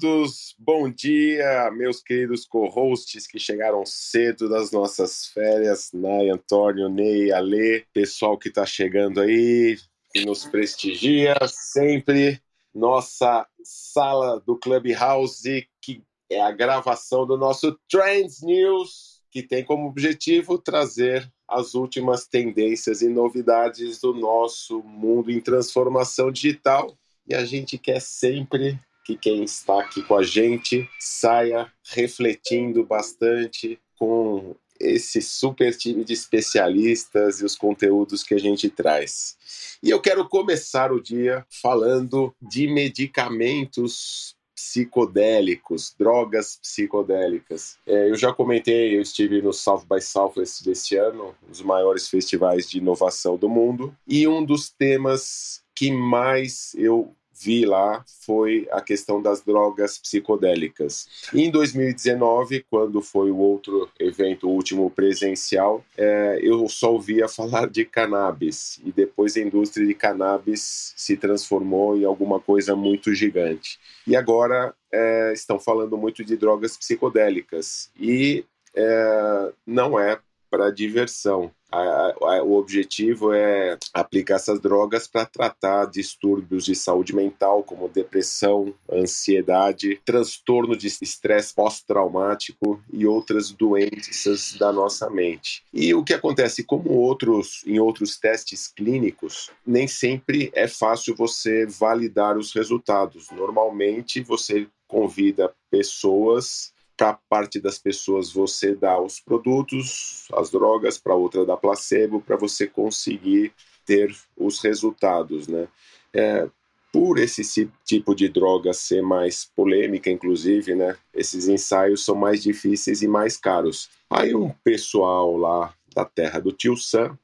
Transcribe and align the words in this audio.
todos, 0.00 0.54
bom 0.58 0.90
dia, 0.90 1.70
meus 1.72 2.02
queridos 2.02 2.46
co-hosts 2.46 3.26
que 3.26 3.38
chegaram 3.38 3.84
cedo 3.84 4.48
das 4.48 4.72
nossas 4.72 5.26
férias, 5.26 5.90
Nai, 5.92 6.30
Antônio, 6.30 6.88
Ney, 6.88 7.30
Alê, 7.30 7.84
pessoal 7.92 8.38
que 8.38 8.48
está 8.48 8.64
chegando 8.64 9.20
aí, 9.20 9.76
que 10.10 10.24
nos 10.24 10.46
prestigia 10.46 11.36
sempre, 11.46 12.40
nossa 12.74 13.46
sala 13.62 14.40
do 14.40 14.56
Clubhouse, 14.56 15.68
que 15.82 16.02
é 16.30 16.40
a 16.40 16.50
gravação 16.50 17.26
do 17.26 17.36
nosso 17.36 17.78
Trends 17.86 18.40
News, 18.40 19.20
que 19.30 19.42
tem 19.42 19.62
como 19.62 19.86
objetivo 19.86 20.56
trazer 20.56 21.30
as 21.46 21.74
últimas 21.74 22.26
tendências 22.26 23.02
e 23.02 23.08
novidades 23.08 24.00
do 24.00 24.14
nosso 24.14 24.82
mundo 24.82 25.30
em 25.30 25.40
transformação 25.40 26.32
digital. 26.32 26.96
E 27.26 27.34
a 27.34 27.44
gente 27.44 27.76
quer 27.76 28.00
sempre 28.00 28.80
que 29.04 29.16
quem 29.16 29.44
está 29.44 29.80
aqui 29.80 30.02
com 30.02 30.16
a 30.16 30.22
gente 30.22 30.88
saia 30.98 31.70
refletindo 31.84 32.84
bastante 32.84 33.78
com 33.98 34.54
esse 34.80 35.20
super 35.20 35.76
time 35.76 36.02
de 36.04 36.14
especialistas 36.14 37.40
e 37.40 37.44
os 37.44 37.54
conteúdos 37.54 38.22
que 38.22 38.34
a 38.34 38.38
gente 38.38 38.70
traz. 38.70 39.36
E 39.82 39.90
eu 39.90 40.00
quero 40.00 40.26
começar 40.26 40.90
o 40.90 41.00
dia 41.00 41.44
falando 41.50 42.34
de 42.40 42.66
medicamentos 42.66 44.34
psicodélicos, 44.54 45.94
drogas 45.98 46.56
psicodélicas. 46.56 47.78
É, 47.86 48.10
eu 48.10 48.14
já 48.14 48.32
comentei, 48.32 48.96
eu 48.96 49.00
estive 49.00 49.40
no 49.40 49.52
South 49.52 49.84
by 49.90 50.02
Southwest 50.02 50.62
desse 50.62 50.96
ano, 50.96 51.34
um 51.42 51.50
dos 51.50 51.62
maiores 51.62 52.08
festivais 52.08 52.68
de 52.68 52.78
inovação 52.78 53.38
do 53.38 53.48
mundo, 53.48 53.96
e 54.06 54.28
um 54.28 54.44
dos 54.44 54.68
temas 54.68 55.62
que 55.74 55.90
mais 55.90 56.74
eu 56.74 57.14
vi 57.40 57.64
lá 57.64 58.04
foi 58.26 58.68
a 58.70 58.80
questão 58.80 59.20
das 59.20 59.40
drogas 59.40 59.98
psicodélicas. 59.98 61.08
Em 61.32 61.50
2019, 61.50 62.64
quando 62.70 63.00
foi 63.00 63.30
o 63.30 63.38
outro 63.38 63.88
evento, 63.98 64.46
o 64.48 64.52
último 64.52 64.90
presencial, 64.90 65.84
é, 65.96 66.38
eu 66.42 66.68
só 66.68 66.92
ouvia 66.92 67.26
falar 67.28 67.68
de 67.68 67.84
cannabis 67.84 68.80
e 68.84 68.92
depois 68.92 69.36
a 69.36 69.40
indústria 69.40 69.86
de 69.86 69.94
cannabis 69.94 70.92
se 70.96 71.16
transformou 71.16 71.96
em 71.96 72.04
alguma 72.04 72.38
coisa 72.38 72.76
muito 72.76 73.14
gigante. 73.14 73.78
E 74.06 74.14
agora 74.14 74.74
é, 74.92 75.32
estão 75.32 75.58
falando 75.58 75.96
muito 75.96 76.24
de 76.24 76.36
drogas 76.36 76.76
psicodélicas 76.76 77.90
e 77.98 78.44
é, 78.74 79.52
não 79.66 79.98
é 79.98 80.18
para 80.50 80.70
diversão. 80.70 81.50
A, 81.70 81.80
a, 81.80 82.42
o 82.42 82.54
objetivo 82.54 83.32
é 83.32 83.78
aplicar 83.94 84.36
essas 84.36 84.60
drogas 84.60 85.06
para 85.06 85.24
tratar 85.24 85.86
distúrbios 85.86 86.64
de 86.64 86.74
saúde 86.74 87.14
mental, 87.14 87.62
como 87.62 87.88
depressão, 87.88 88.74
ansiedade, 88.90 90.00
transtorno 90.04 90.76
de 90.76 90.86
estresse 90.86 91.54
pós-traumático 91.54 92.82
e 92.92 93.06
outras 93.06 93.50
doenças 93.50 94.56
da 94.58 94.72
nossa 94.72 95.08
mente. 95.08 95.62
E 95.72 95.94
o 95.94 96.02
que 96.02 96.14
acontece, 96.14 96.64
como 96.64 96.90
outros 96.90 97.62
em 97.66 97.78
outros 97.78 98.18
testes 98.18 98.66
clínicos, 98.66 99.50
nem 99.66 99.86
sempre 99.86 100.50
é 100.54 100.66
fácil 100.66 101.14
você 101.14 101.66
validar 101.66 102.36
os 102.36 102.52
resultados. 102.52 103.30
Normalmente 103.30 104.20
você 104.22 104.66
convida 104.88 105.52
pessoas 105.70 106.72
para 107.00 107.18
parte 107.30 107.58
das 107.58 107.78
pessoas 107.78 108.30
você 108.30 108.74
dá 108.74 109.00
os 109.00 109.18
produtos, 109.18 110.28
as 110.34 110.50
drogas, 110.50 110.98
para 110.98 111.14
outra 111.14 111.46
dá 111.46 111.56
placebo, 111.56 112.20
para 112.20 112.36
você 112.36 112.66
conseguir 112.66 113.54
ter 113.86 114.14
os 114.36 114.60
resultados, 114.60 115.48
né? 115.48 115.66
É, 116.12 116.46
por 116.92 117.18
esse 117.18 117.72
tipo 117.86 118.14
de 118.14 118.28
droga 118.28 118.74
ser 118.74 119.00
mais 119.00 119.46
polêmica, 119.56 120.10
inclusive, 120.10 120.74
né? 120.74 120.94
Esses 121.14 121.48
ensaios 121.48 122.04
são 122.04 122.14
mais 122.14 122.42
difíceis 122.42 123.00
e 123.00 123.08
mais 123.08 123.34
caros. 123.34 123.88
Aí 124.10 124.34
um 124.34 124.50
pessoal 124.62 125.38
lá 125.38 125.74
da 125.94 126.04
terra 126.04 126.38
do 126.38 126.52
Tio 126.52 126.76
Sam, 126.76 127.18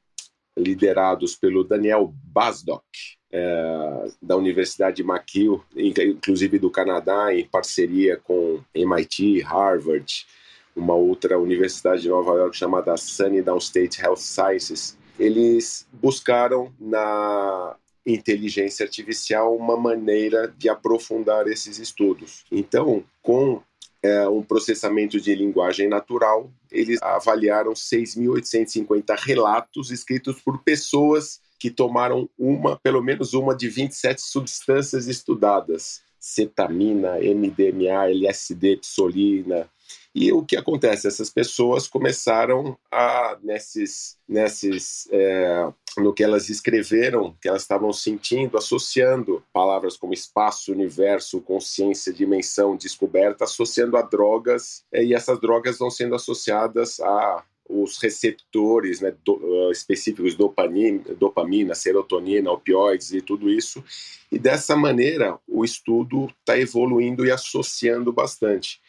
liderados 0.56 1.36
pelo 1.36 1.62
Daniel 1.62 2.14
Basdock, 2.24 2.82
é, 3.32 4.08
da 4.20 4.36
Universidade 4.36 5.02
McGill, 5.02 5.62
inclusive 5.74 6.58
do 6.58 6.70
Canadá, 6.70 7.34
em 7.34 7.46
parceria 7.46 8.16
com 8.16 8.60
MIT, 8.74 9.40
Harvard, 9.40 10.26
uma 10.74 10.94
outra 10.94 11.38
universidade 11.38 12.02
de 12.02 12.08
Nova 12.08 12.34
York 12.34 12.56
chamada 12.56 12.96
Sunnydale 12.96 13.58
State 13.58 14.00
Health 14.00 14.18
Sciences, 14.18 14.96
eles 15.18 15.86
buscaram 15.92 16.72
na 16.78 17.76
inteligência 18.06 18.84
artificial 18.84 19.56
uma 19.56 19.76
maneira 19.76 20.52
de 20.56 20.68
aprofundar 20.68 21.48
esses 21.48 21.78
estudos. 21.78 22.44
Então, 22.52 23.02
com 23.22 23.60
é, 24.02 24.28
um 24.28 24.42
processamento 24.42 25.20
de 25.20 25.34
linguagem 25.34 25.88
natural, 25.88 26.50
eles 26.70 27.02
avaliaram 27.02 27.72
6.850 27.72 29.16
relatos 29.18 29.90
escritos 29.90 30.40
por 30.40 30.62
pessoas 30.62 31.40
que 31.58 31.70
tomaram 31.70 32.28
uma, 32.38 32.78
pelo 32.78 33.02
menos 33.02 33.34
uma 33.34 33.54
de 33.54 33.68
27 33.68 34.20
substâncias 34.20 35.06
estudadas: 35.06 36.02
cetamina, 36.18 37.18
MDMA, 37.18 38.10
LSD, 38.10 38.78
psolina. 38.78 39.68
E 40.14 40.32
o 40.32 40.42
que 40.42 40.56
acontece? 40.56 41.06
Essas 41.06 41.28
pessoas 41.28 41.86
começaram 41.86 42.76
a, 42.90 43.36
nesses, 43.42 44.16
nesses 44.26 45.06
é, 45.12 45.70
no 45.98 46.12
que 46.12 46.24
elas 46.24 46.48
escreveram, 46.48 47.36
que 47.40 47.48
elas 47.48 47.62
estavam 47.62 47.92
sentindo, 47.92 48.56
associando 48.56 49.44
palavras 49.52 49.96
como 49.96 50.14
espaço, 50.14 50.72
universo, 50.72 51.40
consciência, 51.42 52.12
dimensão, 52.12 52.76
descoberta, 52.76 53.44
associando 53.44 53.96
a 53.96 54.02
drogas, 54.02 54.84
e 54.92 55.14
essas 55.14 55.38
drogas 55.38 55.78
vão 55.78 55.90
sendo 55.90 56.14
associadas 56.14 56.98
a 57.00 57.44
os 57.68 57.98
receptores 57.98 59.00
né, 59.00 59.14
do, 59.24 59.34
uh, 59.34 59.72
específicos 59.72 60.34
dopamina, 60.34 61.02
dopamina, 61.14 61.74
serotonina, 61.74 62.50
opioides 62.50 63.12
e 63.12 63.20
tudo 63.20 63.50
isso. 63.50 63.82
E 64.30 64.38
dessa 64.38 64.76
maneira, 64.76 65.38
o 65.46 65.64
estudo 65.64 66.26
está 66.40 66.58
evoluindo 66.58 67.24
e 67.26 67.30
associando 67.30 68.12
bastante. 68.12 68.80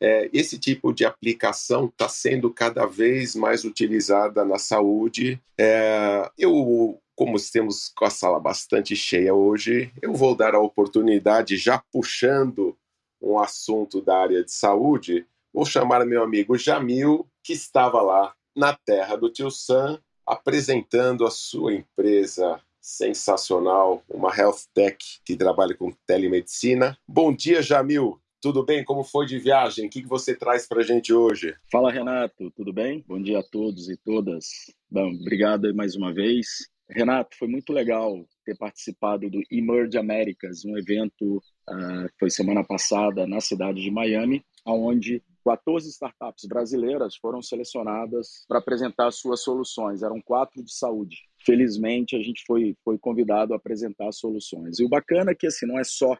É, 0.00 0.28
esse 0.32 0.58
tipo 0.58 0.92
de 0.92 1.04
aplicação 1.04 1.86
está 1.86 2.08
sendo 2.08 2.50
cada 2.50 2.84
vez 2.84 3.34
mais 3.34 3.64
utilizada 3.64 4.44
na 4.44 4.58
saúde. 4.58 5.40
É, 5.58 6.30
eu, 6.36 7.00
como 7.14 7.36
temos 7.50 7.90
com 7.96 8.04
a 8.04 8.10
sala 8.10 8.40
bastante 8.40 8.94
cheia 8.96 9.34
hoje, 9.34 9.92
eu 10.02 10.12
vou 10.12 10.34
dar 10.34 10.54
a 10.54 10.60
oportunidade, 10.60 11.56
já 11.56 11.82
puxando 11.92 12.76
um 13.22 13.38
assunto 13.38 14.02
da 14.02 14.18
área 14.18 14.44
de 14.44 14.52
saúde, 14.52 15.26
vou 15.52 15.64
chamar 15.64 16.04
meu 16.04 16.22
amigo 16.22 16.58
Jamil, 16.58 17.26
que 17.44 17.52
estava 17.52 18.00
lá 18.00 18.34
na 18.56 18.74
terra 18.74 19.16
do 19.16 19.30
tio 19.30 19.50
Sam, 19.50 20.00
apresentando 20.26 21.26
a 21.26 21.30
sua 21.30 21.74
empresa 21.74 22.58
sensacional, 22.80 24.02
uma 24.08 24.34
health 24.34 24.64
tech 24.72 24.98
que 25.24 25.36
trabalha 25.36 25.74
com 25.74 25.92
telemedicina. 26.06 26.96
Bom 27.06 27.34
dia, 27.34 27.60
Jamil. 27.60 28.18
Tudo 28.40 28.64
bem? 28.64 28.84
Como 28.84 29.04
foi 29.04 29.26
de 29.26 29.38
viagem? 29.38 29.86
O 29.86 29.90
que 29.90 30.06
você 30.06 30.34
traz 30.34 30.66
para 30.66 30.80
a 30.80 30.84
gente 30.84 31.12
hoje? 31.12 31.54
Fala, 31.70 31.90
Renato. 31.90 32.50
Tudo 32.50 32.72
bem? 32.72 33.04
Bom 33.06 33.20
dia 33.20 33.40
a 33.40 33.42
todos 33.42 33.88
e 33.88 33.96
todas. 33.96 34.46
Bom, 34.90 35.12
obrigado 35.14 35.74
mais 35.74 35.94
uma 35.96 36.12
vez. 36.12 36.46
Renato, 36.88 37.36
foi 37.38 37.48
muito 37.48 37.72
legal 37.72 38.26
ter 38.44 38.56
participado 38.56 39.30
do 39.30 39.42
Emerge 39.50 39.96
Americas, 39.96 40.64
um 40.64 40.76
evento 40.76 41.38
uh, 41.70 42.08
foi 42.18 42.28
semana 42.28 42.62
passada 42.62 43.26
na 43.26 43.40
cidade 43.40 43.80
de 43.80 43.90
Miami, 43.90 44.44
onde 44.66 45.22
14 45.44 45.90
startups 45.90 46.46
brasileiras 46.46 47.16
foram 47.16 47.42
selecionadas 47.42 48.44
para 48.48 48.58
apresentar 48.58 49.10
suas 49.10 49.42
soluções. 49.42 50.02
Eram 50.02 50.20
quatro 50.22 50.62
de 50.62 50.72
saúde. 50.72 51.18
Felizmente, 51.44 52.16
a 52.16 52.22
gente 52.22 52.42
foi, 52.46 52.74
foi 52.82 52.98
convidado 52.98 53.52
a 53.52 53.56
apresentar 53.56 54.10
soluções. 54.12 54.78
E 54.78 54.84
o 54.84 54.88
bacana 54.88 55.32
é 55.32 55.34
que 55.34 55.46
assim, 55.46 55.66
não 55.66 55.78
é 55.78 55.84
só 55.84 56.16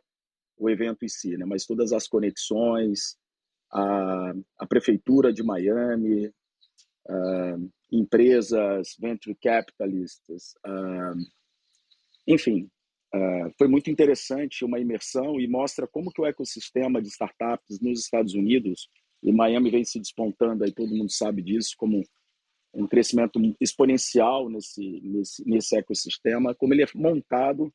o 0.59 0.69
evento 0.69 1.05
em 1.05 1.09
si, 1.09 1.37
né, 1.37 1.45
mas 1.45 1.67
todas 1.67 1.93
as 1.93 2.07
conexões, 2.07 3.17
a, 3.73 4.33
a 4.59 4.67
Prefeitura 4.67 5.33
de 5.33 5.43
Miami, 5.43 6.29
uh, 7.09 7.71
empresas, 7.91 8.95
venture 9.01 9.37
capitalists, 9.43 10.55
uh, 10.65 11.19
enfim, 12.27 12.71
uh, 13.15 13.53
foi 13.59 13.67
muito 13.67 13.91
interessante 13.91 14.65
uma 14.65 14.79
imersão 14.79 15.41
e 15.41 15.49
mostra 15.49 15.89
como 15.89 16.13
que 16.13 16.21
o 16.21 16.27
ecossistema 16.27 17.03
de 17.03 17.09
startups 17.09 17.81
nos 17.81 18.01
Estados 18.01 18.35
Unidos 18.35 18.89
e 19.25 19.33
Miami 19.33 19.71
vem 19.71 19.85
se 19.85 19.99
despontando, 19.99 20.63
aí 20.63 20.71
todo 20.71 20.95
mundo 20.95 21.11
sabe 21.11 21.43
disso, 21.43 21.75
como 21.79 22.03
um 22.75 22.87
crescimento 22.87 23.41
exponencial 23.61 24.51
nesse, 24.51 25.01
nesse, 25.03 25.49
nesse 25.49 25.77
ecossistema, 25.77 26.55
como 26.55 26.75
ele 26.75 26.83
é 26.83 26.87
montado 26.95 27.73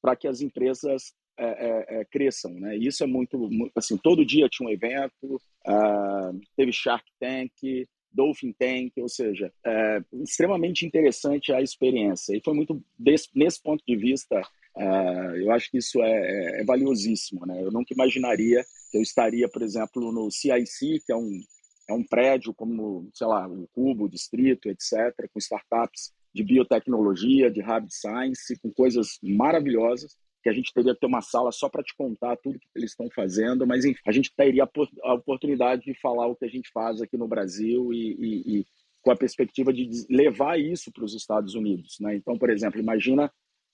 para 0.00 0.16
que 0.16 0.26
as 0.26 0.40
empresas 0.40 1.12
é, 1.38 1.44
é, 1.44 2.00
é, 2.00 2.04
cresçam, 2.04 2.52
né? 2.52 2.76
Isso 2.76 3.02
é 3.02 3.06
muito, 3.06 3.38
muito, 3.38 3.72
assim, 3.76 3.96
todo 3.96 4.24
dia 4.24 4.48
tinha 4.48 4.68
um 4.68 4.72
evento, 4.72 5.36
uh, 5.66 6.40
teve 6.56 6.72
Shark 6.72 7.04
Tank, 7.18 7.86
Dolphin 8.12 8.52
Tank, 8.52 8.92
ou 8.98 9.08
seja, 9.08 9.52
é 9.64 10.02
extremamente 10.22 10.86
interessante 10.86 11.52
a 11.52 11.60
experiência. 11.60 12.36
E 12.36 12.40
foi 12.42 12.54
muito, 12.54 12.82
desse, 12.98 13.28
nesse 13.34 13.62
ponto 13.62 13.82
de 13.86 13.96
vista, 13.96 14.40
Uh, 14.80 15.36
eu 15.36 15.52
acho 15.52 15.70
que 15.70 15.76
isso 15.76 16.02
é, 16.02 16.10
é, 16.10 16.60
é, 16.62 16.64
valiosíssimo. 16.64 17.44
Né? 17.44 17.62
Eu 17.62 17.70
nunca 17.70 17.92
imaginaria 17.92 18.64
que 18.90 18.96
eu 18.96 19.02
estaria, 19.02 19.46
por 19.46 19.60
exemplo, 19.60 20.10
no 20.10 20.30
CIC, 20.30 21.00
que 21.04 21.12
é 21.12 21.16
um, 21.16 21.38
é 21.86 21.92
um 21.92 22.02
prédio 22.02 22.54
como, 22.54 23.10
sei 23.12 23.26
lá, 23.26 23.46
o 23.46 23.68
Cubo, 23.74 24.04
o 24.04 24.08
Distrito, 24.08 24.70
etc., 24.70 25.14
com 25.30 25.38
startups 25.38 26.12
de 26.34 26.42
biotecnologia, 26.42 27.50
de 27.50 27.60
hard 27.60 27.88
science, 27.90 28.58
com 28.62 28.72
coisas 28.72 29.18
maravilhosas, 29.22 30.16
que 30.42 30.48
a 30.48 30.52
gente 30.52 30.72
teria 30.72 30.94
que 30.94 31.00
ter 31.00 31.06
uma 31.06 31.20
sala 31.20 31.52
só 31.52 31.68
para 31.68 31.82
te 31.82 31.94
contar 31.94 32.36
tudo 32.36 32.58
que 32.58 32.66
eles 32.74 32.92
estão 32.92 33.10
fazendo, 33.14 33.66
mas 33.66 33.84
enfim, 33.84 34.00
a 34.06 34.12
gente 34.12 34.32
teria 34.34 34.66
a 35.02 35.14
oportunidade 35.14 35.82
de 35.82 36.00
falar 36.00 36.26
o 36.26 36.36
que 36.36 36.46
a 36.46 36.48
gente 36.48 36.70
faz 36.72 37.02
aqui 37.02 37.18
no 37.18 37.28
Brasil 37.28 37.92
e, 37.92 38.16
e, 38.18 38.60
e 38.60 38.66
com 39.02 39.10
a 39.10 39.16
perspectiva 39.16 39.72
de 39.72 39.90
levar 40.08 40.58
isso 40.58 40.90
para 40.90 41.04
os 41.04 41.14
Estados 41.14 41.54
Unidos. 41.54 41.98
Né? 42.00 42.14
Então, 42.16 42.38
por 42.38 42.48
exemplo, 42.48 42.80
imagina 42.80 43.30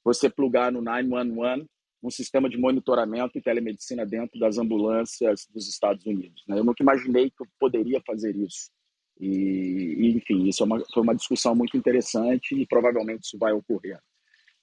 você 0.06 0.30
plugar 0.30 0.70
no 0.70 0.80
911 0.80 1.66
um 2.00 2.10
sistema 2.10 2.48
de 2.48 2.56
monitoramento 2.56 3.36
e 3.36 3.42
telemedicina 3.42 4.06
dentro 4.06 4.38
das 4.38 4.56
ambulâncias 4.56 5.48
dos 5.52 5.68
Estados 5.68 6.06
Unidos. 6.06 6.44
Né? 6.46 6.56
Eu 6.56 6.62
nunca 6.62 6.80
imaginei 6.80 7.28
que 7.28 7.42
eu 7.42 7.46
poderia 7.58 8.00
fazer 8.06 8.36
isso. 8.36 8.70
E, 9.18 10.12
enfim, 10.14 10.46
isso 10.46 10.62
é 10.62 10.66
uma, 10.66 10.80
foi 10.94 11.02
uma 11.02 11.14
discussão 11.16 11.56
muito 11.56 11.76
interessante 11.76 12.54
e 12.54 12.64
provavelmente 12.66 13.24
isso 13.24 13.36
vai 13.36 13.52
ocorrer. 13.52 13.98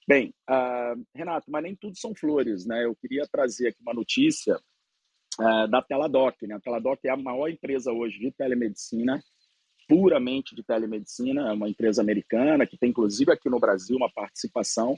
Bem, 0.08 0.32
uh, 0.48 1.04
Renato, 1.14 1.50
mas 1.50 1.62
nem 1.62 1.76
tudo 1.76 1.98
são 1.98 2.14
flores, 2.14 2.64
né? 2.64 2.86
Eu 2.86 2.94
queria 2.96 3.26
trazer 3.26 3.68
aqui 3.68 3.78
uma 3.82 3.92
notícia 3.92 4.56
uh, 5.38 5.68
da 5.68 5.82
Teladoc, 5.82 6.40
né? 6.42 6.54
A 6.54 6.60
Teladoc 6.60 7.00
é 7.04 7.10
a 7.10 7.16
maior 7.16 7.48
empresa 7.48 7.92
hoje 7.92 8.18
de 8.18 8.30
telemedicina, 8.30 9.22
puramente 9.88 10.54
de 10.54 10.62
telemedicina, 10.62 11.50
é 11.50 11.52
uma 11.52 11.68
empresa 11.68 12.00
americana 12.00 12.66
que 12.66 12.78
tem 12.78 12.90
inclusive 12.90 13.32
aqui 13.32 13.50
no 13.50 13.60
Brasil 13.60 13.96
uma 13.96 14.10
participação. 14.10 14.96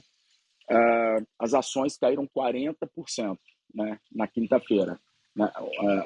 Uh, 0.69 1.25
as 1.39 1.53
ações 1.53 1.97
caíram 1.97 2.27
40%, 2.27 3.37
né? 3.73 3.99
Na 4.11 4.27
quinta-feira, 4.27 4.99
né? 5.35 5.51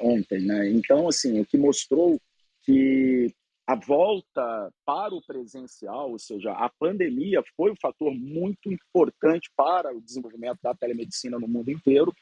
ontem, 0.02 0.40
né? 0.40 0.70
Então, 0.70 1.08
assim, 1.08 1.40
o 1.40 1.46
que 1.46 1.58
mostrou 1.58 2.20
que 2.64 3.34
a 3.66 3.74
volta 3.74 4.72
para 4.84 5.14
o 5.14 5.22
presencial, 5.22 6.10
ou 6.10 6.18
seja, 6.18 6.52
a 6.52 6.68
pandemia 6.68 7.42
foi 7.56 7.70
um 7.70 7.76
fator 7.80 8.12
muito 8.12 8.70
importante 8.70 9.50
para 9.56 9.94
o 9.94 10.00
desenvolvimento 10.00 10.58
da 10.62 10.74
telemedicina 10.74 11.38
no 11.38 11.48
mundo 11.48 11.70
inteiro 11.70 12.12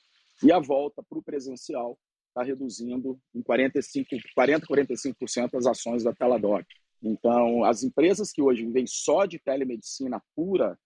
e 0.42 0.52
a 0.52 0.58
volta 0.58 1.02
para 1.02 1.18
o 1.18 1.22
presencial 1.22 1.98
está 2.28 2.42
reduzindo 2.42 3.18
em 3.34 3.42
45, 3.42 4.16
40, 4.34 4.66
45% 4.66 5.54
as 5.54 5.66
ações 5.66 6.04
da 6.04 6.12
Teladoc. 6.12 6.64
Então, 7.02 7.64
as 7.64 7.82
empresas 7.82 8.30
que 8.30 8.42
hoje 8.42 8.64
vivem 8.64 8.86
só 8.86 9.26
de 9.26 9.38
telemedicina 9.38 10.22
pura, 10.36 10.78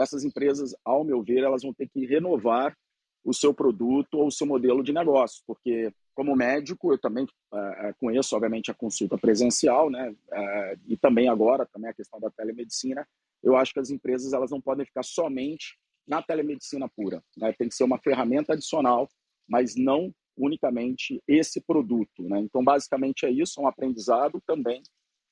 essas 0.00 0.24
empresas, 0.24 0.74
ao 0.84 1.04
meu 1.04 1.22
ver, 1.22 1.44
elas 1.44 1.62
vão 1.62 1.72
ter 1.72 1.88
que 1.88 2.06
renovar 2.06 2.76
o 3.24 3.34
seu 3.34 3.52
produto 3.52 4.14
ou 4.14 4.28
o 4.28 4.32
seu 4.32 4.46
modelo 4.46 4.82
de 4.82 4.92
negócio, 4.92 5.42
porque 5.46 5.92
como 6.14 6.34
médico 6.34 6.92
eu 6.92 6.98
também 6.98 7.24
uh, 7.24 7.94
conheço 7.98 8.34
obviamente 8.34 8.70
a 8.70 8.74
consulta 8.74 9.18
presencial, 9.18 9.90
né, 9.90 10.10
uh, 10.10 10.80
e 10.86 10.96
também 10.96 11.28
agora 11.28 11.66
também 11.66 11.90
a 11.90 11.94
questão 11.94 12.18
da 12.18 12.30
telemedicina. 12.30 13.06
Eu 13.42 13.56
acho 13.56 13.72
que 13.72 13.80
as 13.80 13.90
empresas 13.90 14.32
elas 14.32 14.50
não 14.50 14.60
podem 14.60 14.86
ficar 14.86 15.02
somente 15.02 15.78
na 16.06 16.22
telemedicina 16.22 16.88
pura, 16.88 17.22
né? 17.36 17.52
tem 17.52 17.68
que 17.68 17.74
ser 17.74 17.84
uma 17.84 17.98
ferramenta 17.98 18.52
adicional, 18.54 19.08
mas 19.48 19.76
não 19.76 20.12
unicamente 20.36 21.22
esse 21.28 21.60
produto, 21.60 22.22
né? 22.22 22.40
Então 22.40 22.64
basicamente 22.64 23.26
é 23.26 23.30
isso, 23.30 23.60
é 23.60 23.62
um 23.62 23.68
aprendizado 23.68 24.42
também. 24.46 24.82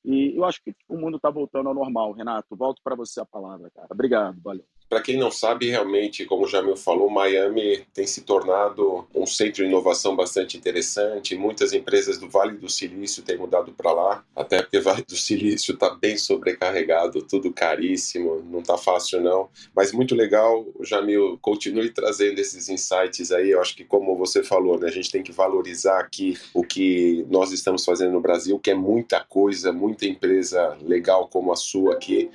E 0.08 0.34
eu 0.34 0.44
acho 0.46 0.62
que 0.62 0.74
o 0.88 0.96
mundo 0.96 1.18
está 1.18 1.28
voltando 1.28 1.68
ao 1.68 1.74
normal, 1.74 2.12
Renato. 2.12 2.56
Volto 2.56 2.80
para 2.82 2.96
você 2.96 3.20
a 3.20 3.26
palavra, 3.26 3.70
cara. 3.70 3.88
Obrigado, 3.90 4.40
valeu. 4.42 4.64
Para 4.88 5.02
quem 5.02 5.18
não 5.18 5.30
sabe, 5.30 5.68
realmente, 5.68 6.24
como 6.24 6.44
o 6.44 6.48
Jamil 6.48 6.76
falou, 6.76 7.10
Miami 7.10 7.84
tem 7.92 8.06
se 8.06 8.22
tornado 8.22 9.06
um 9.14 9.26
centro 9.26 9.62
de 9.62 9.68
inovação 9.68 10.16
bastante 10.16 10.56
interessante. 10.56 11.36
Muitas 11.36 11.74
empresas 11.74 12.16
do 12.16 12.28
Vale 12.28 12.56
do 12.56 12.70
Silício 12.70 13.22
têm 13.22 13.36
mudado 13.36 13.72
para 13.72 13.92
lá, 13.92 14.24
até 14.34 14.62
porque 14.62 14.78
o 14.78 14.82
Vale 14.88 15.02
do 15.02 15.16
Silício 15.16 15.74
está 15.74 15.90
bem 15.90 16.16
sobrecarregado, 16.16 17.20
tudo 17.20 17.52
caríssimo, 17.52 18.42
não 18.50 18.60
está 18.60 18.78
fácil 18.78 19.20
não. 19.20 19.50
Mas 19.74 19.92
muito 19.92 20.14
legal, 20.14 20.66
Jamil, 20.80 21.38
continue 21.42 21.90
trazendo 21.90 22.38
esses 22.38 22.70
insights 22.70 23.30
aí. 23.30 23.50
Eu 23.50 23.60
acho 23.60 23.76
que, 23.76 23.84
como 23.84 24.16
você 24.16 24.42
falou, 24.42 24.78
né, 24.78 24.88
a 24.88 24.92
gente 24.92 25.10
tem 25.10 25.22
que 25.22 25.32
valorizar 25.32 26.00
aqui 26.00 26.38
o 26.54 26.64
que 26.64 27.26
nós 27.28 27.52
estamos 27.52 27.84
fazendo 27.84 28.12
no 28.12 28.20
Brasil, 28.20 28.58
que 28.58 28.70
é 28.70 28.74
muita 28.74 29.20
coisa, 29.20 29.70
muita 29.70 30.06
empresa 30.06 30.78
legal 30.80 31.28
como 31.28 31.52
a 31.52 31.56
sua 31.56 31.92
aqui 31.92 32.30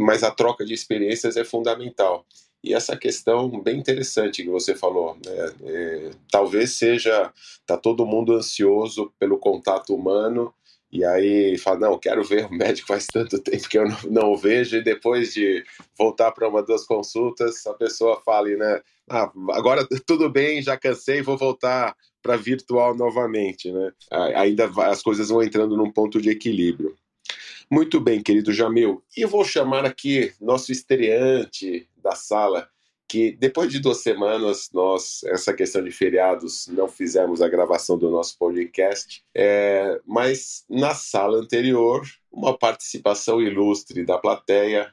mas 0.00 0.22
a 0.22 0.30
troca 0.30 0.64
de 0.64 0.74
experiências 0.74 1.36
é 1.36 1.44
fundamental. 1.44 2.26
E 2.62 2.74
essa 2.74 2.96
questão 2.96 3.48
bem 3.60 3.78
interessante 3.78 4.42
que 4.42 4.48
você 4.48 4.74
falou, 4.74 5.16
né? 5.26 5.52
é, 5.64 6.10
talvez 6.30 6.72
seja, 6.72 7.32
tá 7.66 7.76
todo 7.76 8.06
mundo 8.06 8.34
ansioso 8.34 9.12
pelo 9.18 9.36
contato 9.36 9.94
humano 9.94 10.54
e 10.92 11.04
aí 11.04 11.56
fala, 11.58 11.80
não, 11.80 11.98
quero 11.98 12.22
ver 12.22 12.46
o 12.46 12.52
médico 12.52 12.86
faz 12.86 13.06
tanto 13.06 13.38
tempo 13.40 13.68
que 13.68 13.78
eu 13.78 13.88
não, 13.88 13.98
não 14.10 14.36
vejo 14.36 14.76
e 14.76 14.84
depois 14.84 15.32
de 15.32 15.64
voltar 15.98 16.30
para 16.30 16.48
uma 16.48 16.62
duas 16.62 16.84
consultas, 16.84 17.66
a 17.66 17.74
pessoa 17.74 18.20
fale, 18.24 18.56
né, 18.56 18.80
ah, 19.10 19.32
agora 19.50 19.86
tudo 20.06 20.30
bem, 20.30 20.62
já 20.62 20.76
cansei, 20.76 21.22
vou 21.22 21.36
voltar 21.36 21.96
para 22.22 22.36
virtual 22.36 22.94
novamente, 22.94 23.72
né? 23.72 23.92
Ainda 24.36 24.70
as 24.84 25.02
coisas 25.02 25.28
vão 25.28 25.42
entrando 25.42 25.76
num 25.76 25.90
ponto 25.90 26.20
de 26.20 26.30
equilíbrio. 26.30 26.94
Muito 27.72 27.98
bem, 27.98 28.22
querido 28.22 28.52
Jamil. 28.52 29.02
E 29.16 29.22
eu 29.22 29.28
vou 29.30 29.42
chamar 29.46 29.86
aqui 29.86 30.30
nosso 30.38 30.70
estreante 30.70 31.88
da 31.96 32.14
sala, 32.14 32.68
que 33.08 33.32
depois 33.32 33.72
de 33.72 33.78
duas 33.78 34.02
semanas, 34.02 34.68
nós, 34.74 35.22
essa 35.24 35.54
questão 35.54 35.82
de 35.82 35.90
feriados, 35.90 36.66
não 36.68 36.86
fizemos 36.86 37.40
a 37.40 37.48
gravação 37.48 37.96
do 37.96 38.10
nosso 38.10 38.36
podcast, 38.36 39.24
é, 39.34 39.98
mas 40.06 40.66
na 40.68 40.92
sala 40.92 41.38
anterior, 41.38 42.02
uma 42.30 42.58
participação 42.58 43.40
ilustre 43.40 44.04
da 44.04 44.18
plateia 44.18 44.92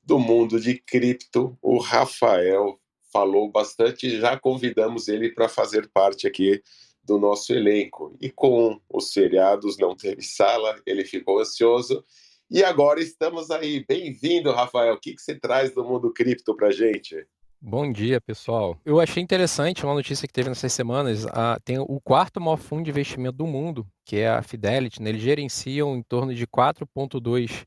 do 0.00 0.16
mundo 0.16 0.60
de 0.60 0.78
cripto, 0.78 1.58
o 1.60 1.80
Rafael 1.80 2.78
falou 3.12 3.50
bastante, 3.50 4.20
já 4.20 4.38
convidamos 4.38 5.08
ele 5.08 5.32
para 5.32 5.48
fazer 5.48 5.90
parte 5.92 6.28
aqui 6.28 6.62
do 7.02 7.18
nosso 7.18 7.52
elenco. 7.52 8.16
E 8.20 8.30
com 8.30 8.80
os 8.88 9.12
feriados 9.12 9.76
não 9.78 9.96
teve 9.96 10.22
sala, 10.22 10.80
ele 10.86 11.04
ficou 11.04 11.40
ansioso. 11.40 12.04
E 12.50 12.64
agora 12.64 13.00
estamos 13.00 13.50
aí. 13.50 13.84
Bem-vindo, 13.86 14.50
Rafael. 14.50 14.94
O 14.94 15.00
que, 15.00 15.14
que 15.14 15.22
você 15.22 15.34
traz 15.34 15.72
do 15.72 15.84
mundo 15.84 16.12
cripto 16.12 16.54
para 16.56 16.70
gente? 16.70 17.26
Bom 17.62 17.92
dia, 17.92 18.20
pessoal. 18.20 18.78
Eu 18.84 18.98
achei 18.98 19.22
interessante 19.22 19.84
uma 19.84 19.94
notícia 19.94 20.26
que 20.26 20.32
teve 20.32 20.48
nessas 20.48 20.72
semanas. 20.72 21.26
A, 21.26 21.60
tem 21.64 21.78
o 21.78 22.00
quarto 22.00 22.40
maior 22.40 22.56
fundo 22.56 22.84
de 22.84 22.90
investimento 22.90 23.36
do 23.36 23.46
mundo, 23.46 23.86
que 24.04 24.16
é 24.16 24.28
a 24.28 24.42
Fidelity. 24.42 25.02
Né? 25.02 25.10
Eles 25.10 25.22
gerenciam 25.22 25.94
em 25.94 26.02
torno 26.02 26.34
de 26.34 26.46
4,2 26.46 27.66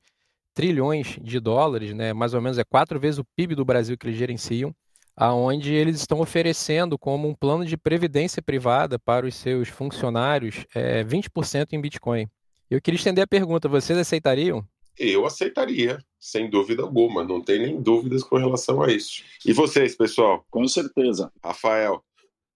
trilhões 0.54 1.18
de 1.22 1.40
dólares, 1.40 1.94
né? 1.94 2.12
mais 2.12 2.34
ou 2.34 2.42
menos 2.42 2.58
é 2.58 2.63
quatro 2.63 3.00
vezes 3.00 3.20
o 3.20 3.25
PIB 3.36 3.56
do 3.56 3.66
Brasil 3.66 3.98
que 3.98 4.08
eles 4.08 4.18
gerenciam 4.18 4.75
aonde 5.15 5.74
eles 5.74 5.98
estão 5.98 6.20
oferecendo 6.20 6.98
como 6.98 7.27
um 7.27 7.36
plano 7.36 7.65
de 7.65 7.77
previdência 7.77 8.41
privada 8.41 8.98
para 8.98 9.25
os 9.25 9.36
seus 9.36 9.70
funcionários 9.70 10.65
é, 10.74 11.03
20% 11.03 11.74
em 11.74 11.82
Bitcoin. 11.82 12.27
Eu 12.70 12.82
queria 12.82 12.98
estender 12.98 13.24
a 13.24 13.27
pergunta: 13.27 13.70
vocês 13.70 13.98
aceitariam? 13.98 14.65
Eu 14.98 15.25
aceitaria, 15.25 16.00
sem 16.20 16.50
dúvida 16.50 16.84
alguma, 16.84 17.24
não 17.24 17.41
tem 17.41 17.60
nem 17.60 17.82
dúvidas 17.82 18.24
com 18.24 18.38
relação 18.38 18.82
a 18.82 18.91
isso. 18.91 19.24
E 19.46 19.51
vocês, 19.51 19.96
pessoal? 19.96 20.46
Com 20.51 20.67
certeza. 20.67 21.32
Rafael, 21.43 22.03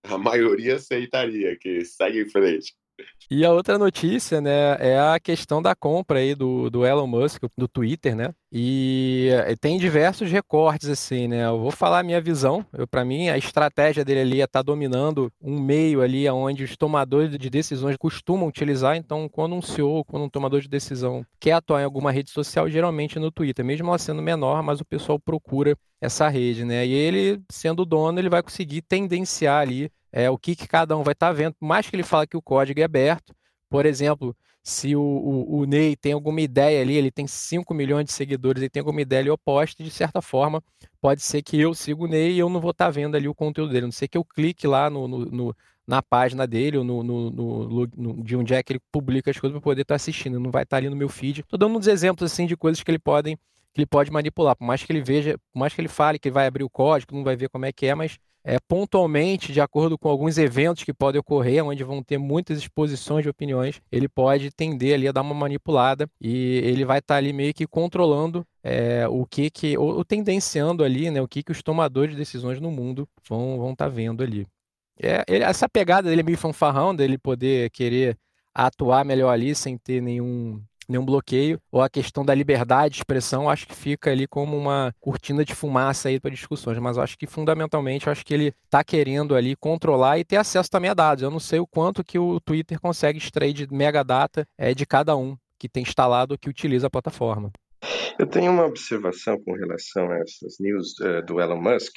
a 0.04 0.18
maioria 0.18 0.76
aceitaria, 0.76 1.58
que 1.58 1.84
segue 1.84 2.22
em 2.22 2.30
frente. 2.30 2.76
E 3.30 3.44
a 3.46 3.52
outra 3.52 3.78
notícia, 3.78 4.40
né, 4.40 4.78
é 4.80 4.98
a 4.98 5.20
questão 5.20 5.62
da 5.62 5.76
compra 5.76 6.20
aí 6.20 6.34
do, 6.34 6.70
do 6.70 6.86
Elon 6.86 7.08
Musk, 7.08 7.44
do 7.58 7.68
Twitter, 7.68 8.16
né? 8.16 8.34
E 8.50 9.28
eh, 9.30 9.56
tem 9.58 9.78
diversos 9.78 10.32
recortes, 10.32 10.88
assim, 10.88 11.28
né? 11.28 11.46
Eu 11.46 11.60
vou 11.60 11.72
falar 11.72 12.00
a 12.00 12.04
minha 12.04 12.22
visão. 12.22 12.66
Para 12.90 13.04
mim, 13.04 13.28
a 13.28 13.38
estratégia 13.38 14.06
dele 14.06 14.22
ali 14.22 14.42
é 14.42 14.46
estar 14.46 14.60
tá 14.60 14.64
dominando 14.64 15.30
um 15.42 15.60
meio 15.60 16.02
ali 16.02 16.30
onde 16.30 16.64
os 16.64 16.78
tomadores 16.78 17.38
de 17.38 17.50
decisões 17.50 17.98
costumam 17.98 18.48
utilizar. 18.48 18.96
Então, 18.96 19.28
quando 19.28 19.54
um 19.54 19.62
CEO, 19.62 20.06
quando 20.06 20.24
um 20.24 20.30
tomador 20.30 20.62
de 20.62 20.70
decisão 20.70 21.26
quer 21.38 21.52
atuar 21.54 21.82
em 21.82 21.86
alguma 21.86 22.12
rede 22.12 22.32
social, 22.32 22.70
geralmente 22.70 23.20
no 23.20 23.30
Twitter, 23.30 23.66
mesmo 23.66 23.90
ela 23.90 23.98
sendo 23.98 24.22
menor, 24.22 24.64
mas 24.64 24.80
o 24.80 24.86
pessoal 24.86 25.20
procura 25.20 25.76
essa 26.00 26.30
rede, 26.30 26.64
né? 26.64 26.86
E 26.86 26.94
ele, 26.94 27.42
sendo 27.52 27.86
dono, 27.86 28.18
ele 28.18 28.30
vai 28.30 28.42
conseguir 28.42 28.82
tendenciar 28.82 29.62
ali 29.62 29.92
é, 30.18 30.32
o 30.32 30.38
que, 30.38 30.56
que 30.56 30.68
cada 30.68 30.98
um 30.98 31.04
vai 31.04 31.12
estar 31.12 31.28
tá 31.28 31.34
vendo. 31.34 31.54
Por 31.54 31.68
mais 31.68 31.88
que 31.88 31.96
ele 31.96 32.02
fale 32.02 32.26
que 32.26 32.36
o 32.36 32.42
código 32.42 32.80
é 32.80 32.84
aberto, 32.84 33.36
por 33.70 33.86
exemplo, 33.86 34.36
se 34.64 34.96
o, 34.96 35.00
o, 35.00 35.60
o, 35.60 35.66
Ney 35.66 35.96
tem 35.96 36.12
alguma 36.12 36.42
ideia 36.42 36.82
ali, 36.82 36.96
ele 36.96 37.12
tem 37.12 37.28
5 37.28 37.72
milhões 37.72 38.06
de 38.06 38.14
seguidores, 38.14 38.64
ele 38.64 38.70
tem 38.70 38.80
alguma 38.80 39.00
ideia 39.00 39.20
ali 39.20 39.30
oposta, 39.30 39.84
de 39.84 39.92
certa 39.92 40.20
forma, 40.20 40.64
pode 41.00 41.22
ser 41.22 41.44
que 41.44 41.60
eu 41.60 41.72
siga 41.76 42.02
o 42.04 42.08
Ney 42.08 42.32
e 42.34 42.40
eu 42.40 42.50
não 42.50 42.60
vou 42.60 42.72
estar 42.72 42.86
tá 42.86 42.92
vendo 42.92 43.16
ali 43.16 43.28
o 43.28 43.36
conteúdo 43.36 43.72
dele. 43.72 43.86
Não 43.86 43.92
sei 43.92 44.08
que 44.08 44.18
eu 44.18 44.26
clique 44.26 44.66
lá 44.66 44.90
no, 44.90 45.08
no, 45.08 45.26
no 45.26 45.56
na 45.86 46.02
página 46.02 46.48
dele 46.48 46.80
ou 46.80 46.84
no, 46.84 47.04
no, 47.04 48.24
de 48.24 48.36
onde 48.36 48.56
é 48.56 48.64
que 48.64 48.74
ele 48.74 48.82
publica 48.92 49.30
as 49.30 49.40
coisas 49.40 49.54
para 49.54 49.64
poder 49.64 49.84
estar 49.84 49.94
tá 49.94 49.96
assistindo. 49.98 50.40
Não 50.40 50.50
vai 50.50 50.64
estar 50.64 50.78
tá 50.78 50.80
ali 50.80 50.90
no 50.90 50.96
meu 50.96 51.10
feed. 51.10 51.42
Estou 51.42 51.60
dando 51.60 51.78
uns 51.78 51.86
exemplos 51.86 52.32
assim 52.32 52.48
de 52.48 52.58
coisas 52.58 52.82
que 52.82 52.90
ele 52.90 53.00
podem 53.00 53.38
que 53.72 53.82
ele 53.82 53.86
pode 53.86 54.12
manipular, 54.12 54.56
por 54.56 54.66
mais 54.66 54.82
que 54.84 54.92
ele 54.92 55.02
veja, 55.02 55.38
por 55.54 55.60
mais 55.60 55.72
que 55.72 55.80
ele 55.80 55.88
fale 55.88 56.18
que 56.18 56.32
vai 56.32 56.48
abrir 56.48 56.64
o 56.64 56.70
código, 56.70 57.16
não 57.16 57.24
vai 57.24 57.36
ver 57.36 57.48
como 57.48 57.64
é 57.64 57.72
que 57.72 57.86
é, 57.86 57.94
mas 57.94 58.18
é, 58.48 58.58
pontualmente, 58.66 59.52
de 59.52 59.60
acordo 59.60 59.98
com 59.98 60.08
alguns 60.08 60.38
eventos 60.38 60.86
que 60.86 60.94
podem 60.94 61.20
ocorrer, 61.20 61.66
onde 61.66 61.84
vão 61.84 62.02
ter 62.02 62.18
muitas 62.18 62.58
exposições 62.58 63.24
de 63.24 63.30
opiniões, 63.30 63.82
ele 63.92 64.08
pode 64.08 64.50
tender 64.52 64.94
ali 64.94 65.06
a 65.06 65.12
dar 65.12 65.22
uma 65.22 65.34
manipulada 65.34 66.10
e 66.22 66.62
ele 66.64 66.86
vai 66.86 67.00
estar 67.00 67.16
tá 67.16 67.18
ali 67.18 67.34
meio 67.34 67.54
que 67.54 67.68
controlando 67.68 68.48
é, 68.64 69.06
o 69.06 69.26
que 69.26 69.50
que, 69.50 69.78
ou, 69.78 69.98
ou, 69.98 70.06
tendenciando 70.06 70.82
ali, 70.82 71.12
né, 71.12 71.22
o 71.22 71.28
que 71.28 71.44
que 71.44 71.52
os 71.52 71.62
tomadores 71.62 72.12
de 72.12 72.18
decisões 72.18 72.62
no 72.62 72.72
mundo 72.72 73.06
vão 73.28 73.58
vão 73.58 73.74
estar 73.74 73.88
tá 73.88 73.90
vendo 73.90 74.24
ali. 74.24 74.48
É, 74.98 75.26
ele, 75.28 75.44
essa 75.44 75.68
pegada 75.68 76.08
dele 76.08 76.22
é 76.22 76.24
meio 76.24 76.38
fanfarrão, 76.38 76.96
dele 76.96 77.18
poder 77.18 77.70
querer 77.72 78.18
atuar 78.54 79.04
melhor 79.04 79.30
ali 79.30 79.54
sem 79.54 79.78
ter 79.78 80.02
nenhum 80.02 80.62
nenhum 80.88 81.06
bloqueio, 81.06 81.60
ou 81.72 81.82
a 81.82 81.90
questão 81.90 82.24
da 82.24 82.34
liberdade 82.34 82.94
de 82.94 83.00
expressão, 83.00 83.50
acho 83.50 83.68
que 83.68 83.76
fica 83.76 84.12
ali 84.12 84.28
como 84.28 84.58
uma 84.58 84.94
cortina 85.00 85.44
de 85.44 85.54
fumaça 85.54 86.10
aí 86.10 86.20
para 86.20 86.32
discussões, 86.32 86.78
mas 86.80 86.98
acho 86.98 87.18
que 87.18 87.28
fundamentalmente 87.28 88.10
acho 88.10 88.26
que 88.26 88.34
ele 88.34 88.54
está 88.66 88.84
querendo 88.84 89.36
ali 89.36 89.56
controlar 89.56 90.18
e 90.18 90.26
ter 90.26 90.38
acesso 90.38 90.70
também 90.70 90.90
a 90.90 90.94
dados. 90.94 91.24
Eu 91.24 91.32
não 91.32 91.40
sei 91.40 91.60
o 91.60 91.68
quanto 91.68 92.04
que 92.04 92.18
o 92.18 92.40
Twitter 92.40 92.80
consegue 92.80 93.18
extrair 93.18 93.54
de 93.54 93.68
megadata 93.72 94.48
é, 94.58 94.74
de 94.74 94.86
cada 94.86 95.16
um 95.16 95.38
que 95.60 95.68
tem 95.68 95.84
instalado 95.84 96.38
que 96.38 96.50
utiliza 96.50 96.88
a 96.88 96.90
plataforma. 96.90 97.52
Eu 98.18 98.28
tenho 98.28 98.52
uma 98.52 98.66
observação 98.66 99.38
com 99.44 99.54
relação 99.54 100.10
a 100.12 100.18
essas 100.18 100.58
news 100.60 101.00
uh, 101.00 101.26
do 101.26 101.40
Elon 101.40 101.62
Musk, 101.62 101.94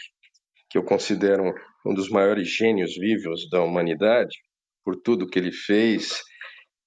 que 0.69 0.79
eu 0.79 0.83
considero 0.83 1.55
um 1.85 1.95
dos 1.95 2.11
maiores 2.11 2.49
gênios 2.49 2.95
vivos 2.95 3.49
da 3.51 3.63
humanidade, 3.63 4.37
por 4.85 4.97
tudo 4.97 5.27
que 5.27 5.39
ele 5.39 5.53
fez 5.53 6.21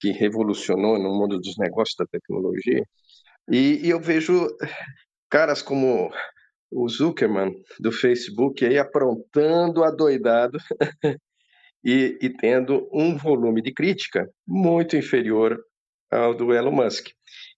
que 0.03 0.11
revolucionou 0.11 0.99
no 0.99 1.17
mundo 1.17 1.39
dos 1.39 1.57
negócios 1.57 1.95
da 1.97 2.05
tecnologia. 2.05 2.83
E, 3.49 3.79
e 3.87 3.89
eu 3.89 4.01
vejo 4.01 4.49
caras 5.29 5.61
como 5.61 6.11
o 6.69 6.89
Zuckerman 6.89 7.53
do 7.79 7.89
Facebook 7.89 8.65
aí 8.65 8.77
aprontando 8.77 9.81
a 9.81 9.89
doidado 9.89 10.57
e, 11.81 12.17
e, 12.21 12.29
tendo 12.29 12.89
um 12.91 13.15
volume 13.15 13.61
de 13.61 13.73
crítica 13.73 14.29
muito 14.45 14.97
inferior 14.97 15.57
ao 16.11 16.33
do 16.33 16.53
Elon 16.53 16.71
Musk. 16.71 17.07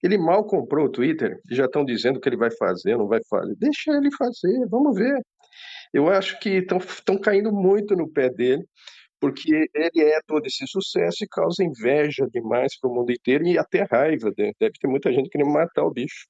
Ele 0.04 0.16
mal 0.16 0.46
comprou 0.46 0.86
o 0.86 0.92
Twitter, 0.92 1.40
já 1.50 1.66
estão 1.66 1.84
dizendo 1.84 2.20
que 2.20 2.30
ele 2.30 2.38
vai 2.38 2.52
fazer, 2.52 2.96
não 2.96 3.08
vai 3.08 3.22
fazer. 3.28 3.56
Deixa 3.56 3.92
ele 3.92 4.12
fazer, 4.16 4.68
vamos 4.70 4.96
ver. 4.96 5.20
Eu 5.92 6.10
acho 6.10 6.40
que 6.40 6.64
estão 6.90 7.18
caindo 7.18 7.52
muito 7.52 7.96
no 7.96 8.08
pé 8.08 8.30
dele 8.30 8.64
porque 9.26 9.68
ele 9.74 10.04
é 10.04 10.20
todo 10.28 10.46
esse 10.46 10.68
sucesso 10.68 11.24
e 11.24 11.28
causa 11.28 11.64
inveja 11.64 12.28
demais 12.32 12.80
para 12.80 12.92
o 12.92 12.94
mundo 12.94 13.12
inteiro 13.12 13.44
e 13.48 13.58
até 13.58 13.84
raiva. 13.90 14.32
Deve 14.38 14.54
ter 14.80 14.88
muita 14.88 15.12
gente 15.12 15.30
querendo 15.30 15.52
matar 15.52 15.84
o 15.84 15.92
bicho, 15.92 16.28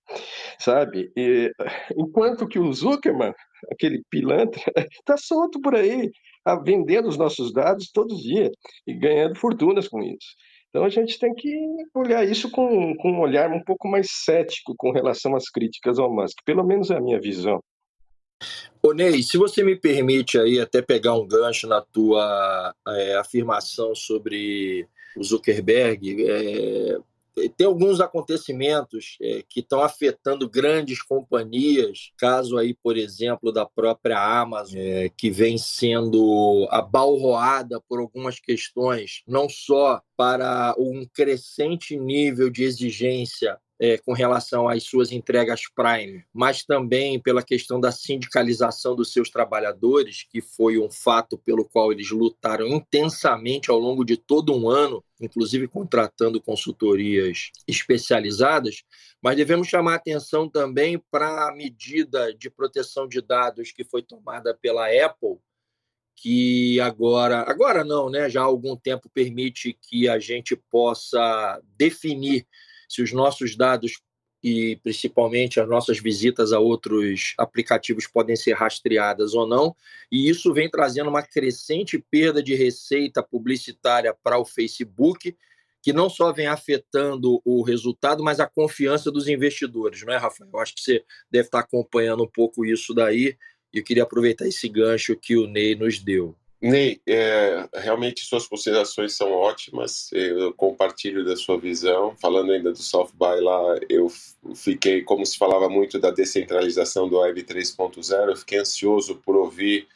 sabe? 0.58 1.12
E, 1.18 1.52
enquanto 2.00 2.48
que 2.48 2.58
o 2.58 2.72
Zuckerman, 2.72 3.34
aquele 3.70 4.02
pilantra, 4.10 4.62
está 4.78 5.18
solto 5.20 5.60
por 5.60 5.76
aí, 5.76 6.10
vendendo 6.64 7.10
os 7.10 7.18
nossos 7.18 7.52
dados 7.52 7.92
todos 7.92 8.16
os 8.16 8.24
dias 8.24 8.52
e 8.88 8.94
ganhando 8.94 9.36
fortunas 9.36 9.90
com 9.90 10.02
isso. 10.02 10.38
Então 10.70 10.86
a 10.86 10.90
gente 10.90 11.20
tem 11.20 11.34
que 11.34 11.54
olhar 11.94 12.24
isso 12.24 12.50
com, 12.50 12.96
com 12.96 13.12
um 13.12 13.20
olhar 13.20 13.52
um 13.52 13.62
pouco 13.62 13.90
mais 13.90 14.08
cético 14.10 14.74
com 14.78 14.92
relação 14.92 15.36
às 15.36 15.50
críticas 15.50 16.00
ao 16.00 16.14
Musk, 16.14 16.38
pelo 16.46 16.66
menos 16.66 16.92
é 16.92 16.96
a 16.96 17.02
minha 17.02 17.20
visão. 17.20 17.60
Ô 18.86 18.94
Ney, 18.94 19.24
se 19.24 19.36
você 19.36 19.64
me 19.64 19.76
permite 19.76 20.38
aí 20.38 20.60
até 20.60 20.80
pegar 20.80 21.16
um 21.16 21.26
gancho 21.26 21.66
na 21.68 21.82
tua 21.82 22.72
é, 22.88 23.16
afirmação 23.16 23.96
sobre 23.96 24.88
o 25.18 25.24
Zuckerberg, 25.24 26.24
é, 26.30 27.00
tem 27.58 27.66
alguns 27.66 28.00
acontecimentos 28.00 29.18
é, 29.20 29.44
que 29.50 29.62
estão 29.62 29.82
afetando 29.82 30.48
grandes 30.48 31.02
companhias, 31.02 32.12
caso 32.16 32.60
aí, 32.60 32.76
por 32.76 32.96
exemplo, 32.96 33.52
da 33.52 33.66
própria 33.66 34.20
Amazon, 34.20 34.78
é, 34.78 35.10
que 35.10 35.32
vem 35.32 35.58
sendo 35.58 36.68
abalroada 36.70 37.82
por 37.90 38.00
algumas 38.00 38.40
questões, 38.40 39.24
não 39.28 39.50
só 39.50 40.00
para 40.16 40.76
um 40.78 41.08
crescente 41.12 41.98
nível 41.98 42.52
de 42.52 42.64
exigência 42.64 43.58
é, 43.80 43.98
com 43.98 44.14
relação 44.14 44.70
às 44.70 44.84
suas 44.84 45.12
entregas 45.12 45.62
Prime, 45.74 46.24
mas 46.34 46.64
também 46.64 47.20
pela 47.20 47.44
questão 47.44 47.80
da 47.80 47.92
sindicalização 47.92 48.96
dos 48.96 49.12
seus 49.12 49.30
trabalhadores, 49.30 50.26
que 50.30 50.42
foi 50.42 50.78
um 50.78 50.90
fato 50.90 51.38
pelo 51.38 51.66
qual 51.66 51.92
eles 51.92 52.10
lutaram 52.10 52.68
intensamente 52.68 53.70
ao 53.70 53.78
longo 53.78 54.06
de 54.06 54.16
todo 54.16 54.56
um 54.56 54.70
ano, 54.70 55.04
inclusive 55.20 55.68
contratando 55.68 56.42
consultorias 56.42 57.52
especializadas. 57.68 58.84
Mas 59.22 59.36
devemos 59.36 59.68
chamar 59.68 59.96
atenção 59.96 60.50
também 60.50 60.98
para 61.12 61.50
a 61.50 61.56
medida 61.56 62.34
de 62.34 62.50
proteção 62.50 63.08
de 63.08 63.22
dados 63.22 63.72
que 63.72 63.84
foi 63.84 64.02
tomada 64.02 64.58
pela 64.62 64.88
Apple 64.88 65.38
que 66.18 66.80
agora, 66.80 67.42
agora 67.42 67.84
não, 67.84 68.10
né? 68.10 68.30
Já 68.30 68.42
há 68.42 68.46
algum 68.46 68.76
tempo 68.78 69.10
permite 69.14 69.78
que 69.82 70.08
a 70.08 70.18
gente 70.18 70.56
possa 70.56 71.62
definir 71.78 72.48
se 72.88 73.02
os 73.02 73.12
nossos 73.12 73.56
dados 73.56 74.00
e 74.44 74.76
principalmente 74.84 75.60
as 75.60 75.68
nossas 75.68 75.98
visitas 75.98 76.54
a 76.54 76.60
outros 76.60 77.34
aplicativos 77.36 78.06
podem 78.06 78.36
ser 78.36 78.54
rastreadas 78.54 79.34
ou 79.34 79.48
não, 79.48 79.76
e 80.12 80.30
isso 80.30 80.54
vem 80.54 80.70
trazendo 80.70 81.10
uma 81.10 81.24
crescente 81.24 81.98
perda 82.12 82.44
de 82.44 82.54
receita 82.54 83.24
publicitária 83.24 84.16
para 84.24 84.38
o 84.38 84.46
Facebook, 84.46 85.36
que 85.82 85.92
não 85.92 86.10
só 86.10 86.32
vem 86.32 86.46
afetando 86.46 87.42
o 87.44 87.64
resultado, 87.64 88.24
mas 88.24 88.40
a 88.40 88.48
confiança 88.48 89.12
dos 89.12 89.28
investidores, 89.28 90.04
não 90.04 90.14
é, 90.14 90.18
Rafael? 90.18 90.50
Eu 90.54 90.60
acho 90.60 90.76
que 90.76 90.82
você 90.82 91.04
deve 91.30 91.48
estar 91.48 91.60
acompanhando 91.60 92.24
um 92.24 92.30
pouco 92.30 92.64
isso 92.64 92.94
daí, 92.94 93.36
e 93.74 93.80
eu 93.80 93.84
queria 93.84 94.04
aproveitar 94.04 94.48
esse 94.48 94.70
gancho 94.70 95.16
que 95.16 95.36
o 95.36 95.48
Ney 95.48 95.76
nos 95.76 96.00
deu. 96.00 96.36
Ney, 96.62 97.02
é, 97.06 97.68
realmente 97.76 98.26
suas 98.26 98.48
considerações 98.48 99.16
são 99.16 99.32
ótimas, 99.32 100.10
eu 100.14 100.54
compartilho 100.54 101.26
da 101.26 101.36
sua 101.36 101.60
visão. 101.60 102.16
Falando 102.20 102.52
ainda 102.52 102.72
do 102.72 102.82
South 102.82 103.12
by 103.14 103.42
lá, 103.42 103.78
eu 103.90 104.12
fiquei, 104.56 105.04
como 105.04 105.26
se 105.26 105.38
falava 105.38 105.70
muito 105.70 106.00
da 106.00 106.12
descentralização 106.12 107.10
do 107.10 107.18
Web 107.18 107.44
3.0, 107.44 108.30
eu 108.30 108.36
fiquei 108.38 108.60
ansioso 108.60 109.16
por 109.16 109.36
ouvir 109.36 109.88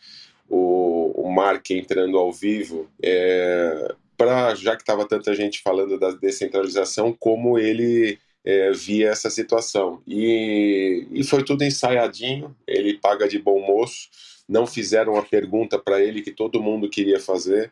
o, 0.50 1.14
o 1.16 1.32
Mark 1.32 1.70
entrando 1.72 2.18
ao 2.18 2.32
vivo, 2.32 2.90
é, 3.02 3.96
para 4.18 4.54
já 4.54 4.76
que 4.76 4.82
estava 4.82 5.08
tanta 5.08 5.34
gente 5.34 5.62
falando 5.62 5.98
da 5.98 6.12
descentralização, 6.12 7.16
como 7.18 7.58
ele 7.58 8.20
é, 8.44 8.72
via 8.72 9.10
essa 9.10 9.30
situação. 9.30 10.02
E, 10.06 11.08
e 11.12 11.24
foi 11.24 11.44
tudo 11.44 11.64
ensaiadinho, 11.64 12.56
ele 12.68 12.98
paga 12.98 13.28
de 13.28 13.40
bom 13.40 13.60
moço 13.66 14.10
não 14.50 14.66
fizeram 14.66 15.16
a 15.16 15.22
pergunta 15.22 15.78
para 15.78 16.02
ele 16.02 16.24
que 16.24 16.32
todo 16.32 16.62
mundo 16.62 16.90
queria 16.90 17.20
fazer. 17.20 17.72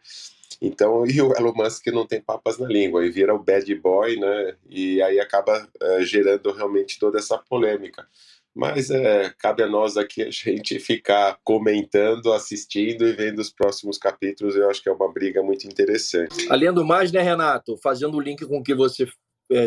Então, 0.62 1.05
e 1.10 1.19
o 1.22 1.36
Elon 1.36 1.53
Musk 1.55 1.88
não 1.88 2.05
tem 2.05 2.22
papas 2.22 2.60
na 2.60 2.67
língua, 2.67 3.03
e 3.03 3.10
vira 3.10 3.34
o 3.34 3.43
bad 3.43 3.74
boy, 3.75 4.17
né? 4.17 4.55
E 4.69 5.01
aí 5.01 5.19
acaba 5.19 5.67
é, 5.81 6.01
gerando 6.05 6.51
realmente 6.51 7.00
toda 7.00 7.17
essa 7.17 7.38
polêmica. 7.38 8.07
Mas 8.55 8.89
é, 8.89 9.31
cabe 9.38 9.62
a 9.62 9.67
nós 9.67 9.98
aqui 9.98 10.24
a 10.24 10.29
gente 10.31 10.79
ficar 10.79 11.38
comentando, 11.43 12.31
assistindo 12.34 13.07
e 13.07 13.13
vendo 13.13 13.39
os 13.39 13.51
próximos 13.51 13.98
capítulos. 13.98 14.55
Eu 14.55 14.69
acho 14.69 14.81
que 14.81 14.89
é 14.89 14.91
uma 14.91 15.12
briga 15.12 15.43
muito 15.43 15.67
interessante. 15.67 16.48
Além 16.50 16.74
do 16.74 16.86
mais, 16.86 17.12
né, 17.12 17.22
Renato? 17.22 17.77
Fazendo 17.77 18.17
o 18.17 18.22
link 18.22 18.46
com 18.46 18.57
o 18.57 18.63
que 18.63 18.74
você 18.74 19.07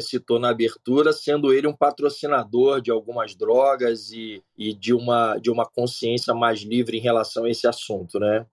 citou 0.03 0.39
na 0.39 0.51
abertura, 0.51 1.13
sendo 1.13 1.53
ele 1.53 1.67
um 1.67 1.77
patrocinador 1.77 2.81
de 2.81 2.91
algumas 2.91 3.35
drogas 3.35 4.11
e, 4.11 4.43
e 4.57 4.75
de, 4.75 4.93
uma, 4.93 5.37
de 5.39 5.51
uma 5.51 5.65
consciência 5.65 6.35
mais 6.35 6.61
livre 6.61 6.99
em 6.99 7.01
relação 7.01 7.45
a 7.45 7.51
esse 7.51 7.67
assunto, 7.67 8.19
né? 8.19 8.47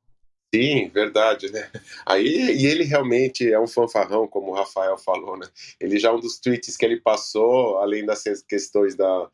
Sim, 0.54 0.88
verdade, 0.90 1.52
né? 1.52 1.70
Aí, 2.06 2.26
e 2.26 2.66
ele 2.66 2.86
realmente 2.86 3.52
é 3.52 3.60
um 3.60 3.68
fanfarrão, 3.68 4.28
como 4.28 4.52
o 4.52 4.56
Rafael 4.56 4.98
falou, 4.98 5.38
né? 5.38 5.46
Ele 5.80 6.00
já 6.00 6.14
um 6.14 6.20
dos 6.20 6.40
tweets 6.40 6.78
que 6.78 6.86
ele 6.86 7.02
passou, 7.02 7.80
além 7.80 8.06
das 8.06 8.24
questões 8.48 8.96
da, 8.96 9.30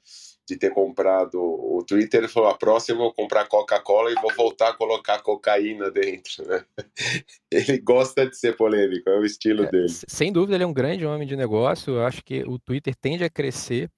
de 0.47 0.57
ter 0.57 0.71
comprado 0.71 1.39
o 1.41 1.83
Twitter, 1.87 2.19
ele 2.19 2.27
falou: 2.27 2.49
a 2.49 2.57
próxima 2.57 2.97
eu 2.97 3.03
vou 3.03 3.13
comprar 3.13 3.47
Coca-Cola 3.47 4.11
e 4.11 4.15
vou 4.15 4.33
voltar 4.35 4.69
a 4.69 4.73
colocar 4.73 5.21
cocaína 5.21 5.89
dentro. 5.89 6.45
Né? 6.47 6.63
Ele 7.51 7.77
gosta 7.79 8.27
de 8.27 8.35
ser 8.37 8.57
polêmico, 8.57 9.09
é 9.09 9.17
o 9.17 9.23
estilo 9.23 9.63
é, 9.63 9.71
dele. 9.71 9.89
Sem 9.89 10.31
dúvida, 10.31 10.55
ele 10.55 10.63
é 10.63 10.67
um 10.67 10.73
grande 10.73 11.05
homem 11.05 11.27
de 11.27 11.35
negócio. 11.35 11.93
Eu 11.93 12.05
acho 12.05 12.23
que 12.23 12.43
o 12.43 12.57
Twitter 12.57 12.95
tende 12.95 13.23
a 13.23 13.29
crescer. 13.29 13.89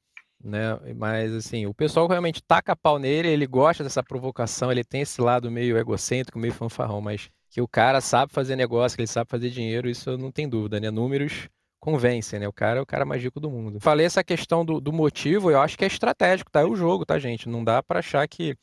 Né? 0.44 0.78
Mas 0.96 1.34
assim, 1.34 1.66
o 1.66 1.74
pessoal 1.74 2.08
realmente 2.08 2.44
taca 2.44 2.75
pau 2.75 3.00
nele, 3.00 3.30
ele 3.30 3.48
gosta 3.48 3.84
dessa 3.84 4.04
provocação, 4.04 4.72
ele 4.72 4.84
tem 4.84 5.02
esse 5.02 5.20
lado 5.20 5.50
meio 5.50 5.78
egocêntrico, 5.78 6.38
meio 6.38 6.54
fanfarrão, 6.54 7.02
mas 7.02 7.32
que 7.50 7.62
o 7.62 7.68
cara 7.68 8.00
sabe 8.02 8.32
fazer 8.32 8.56
negócio, 8.56 8.96
que 8.96 9.02
ele 9.02 9.08
sabe 9.08 9.30
fazer 9.30 9.50
dinheiro, 9.50 9.90
isso 9.90 10.16
não 10.18 10.32
tem 10.32 10.48
dúvida, 10.48 10.80
né? 10.80 10.92
Números 10.92 11.50
convence, 11.86 12.39
né? 12.39 12.48
O 12.48 12.54
cara 12.54 12.80
é 12.80 12.82
o 12.82 12.86
cara 12.86 13.06
mais 13.06 13.22
rico 13.22 13.39
do 13.39 13.51
mundo. 13.51 13.80
Falei 13.80 14.08
essa 14.08 14.24
questão 14.24 14.65
do, 14.65 14.82
do 14.82 14.92
motivo, 14.92 15.51
eu 15.51 15.62
acho 15.62 15.77
que 15.77 15.84
é 15.84 15.88
estratégico, 15.88 16.51
tá? 16.51 16.62
É 16.62 16.65
o 16.65 16.75
jogo, 16.75 17.06
tá, 17.06 17.20
gente? 17.20 17.48
Não 17.48 17.63
dá 17.63 17.84
para 17.84 18.00
achar 18.00 18.27
que 18.27 18.58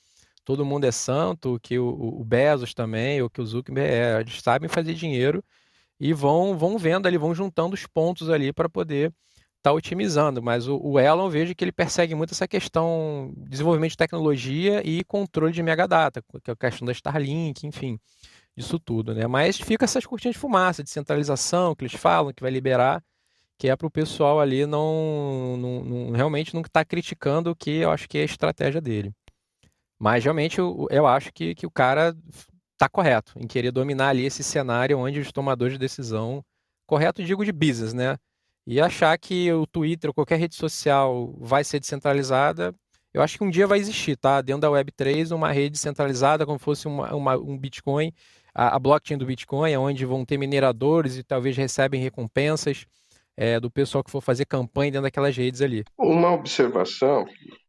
todo 0.44 0.64
mundo 0.64 0.84
é 0.86 0.90
santo, 0.90 1.60
que 1.62 1.78
o, 1.78 1.88
o 2.20 2.24
Bezos 2.24 2.74
também, 2.74 3.22
ou 3.22 3.30
que 3.30 3.40
o 3.40 3.46
Zuckerberg 3.46 3.88
é. 3.88 4.20
Eles 4.20 4.40
sabem 4.42 4.68
fazer 4.68 4.94
dinheiro 4.94 5.44
e 6.00 6.12
vão, 6.12 6.58
vão 6.58 6.76
vendo 6.76 7.06
ali, 7.06 7.16
vão 7.16 7.34
juntando 7.34 7.74
os 7.74 7.86
pontos 7.86 8.28
ali 8.28 8.52
para 8.52 8.68
poder 8.68 9.12
está 9.62 9.72
otimizando, 9.72 10.42
mas 10.42 10.66
o, 10.66 10.76
o 10.76 10.98
Elon 10.98 11.30
vejo 11.30 11.54
que 11.54 11.62
ele 11.62 11.70
persegue 11.70 12.14
muito 12.16 12.32
essa 12.32 12.48
questão 12.48 13.32
de 13.36 13.50
desenvolvimento 13.50 13.92
de 13.92 13.96
tecnologia 13.96 14.82
e 14.84 15.04
controle 15.04 15.52
de 15.52 15.62
megadata, 15.62 16.20
que 16.42 16.50
é 16.50 16.52
a 16.52 16.56
questão 16.56 16.84
da 16.84 16.92
Starlink, 16.92 17.64
enfim, 17.64 17.98
disso 18.56 18.78
tudo, 18.80 19.14
né? 19.14 19.26
Mas 19.28 19.58
fica 19.58 19.84
essas 19.84 20.04
cortinas 20.04 20.34
de 20.34 20.40
fumaça, 20.40 20.82
de 20.82 20.90
centralização 20.90 21.74
que 21.76 21.84
eles 21.84 21.94
falam 21.94 22.32
que 22.32 22.42
vai 22.42 22.50
liberar, 22.50 23.02
que 23.58 23.68
é 23.68 23.76
para 23.76 23.86
o 23.86 23.90
pessoal 23.90 24.40
ali 24.40 24.66
não, 24.66 25.56
não, 25.56 25.84
não 25.84 26.10
realmente 26.10 26.54
não 26.54 26.62
está 26.62 26.84
criticando 26.84 27.50
o 27.50 27.56
que 27.56 27.78
eu 27.78 27.90
acho 27.90 28.08
que 28.08 28.18
é 28.18 28.22
a 28.22 28.24
estratégia 28.24 28.80
dele. 28.80 29.12
Mas 29.98 30.24
realmente 30.24 30.58
eu, 30.58 30.86
eu 30.90 31.06
acho 31.06 31.32
que, 31.32 31.54
que 31.54 31.66
o 31.66 31.70
cara 31.70 32.16
está 32.72 32.88
correto 32.88 33.34
em 33.36 33.46
querer 33.46 33.70
dominar 33.70 34.08
ali 34.08 34.24
esse 34.24 34.42
cenário 34.42 34.98
onde 34.98 35.20
os 35.20 35.30
tomadores 35.30 35.74
de 35.74 35.78
decisão, 35.78 36.44
correto 36.86 37.22
digo 37.22 37.44
de 37.44 37.52
business, 37.52 37.92
né? 37.94 38.16
E 38.66 38.80
achar 38.80 39.16
que 39.18 39.52
o 39.52 39.66
Twitter 39.66 40.10
ou 40.10 40.14
qualquer 40.14 40.38
rede 40.38 40.54
social 40.54 41.32
vai 41.38 41.64
ser 41.64 41.80
descentralizada, 41.80 42.74
eu 43.14 43.22
acho 43.22 43.36
que 43.36 43.44
um 43.44 43.50
dia 43.50 43.66
vai 43.66 43.78
existir, 43.78 44.16
tá? 44.16 44.40
Dentro 44.40 44.62
da 44.62 44.68
Web3, 44.68 45.34
uma 45.34 45.52
rede 45.52 45.78
centralizada, 45.78 46.46
como 46.46 46.58
fosse 46.58 46.88
uma, 46.88 47.14
uma, 47.14 47.36
um 47.36 47.58
Bitcoin, 47.58 48.12
a, 48.54 48.76
a, 48.76 48.78
blockchain 48.78 49.18
do 49.18 49.26
Bitcoin, 49.26 49.76
onde 49.76 50.06
vão 50.06 50.24
ter 50.24 50.38
mineradores 50.38 51.16
e 51.16 51.22
talvez 51.22 51.56
recebem 51.56 52.00
recompensas 52.00 52.86
é, 53.36 53.58
do 53.58 53.70
pessoal 53.70 54.04
que 54.04 54.10
for 54.10 54.20
fazer 54.20 54.44
campanha 54.44 54.92
dentro 54.92 55.04
daquelas 55.04 55.36
redes 55.36 55.60
ali. 55.60 55.84
Uma 55.98 56.32
observação, 56.32 57.24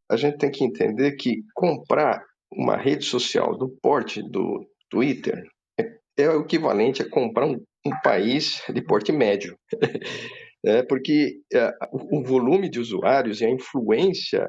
a 0.10 0.16
gente 0.16 0.38
tem 0.38 0.52
que 0.52 0.64
entender 0.64 1.14
que 1.14 1.44
comprar 1.54 2.22
uma 2.52 2.78
rede 2.78 3.06
social 3.06 3.58
do 3.58 3.70
porte 3.82 4.22
do 4.22 4.66
Twitter 4.90 5.44
é, 5.80 5.84
é 6.18 6.30
o 6.30 6.42
equivalente 6.42 7.02
a 7.02 7.10
comprar 7.10 7.48
um, 7.48 7.60
um 7.86 7.92
país 8.04 8.62
de 8.72 8.82
porte 8.84 9.12
médio. 9.12 9.58
é, 10.66 10.84
porque 10.84 11.40
é, 11.54 11.72
o 11.92 12.24
volume 12.24 12.70
de 12.70 12.80
usuários 12.80 13.42
e 13.42 13.46
a 13.46 13.50
influência 13.50 14.48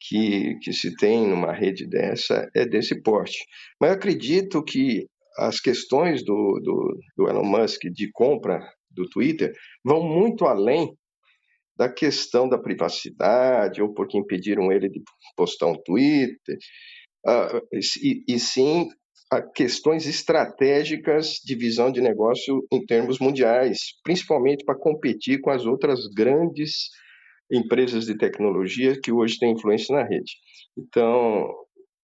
que, 0.00 0.56
que 0.62 0.72
se 0.72 0.94
tem 0.96 1.26
numa 1.26 1.52
rede 1.52 1.88
dessa 1.88 2.48
é 2.54 2.66
desse 2.66 3.00
porte. 3.02 3.38
Mas 3.80 3.92
acredito 3.92 4.62
que 4.62 5.06
as 5.36 5.60
questões 5.60 6.24
do, 6.24 6.60
do, 6.62 6.98
do 7.16 7.28
Elon 7.28 7.44
Musk 7.44 7.82
de 7.92 8.10
compra 8.12 8.60
do 8.90 9.08
Twitter 9.08 9.52
vão 9.84 10.02
muito 10.02 10.44
além 10.44 10.96
da 11.76 11.88
questão 11.88 12.48
da 12.48 12.58
privacidade, 12.58 13.80
ou 13.80 13.94
porque 13.94 14.18
impediram 14.18 14.72
ele 14.72 14.88
de 14.88 15.00
postar 15.36 15.68
um 15.68 15.80
Twitter, 15.80 16.58
uh, 17.24 17.60
e, 18.02 18.24
e, 18.26 18.38
sim 18.40 18.88
a 19.30 19.40
questões 19.40 20.06
estratégicas 20.06 21.34
de 21.44 21.54
visão 21.54 21.92
de 21.92 22.00
negócio 22.00 22.66
em 22.72 22.84
termos 22.84 23.20
mundiais, 23.20 23.78
principalmente 24.02 24.64
para 24.64 24.78
competir 24.78 25.40
com 25.40 25.50
as 25.50 25.66
outras 25.66 26.00
grandes 26.08 26.88
empresas 27.52 28.06
de 28.06 28.16
tecnologia 28.16 28.98
que 29.00 29.12
hoje 29.12 29.38
têm 29.38 29.52
influência 29.52 29.94
na 29.94 30.02
rede. 30.02 30.32
Então, 30.76 31.46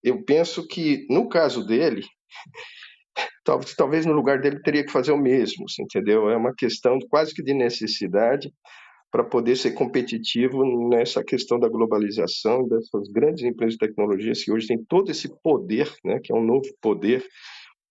eu 0.03 0.23
penso 0.25 0.67
que 0.69 1.07
no 1.09 1.29
caso 1.29 1.67
dele, 1.67 2.03
talvez, 3.45 3.75
talvez 3.75 4.07
no 4.07 4.13
lugar 4.13 4.41
dele 4.41 4.61
teria 4.63 4.85
que 4.85 4.91
fazer 4.91 5.13
o 5.13 5.19
mesmo, 5.19 5.67
entendeu? 5.79 6.31
É 6.31 6.37
uma 6.37 6.55
questão 6.55 6.99
quase 7.11 7.35
que 7.35 7.43
de 7.43 7.55
necessidade 7.55 8.53
para 9.15 9.23
poder 9.23 9.55
ser 9.55 9.73
competitivo 9.73 10.89
nessa 10.89 11.23
questão 11.23 11.57
da 11.61 11.69
globalização 11.69 12.67
dessas 12.67 13.09
grandes 13.13 13.45
empresas 13.45 13.75
de 13.75 13.87
tecnologia 13.87 14.33
que 14.33 14.51
hoje 14.51 14.67
têm 14.67 14.85
todo 14.89 15.09
esse 15.09 15.29
poder, 15.41 15.89
né, 16.05 16.19
que 16.21 16.33
é 16.33 16.37
um 16.37 16.45
novo 16.45 16.67
poder, 16.83 17.25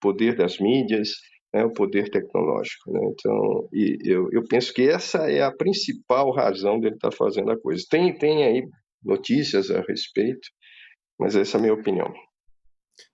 poder 0.01 0.35
das 0.35 0.59
mídias, 0.59 1.11
né, 1.53 1.63
o 1.63 1.71
poder 1.71 2.09
tecnológico. 2.09 2.91
Né? 2.91 2.99
Então, 3.13 3.69
e 3.71 3.99
eu, 4.03 4.27
eu 4.33 4.43
penso 4.43 4.73
que 4.73 4.81
essa 4.81 5.31
é 5.31 5.41
a 5.41 5.55
principal 5.55 6.29
razão 6.31 6.77
dele 6.77 6.95
estar 6.95 7.09
tá 7.09 7.15
fazendo 7.15 7.51
a 7.51 7.57
coisa. 7.57 7.81
Tem, 7.89 8.13
tem 8.17 8.43
aí 8.43 8.61
notícias 9.01 9.71
a 9.71 9.79
respeito, 9.79 10.49
mas 11.17 11.37
essa 11.37 11.55
é 11.55 11.59
a 11.59 11.61
minha 11.61 11.73
opinião. 11.73 12.13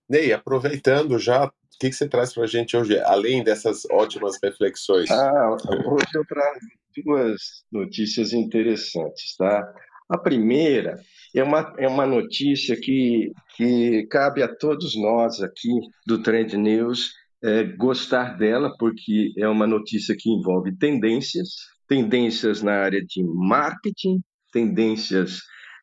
Ney, 0.10 0.34
aproveitando 0.34 1.19
já, 1.19 1.52
que, 1.79 1.89
que 1.89 1.95
você 1.95 2.07
traz 2.07 2.33
para 2.33 2.43
a 2.43 2.47
gente 2.47 2.75
hoje, 2.75 2.99
além 2.99 3.43
dessas 3.43 3.85
ótimas 3.89 4.37
reflexões? 4.43 5.09
Ah, 5.09 5.55
hoje 5.85 6.07
eu 6.13 6.25
trago 6.25 6.59
duas 7.05 7.63
notícias 7.71 8.33
interessantes, 8.33 9.35
tá? 9.37 9.63
A 10.09 10.17
primeira 10.17 10.99
é 11.33 11.41
uma, 11.41 11.73
é 11.77 11.87
uma 11.87 12.05
notícia 12.05 12.75
que, 12.75 13.31
que 13.55 14.05
cabe 14.07 14.43
a 14.43 14.53
todos 14.53 14.99
nós 14.99 15.41
aqui 15.41 15.69
do 16.05 16.21
Trend 16.21 16.57
News 16.57 17.13
é, 17.41 17.63
gostar 17.63 18.37
dela, 18.37 18.75
porque 18.77 19.31
é 19.37 19.47
uma 19.47 19.65
notícia 19.65 20.15
que 20.17 20.29
envolve 20.29 20.75
tendências, 20.75 21.49
tendências 21.87 22.61
na 22.61 22.73
área 22.73 23.01
de 23.05 23.23
marketing, 23.23 24.19
tendências 24.51 25.39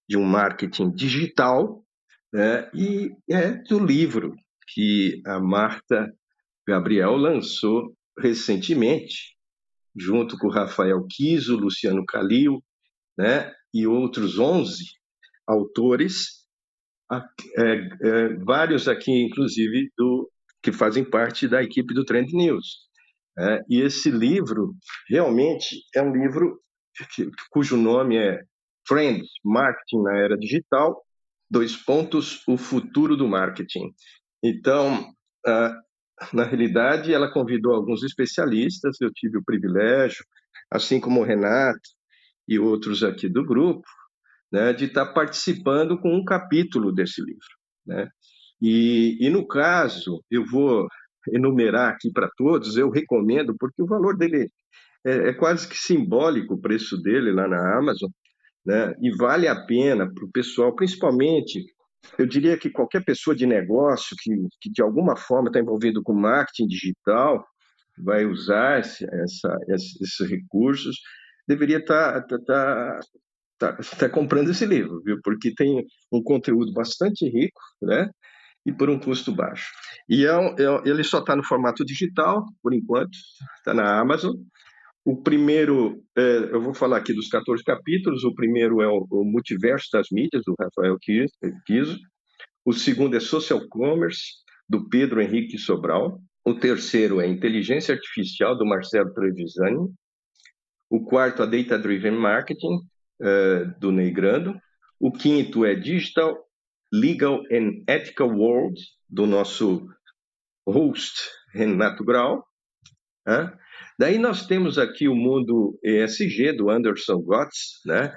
de 0.07 0.19
um 0.19 0.25
marketing 0.25 0.91
digital, 0.91 1.83
né? 2.33 2.69
e 2.75 3.13
é 3.31 3.53
do 3.53 3.79
livro 3.79 4.35
que 4.69 5.21
a 5.27 5.41
Marta 5.41 6.13
Gabriel 6.67 7.17
lançou 7.17 7.95
recentemente, 8.19 9.37
junto 9.95 10.37
com 10.39 10.49
o 10.49 10.53
Rafael 10.53 11.07
Kiso, 11.09 11.57
Luciano 11.57 12.05
Calil, 12.05 12.63
né? 13.17 13.53
e 13.73 13.87
outros 13.87 14.39
11 14.39 14.85
autores, 15.47 16.47
é, 17.13 17.89
é, 18.03 18.35
vários 18.45 18.89
aqui, 18.89 19.13
inclusive, 19.13 19.91
do 19.97 20.31
que 20.63 20.73
fazem 20.73 21.05
parte 21.05 21.47
da 21.47 21.63
equipe 21.63 21.95
do 21.95 22.05
Trend 22.05 22.33
News. 22.33 22.87
É, 23.39 23.63
e 23.69 23.81
esse 23.81 24.11
livro 24.11 24.75
realmente 25.09 25.77
é 25.95 26.03
um 26.03 26.13
livro 26.13 26.61
que, 27.15 27.31
cujo 27.51 27.77
nome 27.77 28.17
é 28.17 28.43
Trends, 28.87 29.29
Marketing 29.45 30.03
na 30.03 30.17
Era 30.17 30.39
Digital, 30.39 31.01
dois 31.51 31.77
pontos, 31.77 32.43
o 32.49 32.57
futuro 32.57 33.17
do 33.17 33.29
marketing. 33.29 33.93
Então, 34.43 35.13
na 36.33 36.45
realidade, 36.45 37.13
ela 37.13 37.31
convidou 37.31 37.75
alguns 37.75 38.03
especialistas, 38.03 39.01
eu 39.01 39.11
tive 39.13 39.39
o 39.39 39.45
privilégio, 39.45 40.25
assim 40.71 41.01
como 41.01 41.21
o 41.21 41.25
Renato 41.25 41.89
e 42.49 42.59
outros 42.59 43.03
aqui 43.03 43.29
do 43.29 43.45
grupo, 43.45 43.87
né, 44.51 44.73
de 44.73 44.87
estar 44.87 45.07
participando 45.07 45.99
com 45.99 46.15
um 46.15 46.25
capítulo 46.25 46.93
desse 46.93 47.21
livro. 47.21 47.47
Né? 47.87 48.09
E, 48.61 49.19
e 49.21 49.29
no 49.29 49.47
caso, 49.47 50.23
eu 50.31 50.45
vou 50.47 50.87
enumerar 51.33 51.91
aqui 51.91 52.11
para 52.11 52.31
todos, 52.37 52.77
eu 52.77 52.89
recomendo, 52.89 53.55
porque 53.59 53.83
o 53.83 53.87
valor 53.87 54.17
dele 54.17 54.49
é, 55.05 55.29
é 55.29 55.33
quase 55.33 55.69
que 55.69 55.77
simbólico 55.77 56.55
o 56.55 56.61
preço 56.61 56.97
dele 57.01 57.33
lá 57.33 57.49
na 57.49 57.79
Amazon, 57.79 58.11
né? 58.65 58.95
e 59.01 59.15
vale 59.17 59.49
a 59.49 59.67
pena 59.67 60.11
para 60.13 60.25
o 60.25 60.31
pessoal, 60.31 60.75
principalmente, 60.75 61.65
eu 62.19 62.27
diria 62.27 62.57
que 62.57 62.71
qualquer 62.71 63.05
pessoa 63.05 63.35
de 63.35 63.47
negócio 63.47 64.17
que, 64.21 64.31
que 64.61 64.71
de 64.71 64.83
alguma 64.83 65.17
forma 65.17 65.49
está 65.49 65.61
envolvido 65.61 66.03
com 66.03 66.13
marketing 66.13 66.67
digital, 66.67 67.45
vai 67.99 68.27
usar 68.27 68.81
esse, 68.81 69.05
essa, 69.05 69.59
esses 69.69 70.29
recursos, 70.29 70.97
deveria 71.47 71.79
estar 71.79 72.23
tá, 72.23 72.39
tá, 72.39 73.01
tá, 73.59 73.77
tá, 73.77 73.97
tá 73.99 74.09
comprando 74.09 74.51
esse 74.51 74.67
livro, 74.67 75.01
viu? 75.03 75.19
porque 75.23 75.55
tem 75.55 75.85
um 76.13 76.23
conteúdo 76.23 76.73
bastante 76.73 77.29
rico, 77.29 77.61
né? 77.83 78.11
e 78.67 78.73
por 78.73 78.91
um 78.91 78.99
custo 78.99 79.33
baixo. 79.33 79.73
E 80.09 80.27
é, 80.27 80.31
é, 80.31 80.89
ele 80.89 81.05
só 81.05 81.21
está 81.21 81.37
no 81.37 81.45
formato 81.45 81.85
digital, 81.85 82.45
por 82.61 82.75
enquanto, 82.75 83.17
está 83.59 83.73
na 83.73 84.01
Amazon. 84.01 84.35
O 85.07 85.17
primeiro, 85.17 86.03
é, 86.17 86.37
eu 86.51 86.61
vou 86.61 86.75
falar 86.75 86.97
aqui 86.97 87.15
dos 87.15 87.29
14 87.29 87.63
capítulos. 87.63 88.25
O 88.25 88.35
primeiro 88.35 88.83
é 88.83 88.89
o, 88.89 89.23
Multiverso 89.23 89.87
das 89.93 90.09
Mídias, 90.11 90.43
do 90.45 90.57
Rafael 90.59 90.99
Kiso. 90.99 91.97
O 92.65 92.73
segundo 92.73 93.17
é 93.17 93.21
Social 93.21 93.61
Commerce, 93.69 94.25
do 94.69 94.89
Pedro 94.89 95.23
Henrique 95.23 95.59
Sobral. 95.59 96.21
O 96.45 96.55
terceiro 96.55 97.21
é 97.21 97.27
Inteligência 97.29 97.95
Artificial, 97.95 98.59
do 98.59 98.67
Marcelo 98.67 99.15
Trevisani. 99.15 99.95
O 100.91 101.05
quarto, 101.05 101.45
a 101.45 101.47
Data 101.47 101.79
Driven 101.79 102.19
Marketing, 102.19 102.81
é, 103.23 103.65
do 103.79 103.93
Ney 103.93 104.11
Grando. 104.11 104.61
O 104.99 105.13
quinto 105.13 105.65
é 105.65 105.77
Digital 105.77 106.37
Legal 106.93 107.45
and 107.53 107.85
Ethical 107.89 108.31
World, 108.31 108.81
do 109.09 109.25
nosso 109.25 109.87
host 110.67 111.31
Renato 111.55 112.05
Grau. 112.05 112.45
Daí 113.99 114.19
nós 114.19 114.47
temos 114.47 114.79
aqui 114.79 115.09
o 115.09 115.15
mundo 115.15 115.79
ESG, 115.83 116.53
do 116.53 116.71
Anderson 116.71 117.19
Gotts, 117.21 117.81
né? 117.87 118.15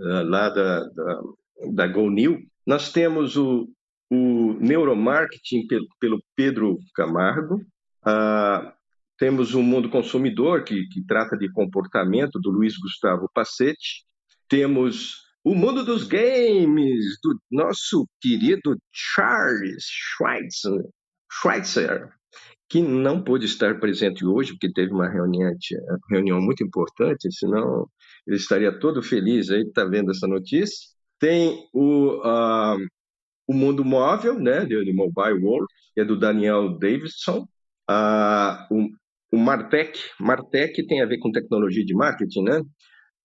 Ah, 0.00 0.22
lá 0.22 0.48
da, 0.48 0.80
da, 0.88 1.20
da 1.72 1.86
GoNew. 1.86 2.38
Nós 2.66 2.90
temos 2.90 3.36
o, 3.36 3.68
o 4.10 4.54
Neuromarketing 4.54 5.66
pelo, 5.66 5.86
pelo 6.00 6.22
Pedro 6.34 6.78
Camargo. 6.94 7.56
Uh, 8.02 8.72
temos 9.18 9.54
o 9.54 9.62
Mundo 9.62 9.90
Consumidor, 9.90 10.64
que, 10.64 10.86
que 10.88 11.04
trata 11.04 11.36
de 11.36 11.52
comportamento, 11.52 12.40
do 12.40 12.50
Luiz 12.50 12.76
Gustavo 12.78 13.28
Passetti. 13.34 14.04
Temos 14.48 15.16
o 15.44 15.54
mundo 15.54 15.84
dos 15.84 16.04
games, 16.04 17.18
do 17.22 17.38
nosso 17.50 18.06
querido 18.20 18.76
Charles 18.90 19.84
Schweitzer, 19.84 20.82
Schweitzer 21.30 22.19
que 22.70 22.80
não 22.80 23.20
pôde 23.20 23.46
estar 23.46 23.80
presente 23.80 24.24
hoje, 24.24 24.52
porque 24.52 24.72
teve 24.72 24.92
uma 24.92 25.08
reunião, 25.08 25.50
reunião 26.08 26.40
muito 26.40 26.62
importante, 26.62 27.30
senão 27.32 27.90
ele 28.24 28.36
estaria 28.36 28.70
todo 28.78 29.02
feliz 29.02 29.50
aí 29.50 29.62
estar 29.62 29.82
tá 29.82 29.90
vendo 29.90 30.12
essa 30.12 30.28
notícia. 30.28 30.88
Tem 31.18 31.68
o, 31.74 32.20
uh, 32.24 32.78
o 33.48 33.52
Mundo 33.52 33.84
Móvel, 33.84 34.38
né, 34.38 34.64
de, 34.64 34.92
Mobile 34.92 35.44
World, 35.44 35.66
que 35.92 36.00
é 36.00 36.04
do 36.04 36.16
Daniel 36.16 36.78
Davidson. 36.78 37.44
Uh, 37.90 38.64
o, 38.70 38.88
o 39.32 39.36
Martech, 39.36 40.00
Martech 40.20 40.86
tem 40.86 41.02
a 41.02 41.06
ver 41.06 41.18
com 41.18 41.32
tecnologia 41.32 41.84
de 41.84 41.92
marketing, 41.92 42.44
né? 42.44 42.62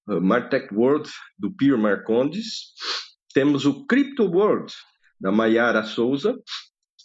Uh, 0.10 0.22
Martech 0.22 0.74
World, 0.74 1.08
do 1.38 1.52
Pierre 1.52 1.80
Marcondes. 1.80 2.74
Temos 3.32 3.64
o 3.68 3.86
Crypto 3.86 4.24
World, 4.24 4.74
da 5.22 5.32
Mayara 5.32 5.84
Souza, 5.84 6.36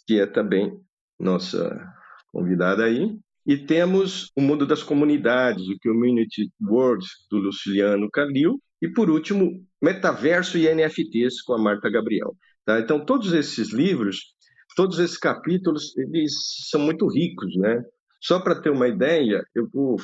que 0.07 0.19
é 0.19 0.25
também 0.25 0.73
nossa 1.19 2.00
convidada 2.31 2.85
aí. 2.85 3.17
E 3.45 3.57
temos 3.57 4.31
o 4.35 4.41
mundo 4.41 4.65
das 4.65 4.83
comunidades, 4.83 5.67
o 5.67 5.77
Community 5.81 6.49
World, 6.61 7.05
do 7.29 7.37
Luciliano 7.37 8.09
Calil. 8.11 8.61
E, 8.81 8.87
por 8.87 9.09
último, 9.09 9.63
Metaverso 9.81 10.57
e 10.57 10.67
NFTs, 10.67 11.41
com 11.41 11.53
a 11.53 11.61
Marta 11.61 11.89
Gabriel. 11.89 12.35
Tá? 12.65 12.79
Então, 12.79 13.03
todos 13.03 13.33
esses 13.33 13.73
livros, 13.73 14.33
todos 14.75 14.99
esses 14.99 15.17
capítulos, 15.17 15.95
eles 15.97 16.33
são 16.69 16.81
muito 16.81 17.07
ricos, 17.07 17.55
né? 17.57 17.81
Só 18.21 18.39
para 18.39 18.61
ter 18.61 18.69
uma 18.69 18.87
ideia, 18.87 19.43
eu 19.55 19.67
vou 19.73 19.97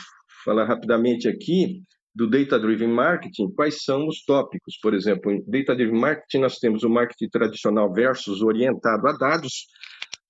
falar 0.44 0.66
rapidamente 0.66 1.28
aqui 1.28 1.84
do 2.16 2.28
Data 2.28 2.60
Driven 2.60 2.88
Marketing, 2.88 3.52
quais 3.52 3.84
são 3.84 4.08
os 4.08 4.26
tópicos. 4.26 4.76
Por 4.82 4.96
exemplo, 4.96 5.32
em 5.32 5.44
Data 5.46 5.76
Driven 5.76 6.00
Marketing, 6.00 6.40
nós 6.40 6.58
temos 6.58 6.82
o 6.82 6.90
marketing 6.90 7.30
tradicional 7.30 7.94
versus 7.94 8.42
orientado 8.42 9.08
a 9.08 9.12
dados, 9.16 9.68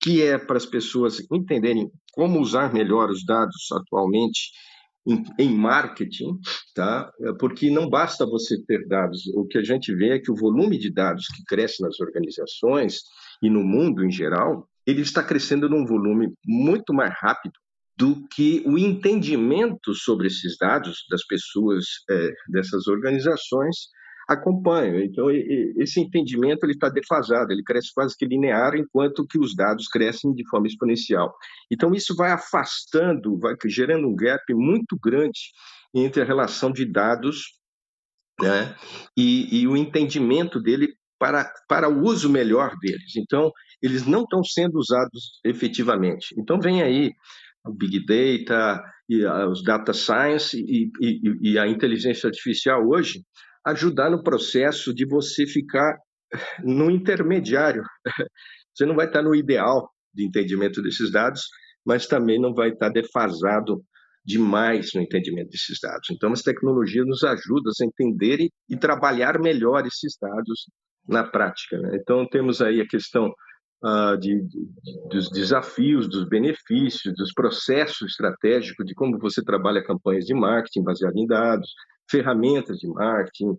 que 0.00 0.22
é 0.22 0.38
para 0.38 0.56
as 0.56 0.66
pessoas 0.66 1.20
entenderem 1.32 1.90
como 2.12 2.40
usar 2.40 2.72
melhor 2.72 3.10
os 3.10 3.24
dados 3.24 3.68
atualmente 3.72 4.50
em, 5.06 5.24
em, 5.38 5.54
marketing, 5.54 6.38
tá? 6.74 7.10
Porque 7.38 7.70
não 7.70 7.88
basta 7.88 8.26
você 8.26 8.62
ter 8.64 8.86
dados. 8.86 9.26
O 9.34 9.46
que 9.46 9.58
a 9.58 9.62
gente 9.62 9.94
vê 9.94 10.10
é 10.10 10.18
que 10.18 10.30
o 10.30 10.36
volume 10.36 10.78
de 10.78 10.92
dados 10.92 11.26
que 11.28 11.42
cresce 11.44 11.82
nas 11.82 11.98
organizações 12.00 13.00
e 13.42 13.48
no 13.48 13.62
mundo 13.64 14.04
em 14.04 14.10
geral, 14.10 14.68
ele 14.86 15.00
está 15.00 15.22
crescendo 15.22 15.68
num 15.68 15.86
volume 15.86 16.32
muito 16.44 16.92
mais 16.92 17.12
rápido 17.18 17.54
do 17.96 18.28
que 18.28 18.62
o 18.64 18.78
entendimento 18.78 19.92
sobre 19.92 20.28
esses 20.28 20.56
dados 20.56 21.04
das 21.10 21.26
pessoas 21.26 21.84
é, 22.08 22.30
dessas 22.48 22.86
organizações 22.86 23.88
acompanham. 24.28 25.00
Então, 25.00 25.30
esse 25.30 25.98
entendimento 26.00 26.64
ele 26.64 26.72
está 26.72 26.90
defasado, 26.90 27.50
ele 27.50 27.62
cresce 27.62 27.92
quase 27.94 28.14
que 28.14 28.26
linear, 28.26 28.76
enquanto 28.76 29.26
que 29.26 29.38
os 29.38 29.56
dados 29.56 29.88
crescem 29.88 30.34
de 30.34 30.46
forma 30.48 30.66
exponencial. 30.66 31.34
Então, 31.72 31.94
isso 31.94 32.14
vai 32.14 32.30
afastando, 32.30 33.38
vai 33.38 33.54
gerando 33.66 34.06
um 34.06 34.14
gap 34.14 34.42
muito 34.52 34.98
grande 35.02 35.40
entre 35.94 36.20
a 36.20 36.26
relação 36.26 36.70
de 36.70 36.84
dados 36.84 37.58
né, 38.40 38.76
e, 39.16 39.62
e 39.62 39.66
o 39.66 39.76
entendimento 39.76 40.60
dele 40.60 40.92
para, 41.18 41.50
para 41.66 41.88
o 41.88 42.04
uso 42.04 42.28
melhor 42.28 42.76
deles. 42.78 43.16
Então, 43.16 43.50
eles 43.82 44.06
não 44.06 44.22
estão 44.22 44.44
sendo 44.44 44.78
usados 44.78 45.40
efetivamente. 45.42 46.34
Então, 46.38 46.60
vem 46.60 46.82
aí 46.82 47.12
o 47.64 47.72
Big 47.72 48.04
Data, 48.04 48.82
e 49.08 49.24
os 49.24 49.64
Data 49.64 49.92
Science 49.94 50.56
e, 50.56 50.90
e, 51.00 51.52
e 51.52 51.58
a 51.58 51.66
inteligência 51.66 52.28
artificial 52.28 52.86
hoje 52.86 53.22
ajudar 53.66 54.10
no 54.10 54.22
processo 54.22 54.94
de 54.94 55.06
você 55.06 55.46
ficar 55.46 55.96
no 56.62 56.90
intermediário. 56.90 57.82
Você 58.74 58.86
não 58.86 58.94
vai 58.94 59.06
estar 59.06 59.22
no 59.22 59.34
ideal 59.34 59.90
de 60.14 60.24
entendimento 60.24 60.80
desses 60.80 61.10
dados, 61.10 61.42
mas 61.84 62.06
também 62.06 62.40
não 62.40 62.54
vai 62.54 62.70
estar 62.70 62.90
defasado 62.90 63.82
demais 64.24 64.92
no 64.94 65.00
entendimento 65.00 65.50
desses 65.50 65.78
dados. 65.80 66.08
Então, 66.10 66.30
as 66.32 66.42
tecnologias 66.42 67.06
nos 67.06 67.24
ajudam 67.24 67.72
a 67.80 67.84
entender 67.84 68.48
e, 68.68 68.76
trabalhar 68.76 69.40
melhor 69.40 69.86
esses 69.86 70.16
dados 70.20 70.70
na 71.08 71.24
prática. 71.24 71.78
Né? 71.78 71.98
Então, 72.00 72.28
temos 72.28 72.60
aí 72.60 72.80
a 72.80 72.86
questão 72.86 73.32
uh, 73.82 74.18
de, 74.18 74.42
de, 74.42 75.08
dos 75.10 75.30
desafios, 75.30 76.08
dos 76.08 76.28
benefícios, 76.28 77.14
dos 77.16 77.32
processos 77.32 78.10
estratégicos, 78.10 78.84
de 78.84 78.94
como 78.94 79.18
você 79.18 79.42
trabalha 79.42 79.82
campanhas 79.82 80.26
de 80.26 80.34
marketing 80.34 80.82
baseado 80.82 81.16
em 81.16 81.26
dados, 81.26 81.72
ferramentas 82.10 82.78
de 82.78 82.88
marketing 82.88 83.56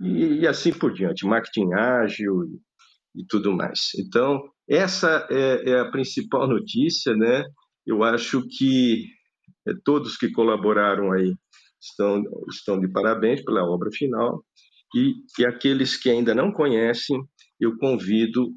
e, 0.00 0.40
e 0.40 0.46
assim 0.46 0.72
por 0.72 0.92
diante, 0.92 1.26
marketing 1.26 1.72
ágil 1.74 2.44
e, 2.44 3.20
e 3.20 3.26
tudo 3.26 3.52
mais. 3.52 3.90
Então, 3.98 4.42
essa 4.68 5.26
é, 5.30 5.70
é, 5.70 5.80
a 5.80 5.90
principal 5.90 6.46
notícia, 6.48 7.14
né? 7.14 7.44
Eu 7.86 8.02
acho 8.02 8.42
que 8.48 9.04
é, 9.68 9.72
todos 9.84 10.16
que 10.16 10.30
colaboraram 10.30 11.12
aí 11.12 11.34
estão, 11.80 12.22
estão 12.50 12.80
de 12.80 12.88
parabéns 12.88 13.42
pela 13.44 13.64
obra 13.64 13.90
final 13.92 14.44
e, 14.94 15.14
e 15.38 15.46
aqueles 15.46 15.96
que 15.96 16.10
ainda 16.10 16.34
não 16.34 16.52
conhecem, 16.52 17.20
eu 17.58 17.76
convido 17.78 18.52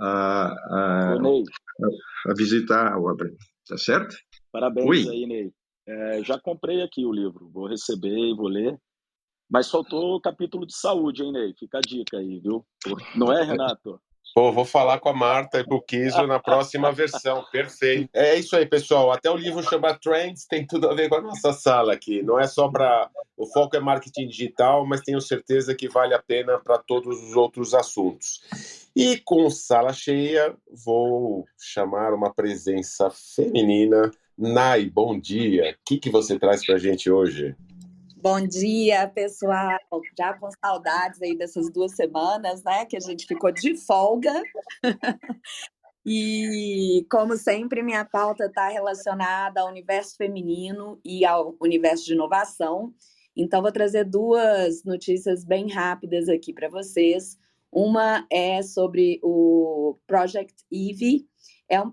a, 0.00 0.48
a, 0.48 1.14
a, 1.14 2.30
a 2.30 2.34
visitar 2.36 2.92
a 2.92 2.98
obra, 2.98 3.28
tá 3.68 3.76
certo? 3.76 4.16
Parabéns 4.52 5.06
Oi. 5.06 5.08
aí, 5.08 5.26
Ney. 5.26 5.52
É, 5.88 6.24
já 6.24 6.38
comprei 6.40 6.82
aqui 6.82 7.04
o 7.04 7.12
livro, 7.12 7.48
vou 7.52 7.68
receber 7.68 8.16
e 8.16 8.34
vou 8.34 8.48
ler. 8.48 8.76
Mas 9.48 9.70
faltou 9.70 10.16
o 10.16 10.20
capítulo 10.20 10.66
de 10.66 10.76
saúde, 10.76 11.22
hein, 11.22 11.32
Ney? 11.32 11.54
Fica 11.58 11.78
a 11.78 11.80
dica 11.80 12.18
aí, 12.18 12.40
viu? 12.40 12.64
Não 13.14 13.32
é, 13.32 13.44
Renato? 13.44 14.00
Pô, 14.36 14.52
vou 14.52 14.66
falar 14.66 15.00
com 15.00 15.08
a 15.08 15.14
Marta 15.14 15.60
e 15.60 15.64
pro 15.64 15.80
Kiso 15.80 16.26
na 16.26 16.38
próxima 16.38 16.92
versão. 16.92 17.42
Perfeito. 17.50 18.10
É 18.12 18.36
isso 18.36 18.54
aí, 18.54 18.66
pessoal. 18.66 19.10
Até 19.10 19.30
o 19.30 19.36
livro 19.36 19.62
chama 19.62 19.98
Trends, 19.98 20.44
tem 20.46 20.66
tudo 20.66 20.90
a 20.90 20.94
ver 20.94 21.08
com 21.08 21.14
a 21.14 21.22
nossa 21.22 21.54
sala 21.54 21.94
aqui. 21.94 22.22
Não 22.22 22.38
é 22.38 22.46
só 22.46 22.68
para. 22.68 23.10
O 23.34 23.46
foco 23.46 23.74
é 23.76 23.80
marketing 23.80 24.28
digital, 24.28 24.84
mas 24.84 25.00
tenho 25.00 25.22
certeza 25.22 25.74
que 25.74 25.88
vale 25.88 26.12
a 26.12 26.22
pena 26.22 26.58
para 26.58 26.76
todos 26.76 27.22
os 27.22 27.34
outros 27.34 27.72
assuntos. 27.72 28.42
E 28.94 29.16
com 29.24 29.48
sala 29.48 29.94
cheia, 29.94 30.54
vou 30.84 31.46
chamar 31.58 32.12
uma 32.12 32.30
presença 32.30 33.08
feminina. 33.10 34.10
Nai, 34.36 34.84
bom 34.84 35.18
dia. 35.18 35.70
O 35.70 35.84
que, 35.86 35.98
que 35.98 36.10
você 36.10 36.38
traz 36.38 36.64
para 36.64 36.74
a 36.74 36.78
gente 36.78 37.10
hoje? 37.10 37.56
Bom 38.28 38.44
dia, 38.44 39.06
pessoal. 39.06 39.78
Já 40.18 40.34
com 40.34 40.48
saudades 40.60 41.22
aí 41.22 41.38
dessas 41.38 41.70
duas 41.70 41.94
semanas, 41.94 42.60
né? 42.64 42.84
Que 42.84 42.96
a 42.96 43.00
gente 43.00 43.24
ficou 43.24 43.52
de 43.52 43.76
folga. 43.76 44.42
e, 46.04 47.06
como 47.08 47.36
sempre, 47.36 47.84
minha 47.84 48.04
pauta 48.04 48.46
está 48.46 48.66
relacionada 48.66 49.60
ao 49.60 49.68
universo 49.68 50.16
feminino 50.16 50.98
e 51.04 51.24
ao 51.24 51.54
universo 51.60 52.04
de 52.04 52.14
inovação. 52.14 52.92
Então, 53.36 53.62
vou 53.62 53.70
trazer 53.70 54.02
duas 54.02 54.82
notícias 54.82 55.44
bem 55.44 55.70
rápidas 55.70 56.28
aqui 56.28 56.52
para 56.52 56.68
vocês. 56.68 57.38
Uma 57.70 58.26
é 58.28 58.60
sobre 58.60 59.20
o 59.22 59.96
Project 60.04 60.64
Eve, 60.68 61.28
é 61.68 61.80
um, 61.80 61.90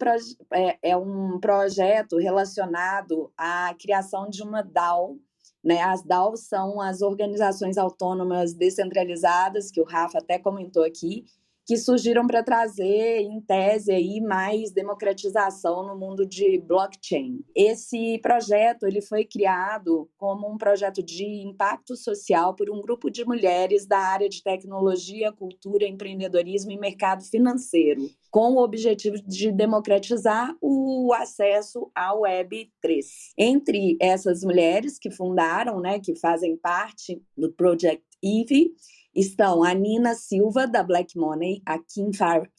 é, 0.51 0.79
é 0.81 0.97
um 0.97 1.39
projeto 1.39 2.17
relacionado 2.17 3.31
à 3.37 3.75
criação 3.79 4.27
de 4.27 4.41
uma 4.41 4.63
DAO 4.63 5.19
né? 5.63 5.81
As 5.81 6.03
DAOs 6.03 6.41
são 6.41 6.81
as 6.81 7.01
organizações 7.01 7.77
autônomas 7.77 8.53
descentralizadas, 8.53 9.71
que 9.71 9.81
o 9.81 9.85
Rafa 9.85 10.17
até 10.17 10.37
comentou 10.37 10.83
aqui, 10.83 11.25
que 11.65 11.77
surgiram 11.77 12.27
para 12.27 12.43
trazer, 12.43 13.21
em 13.21 13.39
tese, 13.41 13.91
aí, 13.91 14.19
mais 14.19 14.71
democratização 14.71 15.85
no 15.87 15.97
mundo 15.97 16.25
de 16.25 16.59
blockchain. 16.59 17.43
Esse 17.55 18.19
projeto 18.19 18.85
ele 18.85 19.01
foi 19.01 19.23
criado 19.25 20.09
como 20.17 20.51
um 20.51 20.57
projeto 20.57 21.01
de 21.01 21.25
impacto 21.25 21.95
social 21.95 22.53
por 22.53 22.69
um 22.69 22.81
grupo 22.81 23.09
de 23.09 23.23
mulheres 23.23 23.85
da 23.85 23.99
área 23.99 24.27
de 24.27 24.43
tecnologia, 24.43 25.31
cultura, 25.31 25.85
empreendedorismo 25.85 26.71
e 26.71 26.77
mercado 26.77 27.23
financeiro, 27.23 28.09
com 28.29 28.53
o 28.53 28.63
objetivo 28.63 29.15
de 29.25 29.51
democratizar 29.51 30.55
o 30.59 31.13
acesso 31.13 31.89
à 31.95 32.13
Web 32.13 32.71
3. 32.81 33.05
Entre 33.37 33.97
essas 34.01 34.43
mulheres 34.43 34.97
que 34.99 35.11
fundaram, 35.11 35.79
né, 35.79 35.99
que 35.99 36.15
fazem 36.15 36.57
parte 36.57 37.21
do 37.37 37.51
Project 37.53 38.03
Eve, 38.23 38.71
estão 39.13 39.63
a 39.63 39.73
Nina 39.73 40.15
Silva, 40.15 40.67
da 40.67 40.83
Black 40.83 41.17
Money, 41.17 41.61
a 41.65 41.77
Kim 41.77 42.11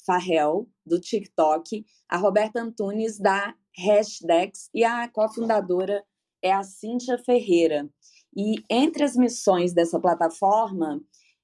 Farrell, 0.06 0.68
do 0.86 1.00
TikTok, 1.00 1.84
a 2.08 2.16
Roberta 2.16 2.60
Antunes, 2.60 3.18
da 3.18 3.54
Hashdex, 3.76 4.68
e 4.72 4.84
a 4.84 5.08
cofundadora 5.08 6.04
é 6.42 6.52
a 6.52 6.62
Cíntia 6.62 7.18
Ferreira. 7.18 7.88
E 8.36 8.56
entre 8.70 9.04
as 9.04 9.16
missões 9.16 9.72
dessa 9.72 9.98
plataforma, 9.98 11.00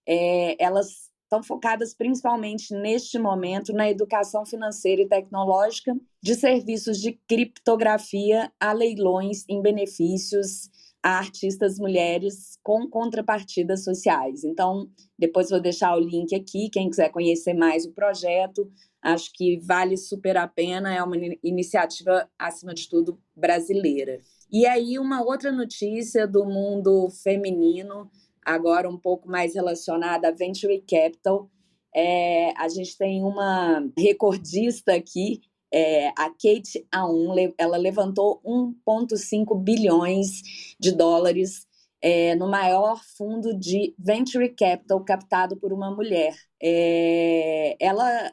é, 0.06 0.62
elas 0.62 1.10
estão 1.24 1.42
focadas 1.42 1.94
principalmente 1.94 2.74
neste 2.74 3.16
momento 3.16 3.72
na 3.72 3.88
educação 3.88 4.44
financeira 4.44 5.02
e 5.02 5.08
tecnológica, 5.08 5.96
de 6.20 6.34
serviços 6.34 6.98
de 6.98 7.12
criptografia 7.28 8.52
a 8.58 8.72
leilões 8.72 9.44
em 9.48 9.62
benefícios 9.62 10.68
a 11.02 11.18
artistas 11.18 11.78
mulheres 11.78 12.58
com 12.62 12.88
contrapartidas 12.88 13.84
sociais. 13.84 14.44
Então, 14.44 14.88
depois 15.18 15.50
vou 15.50 15.60
deixar 15.60 15.96
o 15.96 16.00
link 16.00 16.34
aqui, 16.34 16.68
quem 16.68 16.90
quiser 16.90 17.10
conhecer 17.10 17.54
mais 17.54 17.86
o 17.86 17.92
projeto, 17.92 18.70
Acho 19.02 19.32
que 19.32 19.58
vale 19.60 19.96
super 19.96 20.36
a 20.36 20.46
pena, 20.46 20.94
é 20.94 21.02
uma 21.02 21.16
iniciativa, 21.42 22.28
acima 22.38 22.74
de 22.74 22.88
tudo, 22.88 23.18
brasileira. 23.34 24.20
E 24.52 24.66
aí, 24.66 24.98
uma 24.98 25.22
outra 25.22 25.50
notícia 25.50 26.26
do 26.26 26.44
mundo 26.44 27.08
feminino, 27.22 28.10
agora 28.44 28.90
um 28.90 28.98
pouco 28.98 29.28
mais 29.28 29.54
relacionada 29.54 30.28
a 30.28 30.32
Venture 30.32 30.84
Capital. 30.86 31.50
É, 31.94 32.52
a 32.58 32.68
gente 32.68 32.96
tem 32.96 33.24
uma 33.24 33.82
recordista 33.96 34.92
aqui, 34.94 35.40
é, 35.72 36.09
a 36.09 36.30
Kate 36.30 36.87
Aum, 36.92 37.35
ela 37.56 37.76
levantou 37.76 38.40
1,5 38.44 39.59
bilhões 39.62 40.42
de 40.78 40.92
dólares 40.92 41.66
é, 42.02 42.35
no 42.35 42.48
maior 42.48 43.00
fundo 43.16 43.54
de 43.54 43.94
venture 43.98 44.48
capital 44.50 45.04
captado 45.04 45.56
por 45.56 45.72
uma 45.72 45.94
mulher. 45.94 46.35
É, 46.62 47.76
ela, 47.78 48.33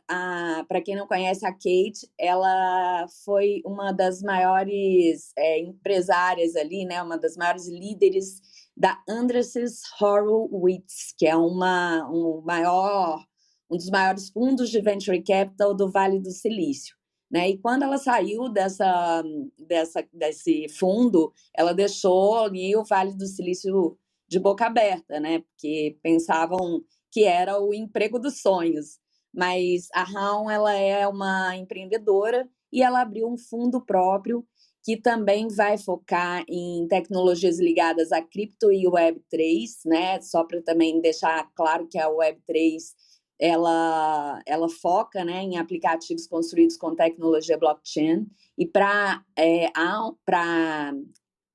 para 0.68 0.82
quem 0.82 0.96
não 0.96 1.08
conhece 1.08 1.46
a 1.46 1.52
Kate, 1.52 2.10
ela 2.18 3.06
foi 3.26 3.62
uma 3.66 3.92
das 3.92 4.22
maiores 4.22 5.32
é, 5.38 5.60
empresárias 5.60 6.56
ali, 6.56 6.86
né, 6.86 7.02
uma 7.02 7.18
das 7.18 7.36
maiores 7.36 7.68
líderes 7.68 8.42
da 8.76 9.02
Andreses 9.08 9.82
Horowitz, 10.00 11.14
que 11.18 11.26
é 11.28 11.36
uma, 11.36 12.10
um 12.10 12.42
maior, 12.46 13.24
um 13.70 13.76
dos 13.76 13.90
maiores 13.90 14.30
fundos 14.30 14.70
de 14.70 14.82
venture 14.82 15.22
capital 15.24 15.74
do 15.76 15.92
Vale 15.92 16.20
do 16.20 16.32
Silício. 16.32 16.97
Né? 17.30 17.50
E 17.50 17.58
quando 17.58 17.84
ela 17.84 17.98
saiu 17.98 18.50
dessa, 18.50 19.24
dessa, 19.58 20.08
desse 20.14 20.68
fundo, 20.70 21.34
ela 21.56 21.74
deixou 21.74 22.38
ali 22.40 22.76
o 22.76 22.86
Vale 22.86 23.14
do 23.16 23.28
Silício 23.28 23.98
de 24.28 24.40
boca 24.40 24.66
aberta, 24.66 25.20
né? 25.20 25.40
porque 25.40 25.98
pensavam 26.02 26.82
que 27.12 27.24
era 27.24 27.60
o 27.60 27.74
emprego 27.74 28.20
dos 28.20 28.42
sonhos. 28.42 29.00
Mas 29.34 29.88
a 29.94 30.04
Raon 30.04 30.50
ela 30.50 30.74
é 30.74 31.08
uma 31.08 31.56
empreendedora 31.56 32.50
e 32.72 32.82
ela 32.82 33.02
abriu 33.02 33.28
um 33.28 33.38
fundo 33.38 33.82
próprio 33.82 34.46
que 34.84 34.96
também 34.96 35.50
vai 35.50 35.78
focar 35.78 36.46
em 36.48 36.88
tecnologias 36.88 37.60
ligadas 37.60 38.14
a 38.14 38.22
cripto 38.22 38.72
e 38.72 38.86
Web3, 38.86 39.66
né? 39.86 40.22
Só 40.22 40.46
para 40.46 40.62
também 40.62 41.02
deixar 41.02 41.46
claro 41.54 41.88
que 41.90 41.98
a 41.98 42.08
Web3 42.08 42.78
ela, 43.40 44.42
ela 44.46 44.70
foca 44.70 45.24
né, 45.24 45.42
em 45.42 45.58
aplicativos 45.58 46.28
construídos 46.28 46.78
com 46.78 46.96
tecnologia 46.96 47.58
blockchain. 47.58 48.26
E 48.58 48.66
para 48.66 49.24
é, 49.36 49.72
para 50.26 50.94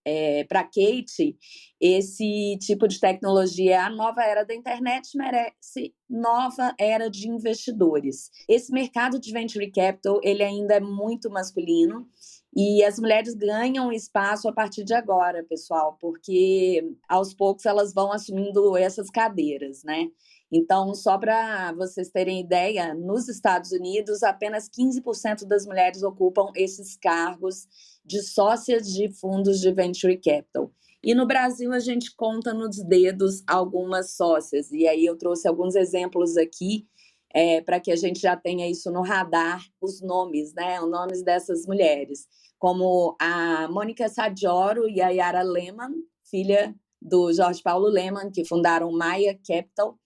é, 0.04 0.44
para 0.44 0.64
Kate, 0.64 1.36
esse 1.80 2.58
tipo 2.60 2.88
de 2.88 2.98
tecnologia, 2.98 3.84
a 3.84 3.90
nova 3.90 4.22
era 4.22 4.44
da 4.44 4.54
internet 4.54 5.16
merece 5.16 5.94
nova 6.08 6.74
era 6.78 7.08
de 7.08 7.28
investidores. 7.28 8.30
Esse 8.48 8.72
mercado 8.72 9.18
de 9.18 9.32
venture 9.32 9.70
capital, 9.70 10.20
ele 10.22 10.42
ainda 10.42 10.74
é 10.74 10.80
muito 10.80 11.30
masculino 11.30 12.08
e 12.54 12.84
as 12.84 12.98
mulheres 12.98 13.34
ganham 13.34 13.92
espaço 13.92 14.48
a 14.48 14.52
partir 14.52 14.84
de 14.84 14.92
agora, 14.92 15.44
pessoal, 15.44 15.96
porque 16.00 16.84
aos 17.08 17.32
poucos 17.32 17.64
elas 17.64 17.94
vão 17.94 18.12
assumindo 18.12 18.76
essas 18.76 19.08
cadeiras, 19.08 19.82
né? 19.84 20.08
Então, 20.52 20.94
só 20.94 21.16
para 21.16 21.72
vocês 21.72 22.10
terem 22.10 22.38
ideia, 22.38 22.92
nos 22.92 23.26
Estados 23.26 23.72
Unidos, 23.72 24.22
apenas 24.22 24.68
15% 24.68 25.46
das 25.46 25.64
mulheres 25.64 26.02
ocupam 26.02 26.52
esses 26.54 26.94
cargos 26.94 27.66
de 28.04 28.20
sócias 28.20 28.86
de 28.86 29.10
fundos 29.10 29.60
de 29.60 29.72
venture 29.72 30.18
capital. 30.18 30.70
E 31.02 31.14
no 31.14 31.26
Brasil, 31.26 31.72
a 31.72 31.80
gente 31.80 32.14
conta 32.14 32.52
nos 32.52 32.76
dedos 32.84 33.42
algumas 33.46 34.14
sócias. 34.14 34.70
E 34.70 34.86
aí 34.86 35.06
eu 35.06 35.16
trouxe 35.16 35.48
alguns 35.48 35.74
exemplos 35.74 36.36
aqui 36.36 36.86
é, 37.34 37.62
para 37.62 37.80
que 37.80 37.90
a 37.90 37.96
gente 37.96 38.20
já 38.20 38.36
tenha 38.36 38.68
isso 38.70 38.90
no 38.90 39.00
radar, 39.00 39.64
os 39.80 40.02
nomes, 40.02 40.52
né? 40.52 40.80
Os 40.82 40.90
nomes 40.90 41.22
dessas 41.24 41.66
mulheres, 41.66 42.26
como 42.58 43.16
a 43.18 43.66
Mônica 43.68 44.06
Sadioro 44.08 44.86
e 44.86 45.00
a 45.00 45.08
Yara 45.08 45.42
Lehmann, 45.42 45.94
filha 46.30 46.74
do 47.00 47.32
Jorge 47.32 47.62
Paulo 47.62 47.88
Lehmann, 47.88 48.30
que 48.30 48.44
fundaram 48.44 48.92
Maia 48.92 49.36
Capital, 49.44 49.98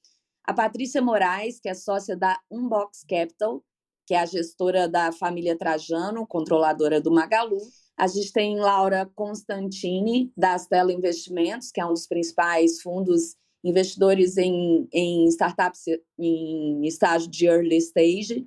a 0.46 0.54
Patrícia 0.54 1.02
Moraes, 1.02 1.58
que 1.58 1.68
é 1.68 1.74
sócia 1.74 2.16
da 2.16 2.38
Unbox 2.50 3.04
Capital, 3.08 3.64
que 4.06 4.14
é 4.14 4.20
a 4.20 4.26
gestora 4.26 4.88
da 4.88 5.10
família 5.10 5.58
Trajano, 5.58 6.26
controladora 6.26 7.00
do 7.00 7.10
Magalu. 7.10 7.58
A 7.96 8.06
gente 8.06 8.32
tem 8.32 8.56
Laura 8.56 9.10
Constantini, 9.16 10.32
da 10.36 10.54
Astela 10.54 10.92
Investimentos, 10.92 11.72
que 11.72 11.80
é 11.80 11.86
um 11.86 11.92
dos 11.92 12.06
principais 12.06 12.80
fundos 12.80 13.34
investidores 13.64 14.36
em, 14.36 14.86
em 14.92 15.26
startups 15.26 15.82
em 16.16 16.86
estágio 16.86 17.28
de 17.28 17.46
early 17.46 17.78
stage. 17.78 18.46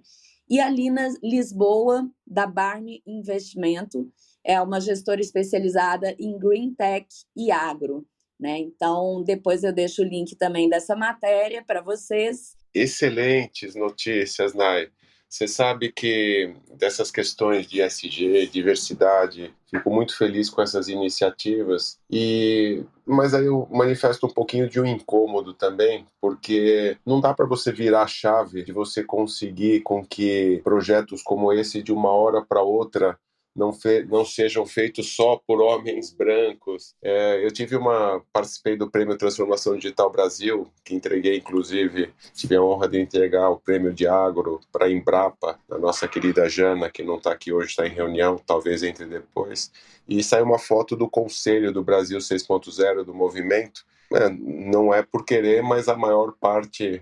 E 0.49 0.59
a 0.61 0.69
Lina 0.69 1.13
Lisboa, 1.21 2.09
da 2.25 2.47
Barney 2.47 3.03
Investimento, 3.05 4.09
é 4.43 4.61
uma 4.61 4.79
gestora 4.79 5.19
especializada 5.19 6.15
em 6.17 6.39
Green 6.39 6.73
Tech 6.73 7.05
e 7.35 7.51
Agro. 7.51 8.07
Né? 8.39 8.57
Então, 8.59 9.21
depois 9.23 9.63
eu 9.63 9.73
deixo 9.73 10.01
o 10.01 10.05
link 10.05 10.35
também 10.35 10.69
dessa 10.69 10.95
matéria 10.95 11.63
para 11.65 11.81
vocês. 11.81 12.55
Excelentes 12.73 13.75
notícias, 13.75 14.53
Nai. 14.53 14.89
Você 15.29 15.47
sabe 15.47 15.91
que 15.91 16.55
dessas 16.75 17.11
questões 17.11 17.67
de 17.67 17.81
SG, 17.81 18.47
diversidade, 18.47 19.53
fico 19.69 19.91
muito 19.91 20.17
feliz 20.17 20.49
com 20.49 20.59
essas 20.59 20.87
iniciativas. 20.87 21.99
E 22.09 22.83
mas 23.05 23.35
aí 23.35 23.45
eu 23.45 23.67
manifesto 23.71 24.25
um 24.25 24.33
pouquinho 24.33 24.67
de 24.67 24.79
um 24.79 24.85
incômodo 24.85 25.53
também, 25.53 26.05
porque 26.19 26.97
não 27.05 27.21
dá 27.21 27.31
para 27.31 27.45
você 27.45 27.71
virar 27.71 28.03
a 28.03 28.07
chave 28.07 28.63
de 28.63 28.71
você 28.71 29.03
conseguir 29.03 29.81
com 29.81 30.03
que 30.03 30.61
projetos 30.63 31.21
como 31.21 31.53
esse 31.53 31.83
de 31.83 31.91
uma 31.91 32.09
hora 32.09 32.43
para 32.43 32.63
outra 32.63 33.17
não, 33.55 33.73
fe, 33.73 34.03
não 34.03 34.23
sejam 34.23 34.65
feitos 34.65 35.15
só 35.15 35.37
por 35.45 35.61
homens 35.61 36.11
brancos. 36.11 36.95
É, 37.01 37.43
eu 37.45 37.51
tive 37.51 37.75
uma 37.75 38.23
participei 38.31 38.77
do 38.77 38.89
Prêmio 38.89 39.17
Transformação 39.17 39.75
Digital 39.75 40.09
Brasil, 40.11 40.67
que 40.83 40.95
entreguei 40.95 41.37
inclusive 41.37 42.13
tive 42.33 42.55
a 42.55 42.61
honra 42.61 42.87
de 42.87 42.99
entregar 42.99 43.49
o 43.49 43.59
Prêmio 43.59 43.93
de 43.93 44.07
Agro 44.07 44.59
para 44.71 44.85
a 44.85 44.91
Embrapa, 44.91 45.59
a 45.69 45.77
nossa 45.77 46.07
querida 46.07 46.47
Jana, 46.49 46.89
que 46.89 47.03
não 47.03 47.17
está 47.17 47.31
aqui 47.31 47.51
hoje, 47.51 47.69
está 47.69 47.85
em 47.85 47.91
reunião, 47.91 48.37
talvez 48.37 48.83
entre 48.83 49.05
depois. 49.05 49.71
E 50.07 50.23
saiu 50.23 50.45
uma 50.45 50.59
foto 50.59 50.95
do 50.95 51.09
Conselho 51.09 51.71
do 51.71 51.83
Brasil 51.83 52.17
6.0 52.19 53.03
do 53.03 53.13
movimento. 53.13 53.85
É, 54.13 54.29
não 54.29 54.93
é 54.93 55.03
por 55.03 55.23
querer, 55.23 55.61
mas 55.61 55.87
a 55.87 55.95
maior 55.95 56.33
parte 56.39 57.01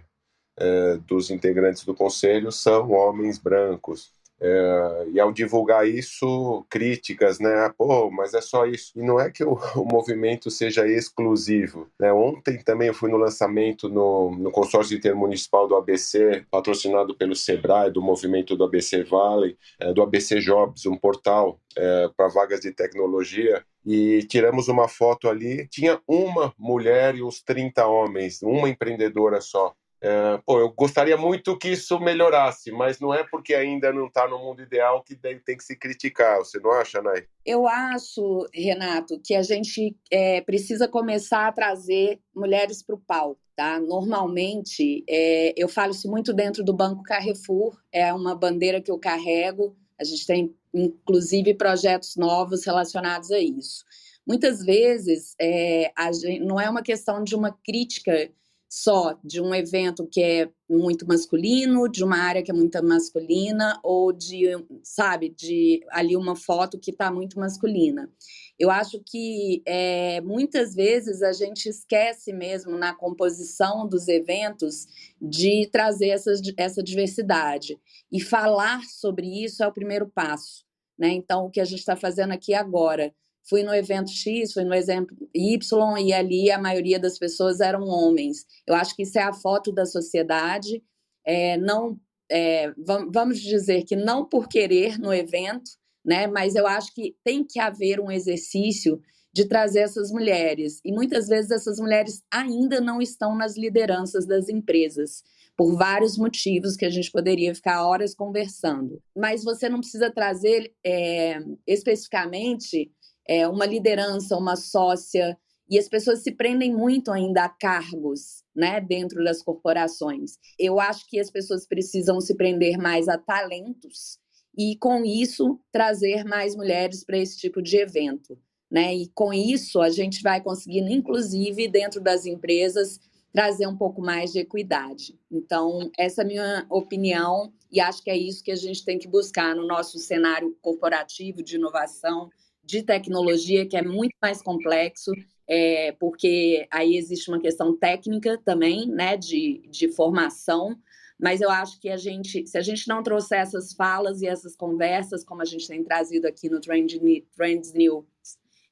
é, 0.58 0.98
dos 0.98 1.30
integrantes 1.30 1.86
do 1.86 1.94
conselho 1.94 2.52
são 2.52 2.92
homens 2.92 3.38
brancos. 3.38 4.12
É, 4.40 5.08
e 5.14 5.20
ao 5.20 5.32
divulgar 5.32 5.88
isso, 5.88 6.66
críticas, 6.70 7.40
né? 7.40 7.72
Pô, 7.78 8.12
mas 8.12 8.34
é 8.34 8.42
só 8.42 8.66
isso. 8.66 8.92
E 8.96 9.02
não 9.02 9.20
é 9.20 9.32
que 9.32 9.44
o, 9.44 9.54
o 9.76 9.86
movimento 9.86 10.52
seja 10.52 10.88
exclusivo. 10.88 11.90
Né? 12.00 12.12
Ontem 12.14 12.62
também 12.64 12.88
eu 12.88 12.94
fui 12.94 13.10
no 13.10 13.18
lançamento 13.18 13.90
no, 13.90 14.32
no 14.32 14.52
consórcio 14.52 14.98
intermunicipal 14.98 15.68
do 15.68 15.76
ABC, 15.76 16.46
patrocinado 16.52 17.16
pelo 17.16 17.36
Sebrae, 17.36 17.92
do 17.92 18.02
movimento 18.02 18.56
do 18.56 18.64
ABC 18.64 19.04
Valley, 19.04 19.58
é, 19.80 19.92
do 19.92 20.02
ABC 20.02 20.40
Jobs, 20.40 20.86
um 20.86 20.96
portal 20.96 21.60
é, 21.76 22.10
para 22.16 22.28
vagas 22.28 22.60
de 22.60 22.72
tecnologia. 22.72 23.64
E 23.86 24.24
tiramos 24.24 24.68
uma 24.68 24.88
foto 24.88 25.30
ali. 25.30 25.68
Tinha 25.70 26.00
uma 26.08 26.54
mulher 26.58 27.16
e 27.16 27.24
uns 27.24 27.42
30 27.42 27.88
homens, 27.88 28.42
uma 28.44 28.70
empreendedora 28.70 29.40
só. 29.40 29.74
É, 30.00 30.40
pô, 30.46 30.60
eu 30.60 30.72
gostaria 30.72 31.18
muito 31.18 31.58
que 31.58 31.70
isso 31.70 32.00
melhorasse, 32.00 32.72
mas 32.72 33.00
não 33.00 33.14
é 33.14 33.24
porque 33.24 33.56
ainda 33.56 33.92
não 33.92 34.08
está 34.08 34.28
no 34.28 34.38
mundo 34.38 34.62
ideal 34.62 35.04
que 35.04 35.16
tem 35.16 35.40
que 35.40 35.64
se 35.64 35.76
criticar. 35.76 36.38
Você 36.38 36.60
não 36.60 36.72
acha, 36.72 37.02
Nay? 37.02 37.26
Eu 37.46 37.68
acho, 37.68 38.48
Renato, 38.54 39.20
que 39.24 39.34
a 39.34 39.42
gente 39.42 39.96
é, 40.12 40.42
precisa 40.42 40.88
começar 40.88 41.48
a 41.48 41.52
trazer 41.52 42.20
mulheres 42.36 42.84
para 42.84 42.96
o 42.96 43.00
palco. 43.00 43.42
Tá? 43.56 43.80
Normalmente, 43.80 45.04
é, 45.10 45.52
eu 45.58 45.68
falo 45.68 45.92
isso 45.92 46.08
muito 46.08 46.32
dentro 46.32 46.64
do 46.64 46.76
Banco 46.76 47.02
Carrefour, 47.02 47.76
é 47.92 48.14
uma 48.14 48.36
bandeira 48.36 48.80
que 48.80 48.92
eu 48.92 49.00
carrego. 49.00 49.76
A 50.00 50.04
gente 50.04 50.28
tem, 50.28 50.56
inclusive, 50.72 51.56
projetos 51.56 52.16
novos 52.16 52.64
relacionados 52.64 53.32
a 53.32 53.40
isso. 53.40 53.84
Muitas 54.28 54.64
vezes, 54.64 55.34
é, 55.42 55.92
gente, 56.22 56.42
não 56.42 56.62
é 56.62 56.70
uma 56.70 56.84
questão 56.84 57.24
de 57.24 57.34
uma 57.34 57.52
crítica 57.66 58.30
só 58.70 59.18
de 59.24 59.42
um 59.42 59.56
evento 59.56 60.08
que 60.12 60.22
é 60.22 60.50
muito 60.70 61.08
masculino, 61.08 61.88
de 61.88 62.04
uma 62.04 62.18
área 62.18 62.44
que 62.44 62.52
é 62.52 62.54
muito 62.54 62.84
masculina, 62.84 63.80
ou 63.82 64.12
de, 64.12 64.44
sabe, 64.84 65.30
de 65.30 65.82
ali 65.90 66.18
uma 66.18 66.36
foto 66.36 66.78
que 66.78 66.92
está 66.92 67.12
muito 67.12 67.40
masculina. 67.40 68.12
Eu 68.60 68.70
acho 68.70 69.02
que 69.06 69.62
é, 69.66 70.20
muitas 70.22 70.76
vezes 70.76 71.22
a 71.22 71.32
gente 71.32 71.70
esquece 71.70 72.34
mesmo 72.34 72.78
na 72.78 72.94
composição 72.94 73.88
dos 73.88 74.08
eventos 74.08 74.86
de 75.22 75.70
trazer 75.72 76.10
essa, 76.10 76.34
essa 76.58 76.84
diversidade. 76.84 77.80
E 78.12 78.22
falar 78.22 78.84
sobre 78.84 79.44
isso 79.44 79.64
é 79.64 79.68
o 79.68 79.74
primeiro 79.74 80.10
passo. 80.10 80.66
Né? 80.98 81.10
Então, 81.10 81.46
o 81.46 81.52
que 81.52 81.62
a 81.62 81.66
gente 81.66 81.80
está 81.80 81.96
fazendo 81.96 82.32
aqui 82.34 82.54
agora 82.54 83.14
fui 83.48 83.64
no 83.64 83.74
evento 83.74 84.12
X, 84.12 84.54
fui 84.54 84.64
no 84.64 84.74
exemplo 84.74 85.16
Y, 85.34 85.98
e 86.00 86.14
ali 86.14 86.52
a 86.52 86.60
maioria 86.60 87.00
das 87.00 87.18
pessoas 87.18 87.60
eram 87.60 87.84
homens. 87.84 88.46
Eu 88.66 88.76
acho 88.76 88.96
que 88.96 89.04
isso 89.04 89.18
é 89.18 89.24
a 89.24 89.34
foto 89.34 89.72
da 89.72 89.86
sociedade, 89.86 90.84
é, 91.26 91.58
não 91.58 92.00
é, 92.30 92.74
vamos 93.12 93.40
dizer 93.40 93.84
que 93.84 93.96
não 93.96 94.26
por 94.26 94.48
querer 94.48 95.00
no 95.00 95.14
evento, 95.14 95.72
né? 96.04 96.28
Mas 96.28 96.56
eu 96.56 96.68
acho 96.68 96.94
que 96.94 97.16
tem 97.24 97.44
que 97.44 97.60
haver 97.60 98.00
um 98.00 98.12
exercício 98.12 99.02
de 99.34 99.46
trazer 99.46 99.80
essas 99.80 100.12
mulheres. 100.12 100.82
E 100.84 100.92
muitas 100.92 101.28
vezes 101.28 101.52
essas 101.52 101.80
mulheres 101.80 102.24
ainda 102.32 102.82
não 102.82 103.02
estão 103.02 103.36
nas 103.36 103.56
lideranças 103.58 104.26
das 104.26 104.50
empresas, 104.50 105.24
por 105.56 105.76
vários 105.76 106.18
motivos 106.18 106.76
que 106.76 106.86
a 106.86 106.90
gente 106.90 107.12
poderia 107.12 107.54
ficar 107.54 107.86
horas 107.86 108.14
conversando. 108.14 109.02
Mas 109.16 109.44
você 109.44 109.68
não 109.68 109.80
precisa 109.80 110.12
trazer 110.12 110.72
é, 110.86 111.40
especificamente 111.66 112.92
é, 113.28 113.48
uma 113.48 113.66
liderança, 113.66 114.38
uma 114.38 114.56
sócia, 114.56 115.38
e 115.70 115.78
as 115.78 115.90
pessoas 115.90 116.20
se 116.20 116.32
prendem 116.32 116.74
muito 116.74 117.12
ainda 117.12 117.44
a 117.44 117.50
cargos 117.50 118.44
né, 118.56 118.80
dentro 118.80 119.24
das 119.24 119.42
corporações. 119.42 120.38
Eu 120.58 120.80
acho 120.80 121.08
que 121.10 121.20
as 121.20 121.30
pessoas 121.30 121.68
precisam 121.68 122.22
se 122.22 122.36
prender 122.36 122.78
mais 122.78 123.08
a 123.10 123.18
talentos 123.18 124.18
e, 124.58 124.78
com 124.78 125.04
isso, 125.04 125.60
trazer 125.72 126.24
mais 126.24 126.56
mulheres 126.56 127.04
para 127.04 127.18
esse 127.18 127.38
tipo 127.38 127.62
de 127.62 127.78
evento. 127.78 128.40
Né? 128.72 128.96
E 128.96 129.08
com 129.10 129.34
isso, 129.34 129.82
a 129.82 129.90
gente 129.90 130.22
vai 130.22 130.42
conseguindo, 130.42 130.90
inclusive, 130.90 131.68
dentro 131.68 132.02
das 132.02 132.26
empresas, 132.26 133.00
trazer 133.32 133.68
um 133.68 133.78
pouco 133.78 134.02
mais 134.02 134.32
de 134.32 134.40
equidade. 134.40 135.20
Então, 135.30 135.92
essa 135.98 136.22
é 136.22 136.26
a 136.26 136.28
minha 136.28 136.66
opinião, 136.70 137.54
e 137.72 137.80
acho 137.80 138.02
que 138.02 138.10
é 138.10 138.18
isso 138.18 138.44
que 138.44 138.52
a 138.52 138.56
gente 138.56 138.84
tem 138.84 138.98
que 138.98 139.08
buscar 139.08 139.56
no 139.56 139.68
nosso 139.68 140.00
cenário 140.00 140.58
corporativo 140.62 141.44
de 141.44 141.56
inovação, 141.56 142.30
de 142.68 142.84
tecnologia, 142.84 143.66
que 143.66 143.78
é 143.78 143.82
muito 143.82 144.14
mais 144.22 144.42
complexo, 144.42 145.12
é, 145.48 145.94
porque 145.94 146.68
aí 146.70 146.98
existe 146.98 147.30
uma 147.30 147.40
questão 147.40 147.76
técnica 147.78 148.38
também, 148.44 148.86
né, 148.86 149.16
de, 149.16 149.62
de 149.70 149.88
formação, 149.88 150.78
mas 151.18 151.40
eu 151.40 151.50
acho 151.50 151.80
que 151.80 151.90
a 151.90 151.96
gente, 151.96 152.46
se 152.46 152.58
a 152.58 152.62
gente 152.62 152.86
não 152.90 153.02
trouxer 153.02 153.40
essas 153.40 153.74
falas 153.74 154.22
e 154.22 154.28
essas 154.28 154.56
conversas, 154.56 155.24
como 155.24 155.42
a 155.42 155.46
gente 155.46 155.66
tem 155.66 155.82
trazido 155.82 156.28
aqui 156.28 156.50
no 156.50 156.60
Trend, 156.60 157.00
Trends 157.36 157.74
News, 157.74 158.06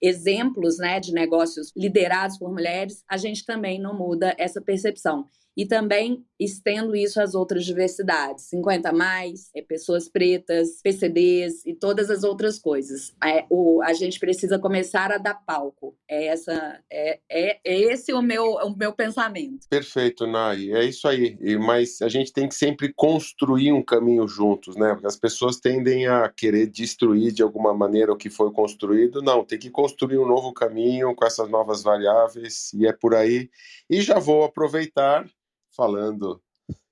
exemplos 0.01 0.77
né, 0.77 0.99
de 0.99 1.13
negócios 1.13 1.71
liderados 1.75 2.37
por 2.37 2.51
mulheres, 2.51 3.01
a 3.07 3.15
gente 3.15 3.45
também 3.45 3.79
não 3.79 3.97
muda 3.97 4.35
essa 4.37 4.61
percepção 4.61 5.25
e 5.55 5.65
também 5.65 6.25
estendo 6.39 6.95
isso 6.95 7.21
às 7.21 7.33
outras 7.33 7.63
diversidades, 7.63 8.45
50 8.45 8.91
mais, 8.91 9.49
é, 9.55 9.61
pessoas 9.61 10.09
pretas, 10.09 10.81
PCDs 10.83 11.65
e 11.65 11.73
todas 11.73 12.09
as 12.09 12.23
outras 12.23 12.59
coisas. 12.59 13.13
É, 13.23 13.45
o, 13.49 13.81
a 13.81 13.93
gente 13.93 14.19
precisa 14.19 14.59
começar 14.59 15.11
a 15.11 15.17
dar 15.17 15.35
palco. 15.35 15.95
É, 16.09 16.27
essa, 16.27 16.81
é, 16.91 17.19
é, 17.29 17.59
é 17.63 17.79
esse 17.79 18.13
o 18.13 18.21
meu, 18.21 18.43
o 18.55 18.75
meu 18.75 18.93
pensamento. 18.93 19.67
Perfeito, 19.69 20.27
Nai. 20.27 20.71
É 20.71 20.83
isso 20.83 21.07
aí. 21.07 21.37
E, 21.39 21.57
mas 21.57 22.01
a 22.01 22.09
gente 22.09 22.33
tem 22.33 22.49
que 22.49 22.55
sempre 22.55 22.91
construir 22.93 23.71
um 23.71 23.83
caminho 23.83 24.27
juntos, 24.27 24.75
né? 24.75 24.93
Porque 24.93 25.07
as 25.07 25.15
pessoas 25.17 25.59
tendem 25.59 26.07
a 26.07 26.27
querer 26.27 26.67
destruir 26.67 27.31
de 27.31 27.41
alguma 27.41 27.73
maneira 27.73 28.11
o 28.11 28.17
que 28.17 28.29
foi 28.29 28.51
construído. 28.51 29.21
Não, 29.21 29.45
tem 29.45 29.57
que 29.57 29.69
construir 29.69 30.17
um 30.17 30.27
novo 30.27 30.53
caminho 30.53 31.15
com 31.15 31.25
essas 31.25 31.49
novas 31.49 31.81
variáveis 31.81 32.73
e 32.73 32.85
é 32.85 32.91
por 32.91 33.15
aí. 33.15 33.49
E 33.89 34.01
já 34.01 34.19
vou 34.19 34.43
aproveitar 34.43 35.25
falando 35.75 36.41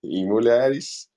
em 0.03 0.27
mulheres. 0.27 1.07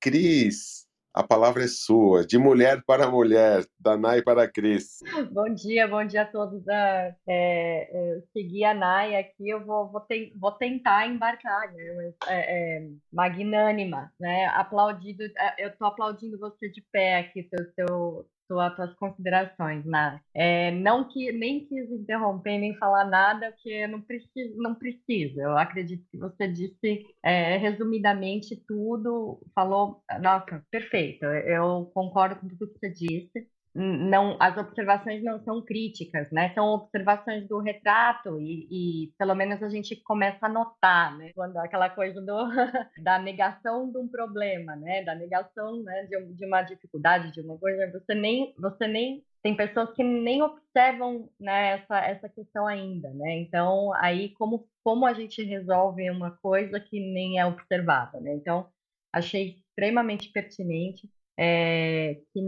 Cris, 0.00 0.84
a 1.14 1.22
palavra 1.22 1.62
é 1.62 1.68
sua, 1.68 2.26
de 2.26 2.36
mulher 2.36 2.82
para 2.84 3.08
mulher, 3.08 3.64
da 3.78 3.96
Nai 3.96 4.20
para 4.20 4.50
Cris. 4.50 4.98
Bom 5.30 5.48
dia, 5.54 5.86
bom 5.86 6.04
dia 6.04 6.22
a 6.22 6.26
todos. 6.26 6.60
Uh, 6.62 7.14
é, 7.28 8.20
segui 8.32 8.64
a 8.64 8.74
Nai 8.74 9.14
aqui, 9.14 9.48
eu 9.48 9.64
vou, 9.64 9.90
vou, 9.92 10.00
te, 10.00 10.34
vou 10.36 10.50
tentar 10.50 11.06
embarcar, 11.06 11.72
né? 11.72 12.12
É, 12.26 12.78
é, 12.78 12.88
magnânima, 13.12 14.12
né? 14.18 14.46
Aplaudido, 14.46 15.22
é, 15.22 15.64
eu 15.64 15.68
estou 15.68 15.86
aplaudindo 15.86 16.36
você 16.36 16.68
de 16.68 16.82
pé 16.90 17.20
aqui, 17.20 17.48
seu, 17.76 18.26
seu, 18.46 18.58
suas 18.76 18.94
considerações, 18.94 19.84
né? 19.84 20.20
É, 20.34 20.70
não 20.72 21.08
que 21.08 21.32
nem 21.32 21.66
quis 21.66 21.90
interromper 21.90 22.58
nem 22.58 22.76
falar 22.76 23.04
nada, 23.06 23.52
porque 23.52 23.86
não 23.86 24.00
precisa, 24.02 24.54
não 24.56 24.74
precisa. 24.74 25.42
Eu 25.42 25.56
acredito 25.58 26.04
que 26.10 26.18
você 26.18 26.48
disse 26.48 27.06
é, 27.22 27.56
resumidamente 27.56 28.56
tudo, 28.66 29.40
falou, 29.54 30.02
nossa, 30.20 30.64
perfeito. 30.70 31.24
Eu 31.24 31.90
concordo 31.94 32.36
com 32.40 32.48
tudo 32.48 32.72
que 32.72 32.78
você 32.78 32.90
disse 32.90 33.53
não, 33.74 34.36
as 34.38 34.56
observações 34.56 35.22
não 35.24 35.42
são 35.42 35.60
críticas, 35.60 36.30
né? 36.30 36.54
São 36.54 36.66
observações 36.74 37.48
do 37.48 37.58
retrato 37.58 38.40
e, 38.40 38.68
e, 38.70 39.12
pelo 39.18 39.34
menos 39.34 39.60
a 39.64 39.68
gente 39.68 39.96
começa 39.96 40.46
a 40.46 40.48
notar, 40.48 41.18
né? 41.18 41.32
Quando 41.34 41.56
aquela 41.56 41.90
coisa 41.90 42.20
do, 42.20 42.48
da 43.02 43.18
negação 43.18 43.90
de 43.90 43.98
um 43.98 44.06
problema, 44.06 44.76
né? 44.76 45.02
Da 45.02 45.16
negação 45.16 45.82
né? 45.82 46.04
de, 46.04 46.34
de 46.34 46.46
uma 46.46 46.62
dificuldade, 46.62 47.32
de 47.32 47.40
uma 47.40 47.58
coisa, 47.58 47.90
você 47.90 48.14
nem, 48.14 48.54
você 48.58 48.86
nem 48.86 49.24
tem 49.42 49.56
pessoas 49.56 49.92
que 49.92 50.04
nem 50.04 50.40
observam 50.40 51.28
né, 51.38 51.74
essa, 51.74 51.98
essa 51.98 52.28
questão 52.28 52.66
ainda, 52.66 53.10
né? 53.10 53.38
Então 53.40 53.92
aí 53.94 54.30
como 54.34 54.66
como 54.84 55.06
a 55.06 55.14
gente 55.14 55.42
resolve 55.42 56.10
uma 56.10 56.30
coisa 56.30 56.78
que 56.78 57.00
nem 57.00 57.40
é 57.40 57.46
observada, 57.46 58.20
né? 58.20 58.34
Então 58.34 58.68
achei 59.12 59.56
extremamente 59.56 60.30
pertinente 60.30 61.10
é, 61.38 62.20
que 62.32 62.40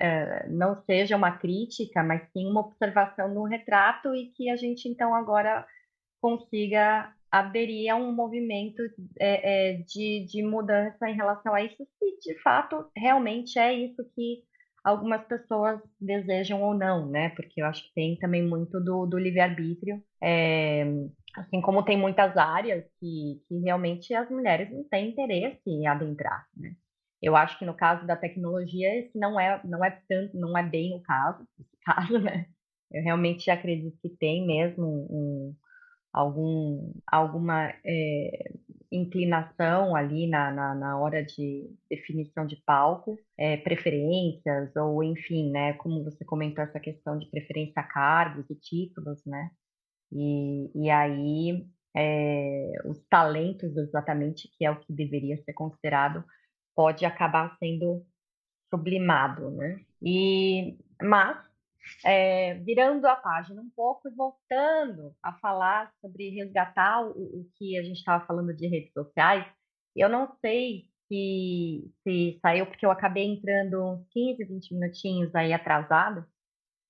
é, 0.00 0.48
não 0.48 0.82
seja 0.84 1.16
uma 1.16 1.32
crítica, 1.32 2.02
mas 2.02 2.22
sim 2.32 2.46
uma 2.46 2.60
observação 2.60 3.32
no 3.32 3.44
retrato 3.44 4.14
e 4.14 4.26
que 4.36 4.48
a 4.48 4.56
gente 4.56 4.88
então 4.88 5.14
agora 5.14 5.66
consiga 6.20 7.12
aderir 7.30 7.92
a 7.92 7.96
um 7.96 8.12
movimento 8.12 8.80
é, 9.18 9.82
de, 9.88 10.24
de 10.26 10.42
mudança 10.42 11.08
em 11.08 11.16
relação 11.16 11.52
a 11.52 11.62
isso, 11.62 11.84
se 11.98 12.18
de 12.20 12.40
fato 12.40 12.86
realmente 12.96 13.58
é 13.58 13.74
isso 13.74 14.04
que 14.14 14.44
algumas 14.84 15.24
pessoas 15.24 15.80
desejam 16.00 16.62
ou 16.62 16.74
não, 16.74 17.10
né? 17.10 17.30
Porque 17.30 17.60
eu 17.60 17.66
acho 17.66 17.82
que 17.88 17.94
tem 17.94 18.16
também 18.18 18.46
muito 18.46 18.78
do, 18.80 19.06
do 19.06 19.18
livre-arbítrio, 19.18 20.00
é, 20.22 20.84
assim 21.34 21.60
como 21.60 21.82
tem 21.82 21.96
muitas 21.98 22.36
áreas 22.36 22.84
que, 23.00 23.42
que 23.48 23.58
realmente 23.60 24.14
as 24.14 24.30
mulheres 24.30 24.70
não 24.70 24.84
têm 24.84 25.08
interesse 25.10 25.62
em 25.66 25.86
adentrar, 25.86 26.46
né? 26.56 26.76
Eu 27.24 27.34
acho 27.34 27.58
que 27.58 27.64
no 27.64 27.72
caso 27.72 28.06
da 28.06 28.14
tecnologia, 28.14 28.98
esse 28.98 29.18
não 29.18 29.40
é, 29.40 29.58
não 29.64 29.82
é 29.82 29.98
tanto, 30.06 30.36
não 30.36 30.56
é 30.58 30.62
bem 30.62 30.94
o 30.94 31.00
caso, 31.00 31.42
esse 31.58 31.76
caso, 31.82 32.18
né? 32.18 32.46
Eu 32.92 33.02
realmente 33.02 33.50
acredito 33.50 33.96
que 34.02 34.10
tem 34.10 34.46
mesmo 34.46 34.86
um, 34.86 35.56
algum, 36.12 36.92
alguma 37.06 37.72
é, 37.82 38.52
inclinação 38.92 39.96
ali 39.96 40.28
na, 40.28 40.52
na, 40.52 40.74
na, 40.74 40.98
hora 40.98 41.24
de 41.24 41.74
definição 41.90 42.46
de 42.46 42.56
palco, 42.66 43.18
é, 43.38 43.56
preferências, 43.56 44.76
ou 44.76 45.02
enfim, 45.02 45.50
né? 45.50 45.72
Como 45.74 46.04
você 46.04 46.26
comentou, 46.26 46.62
essa 46.62 46.78
questão 46.78 47.18
de 47.18 47.30
preferência 47.30 47.80
a 47.80 47.84
cargos 47.84 48.50
e 48.50 48.54
títulos, 48.54 49.24
né? 49.24 49.50
E, 50.12 50.70
e 50.74 50.90
aí, 50.90 51.66
é, 51.96 52.72
os 52.84 53.02
talentos, 53.08 53.74
exatamente, 53.78 54.46
que 54.58 54.66
é 54.66 54.70
o 54.70 54.78
que 54.78 54.92
deveria 54.92 55.42
ser 55.42 55.54
considerado 55.54 56.22
pode 56.74 57.04
acabar 57.04 57.56
sendo 57.58 58.04
sublimado, 58.70 59.50
né? 59.50 59.80
E, 60.02 60.76
mas, 61.02 61.38
é, 62.04 62.54
virando 62.54 63.06
a 63.06 63.16
página 63.16 63.60
um 63.60 63.70
pouco 63.70 64.08
e 64.08 64.14
voltando 64.14 65.14
a 65.22 65.32
falar 65.34 65.92
sobre 66.00 66.30
resgatar 66.30 67.02
o, 67.06 67.10
o 67.10 67.50
que 67.56 67.78
a 67.78 67.82
gente 67.82 67.98
estava 67.98 68.24
falando 68.26 68.54
de 68.54 68.66
redes 68.66 68.92
sociais, 68.92 69.46
eu 69.94 70.08
não 70.08 70.34
sei 70.40 70.88
se, 71.08 71.92
se 72.02 72.38
saiu, 72.42 72.66
porque 72.66 72.84
eu 72.84 72.90
acabei 72.90 73.24
entrando 73.24 73.82
uns 73.82 74.06
15, 74.10 74.44
20 74.44 74.74
minutinhos 74.74 75.34
aí 75.34 75.52
atrasado, 75.52 76.26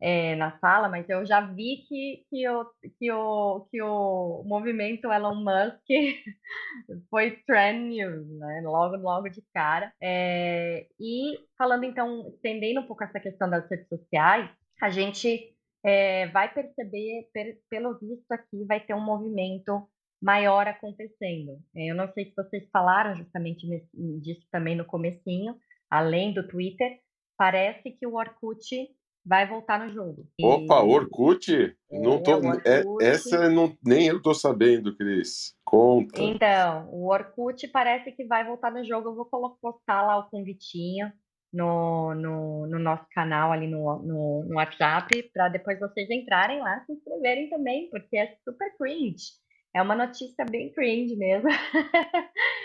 é, 0.01 0.35
na 0.37 0.59
sala, 0.59 0.89
mas 0.89 1.09
eu 1.09 1.25
já 1.25 1.41
vi 1.41 1.85
que, 1.89 2.25
que, 2.29 2.49
o, 2.49 2.65
que, 2.99 3.13
o, 3.13 3.67
que 3.71 3.83
o 3.83 4.43
movimento 4.45 5.13
Elon 5.13 5.37
Musk 5.37 5.85
foi 7.11 7.39
trend 7.47 7.89
news, 7.89 8.29
né? 8.39 8.63
Logo, 8.65 8.97
logo 8.97 9.29
de 9.29 9.43
cara. 9.53 9.93
É, 10.03 10.87
e 11.01 11.39
falando 11.57 11.85
então, 11.85 12.29
estendendo 12.29 12.81
um 12.81 12.87
pouco 12.87 13.05
essa 13.05 13.21
questão 13.21 13.49
das 13.49 13.69
redes 13.71 13.89
sociais, 13.89 14.51
a 14.83 14.91
gente 14.91 15.55
é, 15.85 16.27
vai 16.29 16.53
perceber, 16.53 17.29
per, 17.33 17.59
pelo 17.71 17.99
visto 17.99 18.31
aqui, 18.33 18.65
vai 18.67 18.81
ter 18.81 18.95
um 18.95 19.05
movimento 19.05 19.89
maior 20.21 20.67
acontecendo. 20.67 21.59
Eu 21.75 21.95
não 21.95 22.11
sei 22.13 22.27
se 22.27 22.35
vocês 22.35 22.69
falaram 22.71 23.15
justamente 23.15 23.67
nesse, 23.67 24.21
disso 24.21 24.47
também 24.51 24.75
no 24.75 24.85
comecinho, 24.85 25.57
além 25.91 26.33
do 26.33 26.47
Twitter, 26.49 26.99
parece 27.37 27.91
que 27.91 28.07
o 28.07 28.15
Orkut 28.15 28.89
vai 29.25 29.49
voltar 29.49 29.79
no 29.79 29.93
jogo. 29.93 30.27
Opa, 30.41 30.83
Orkut? 30.83 31.75
Não 31.91 32.23
tô, 32.23 32.33
é, 32.33 32.37
Orkut. 32.37 32.69
É, 32.69 33.09
essa 33.09 33.49
não, 33.49 33.77
nem 33.85 34.09
eu 34.09 34.21
tô 34.21 34.35
sabendo, 34.35 34.97
Cris. 34.97 35.55
Conta. 35.65 36.23
Então, 36.23 36.89
o 36.91 37.11
Orkut 37.11 37.67
parece 37.69 38.13
que 38.13 38.25
vai 38.27 38.45
voltar 38.45 38.71
no 38.71 38.85
jogo. 38.85 39.09
Eu 39.09 39.15
vou 39.15 39.57
postar 39.61 40.03
lá 40.03 40.19
o 40.19 40.29
convitinho 40.29 41.11
no, 41.53 42.15
no, 42.15 42.67
no 42.67 42.79
nosso 42.79 43.07
canal 43.15 43.53
ali 43.53 43.69
no, 43.69 44.03
no, 44.03 44.45
no 44.45 44.57
WhatsApp, 44.57 45.31
para 45.33 45.49
depois 45.49 45.79
vocês 45.79 46.11
entrarem 46.11 46.61
lá, 46.61 46.85
se 46.85 46.93
inscreverem 46.93 47.49
também, 47.49 47.89
porque 47.91 48.17
é 48.17 48.35
super 48.45 48.77
cringe. 48.77 49.43
É 49.75 49.83
uma 49.83 49.95
notícia 49.95 50.45
bem 50.49 50.73
cringe 50.73 51.17
mesmo. 51.17 51.49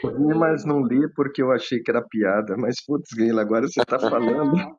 Eu 0.04 0.16
vi, 0.16 0.36
mas 0.36 0.64
não 0.64 0.82
li 0.86 1.12
porque 1.16 1.42
eu 1.42 1.52
achei 1.52 1.82
que 1.82 1.90
era 1.90 2.02
piada. 2.08 2.56
Mas, 2.56 2.76
putz, 2.86 3.10
Guila, 3.16 3.42
agora 3.42 3.68
você 3.68 3.82
está 3.82 3.98
falando. 4.00 4.56
Não, 4.56 4.78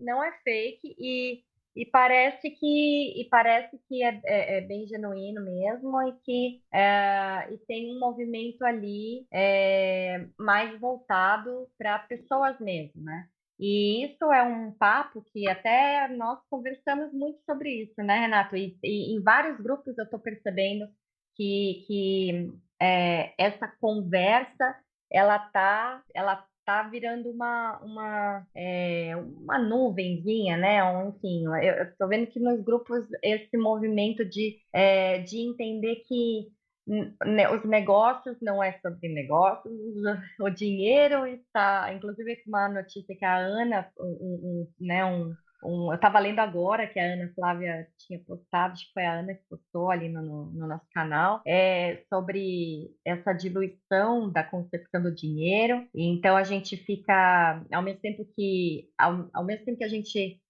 não 0.00 0.22
é 0.22 0.32
fake 0.42 0.96
e, 0.98 1.42
e 1.76 1.86
parece 1.86 2.50
que 2.50 3.20
e 3.20 3.28
parece 3.30 3.78
que 3.88 4.02
é, 4.02 4.20
é, 4.24 4.58
é 4.58 4.60
bem 4.62 4.86
genuíno 4.86 5.42
mesmo 5.44 6.00
e 6.02 6.12
que 6.24 6.62
é, 6.72 7.52
e 7.52 7.58
tem 7.66 7.94
um 7.94 8.00
movimento 8.00 8.64
ali 8.64 9.26
é, 9.32 10.26
mais 10.38 10.78
voltado 10.80 11.68
para 11.78 11.98
pessoas 12.00 12.58
mesmo, 12.60 13.02
né? 13.02 13.28
E 13.58 14.04
isso 14.04 14.24
é 14.32 14.42
um 14.42 14.72
papo 14.72 15.22
que 15.32 15.48
até 15.48 16.08
nós 16.08 16.40
conversamos 16.50 17.12
muito 17.12 17.40
sobre 17.44 17.70
isso, 17.84 17.94
né, 18.02 18.18
Renato? 18.20 18.56
E, 18.56 18.76
e 18.82 19.14
em 19.14 19.22
vários 19.22 19.60
grupos 19.60 19.96
eu 19.96 20.04
estou 20.04 20.18
percebendo 20.18 20.88
que, 21.36 21.84
que 21.86 22.52
é, 22.80 23.32
essa 23.38 23.68
conversa 23.80 24.76
ela 25.10 25.38
tá, 25.38 26.02
ela 26.14 26.44
tá 26.64 26.82
virando 26.84 27.30
uma, 27.30 27.78
uma, 27.82 28.46
é, 28.54 29.12
uma 29.16 29.58
nuvenzinha, 29.58 30.56
né? 30.56 30.78
Enfim, 31.08 31.44
eu 31.62 31.84
estou 31.84 32.08
vendo 32.08 32.26
que 32.26 32.40
nos 32.40 32.60
grupos 32.62 33.06
esse 33.22 33.56
movimento 33.56 34.24
de, 34.24 34.58
é, 34.72 35.18
de 35.20 35.38
entender 35.38 35.96
que 36.06 36.48
né, 36.86 37.50
os 37.50 37.64
negócios 37.64 38.36
não 38.42 38.62
é 38.62 38.78
sobre 38.80 39.08
negócios, 39.08 39.72
o 40.40 40.50
dinheiro 40.50 41.26
está, 41.26 41.92
inclusive 41.92 42.42
uma 42.46 42.68
notícia 42.68 43.16
que 43.16 43.24
a 43.24 43.36
Ana, 43.36 43.88
um, 43.98 44.06
um 44.06 44.68
né, 44.80 45.04
um, 45.04 45.34
um, 45.62 45.90
eu 45.90 45.94
estava 45.94 46.18
lendo 46.18 46.40
agora 46.40 46.86
que 46.86 46.98
a 46.98 47.12
Ana 47.14 47.32
Flávia 47.34 47.86
tinha 47.98 48.18
postado, 48.20 48.72
acho 48.72 48.86
que 48.86 48.92
foi 48.92 49.04
a 49.04 49.20
Ana 49.20 49.34
que 49.34 49.42
postou 49.48 49.90
ali 49.90 50.08
no, 50.08 50.22
no, 50.22 50.44
no, 50.52 50.66
nosso 50.66 50.86
canal, 50.92 51.40
é 51.46 52.02
sobre 52.08 52.90
essa 53.04 53.32
diluição 53.32 54.30
da 54.30 54.42
concepção 54.42 55.02
do 55.02 55.14
dinheiro. 55.14 55.86
Então 55.94 56.36
a 56.36 56.44
gente 56.44 56.76
fica, 56.76 57.64
ao 57.72 57.82
mesmo 57.82 58.00
tempo 58.00 58.26
que, 58.36 58.88
ao, 58.98 59.28
ao 59.32 59.44
mesmo 59.44 59.64
tempo 59.64 59.78
que 59.78 59.84
a 59.84 59.88
gente 59.88 60.40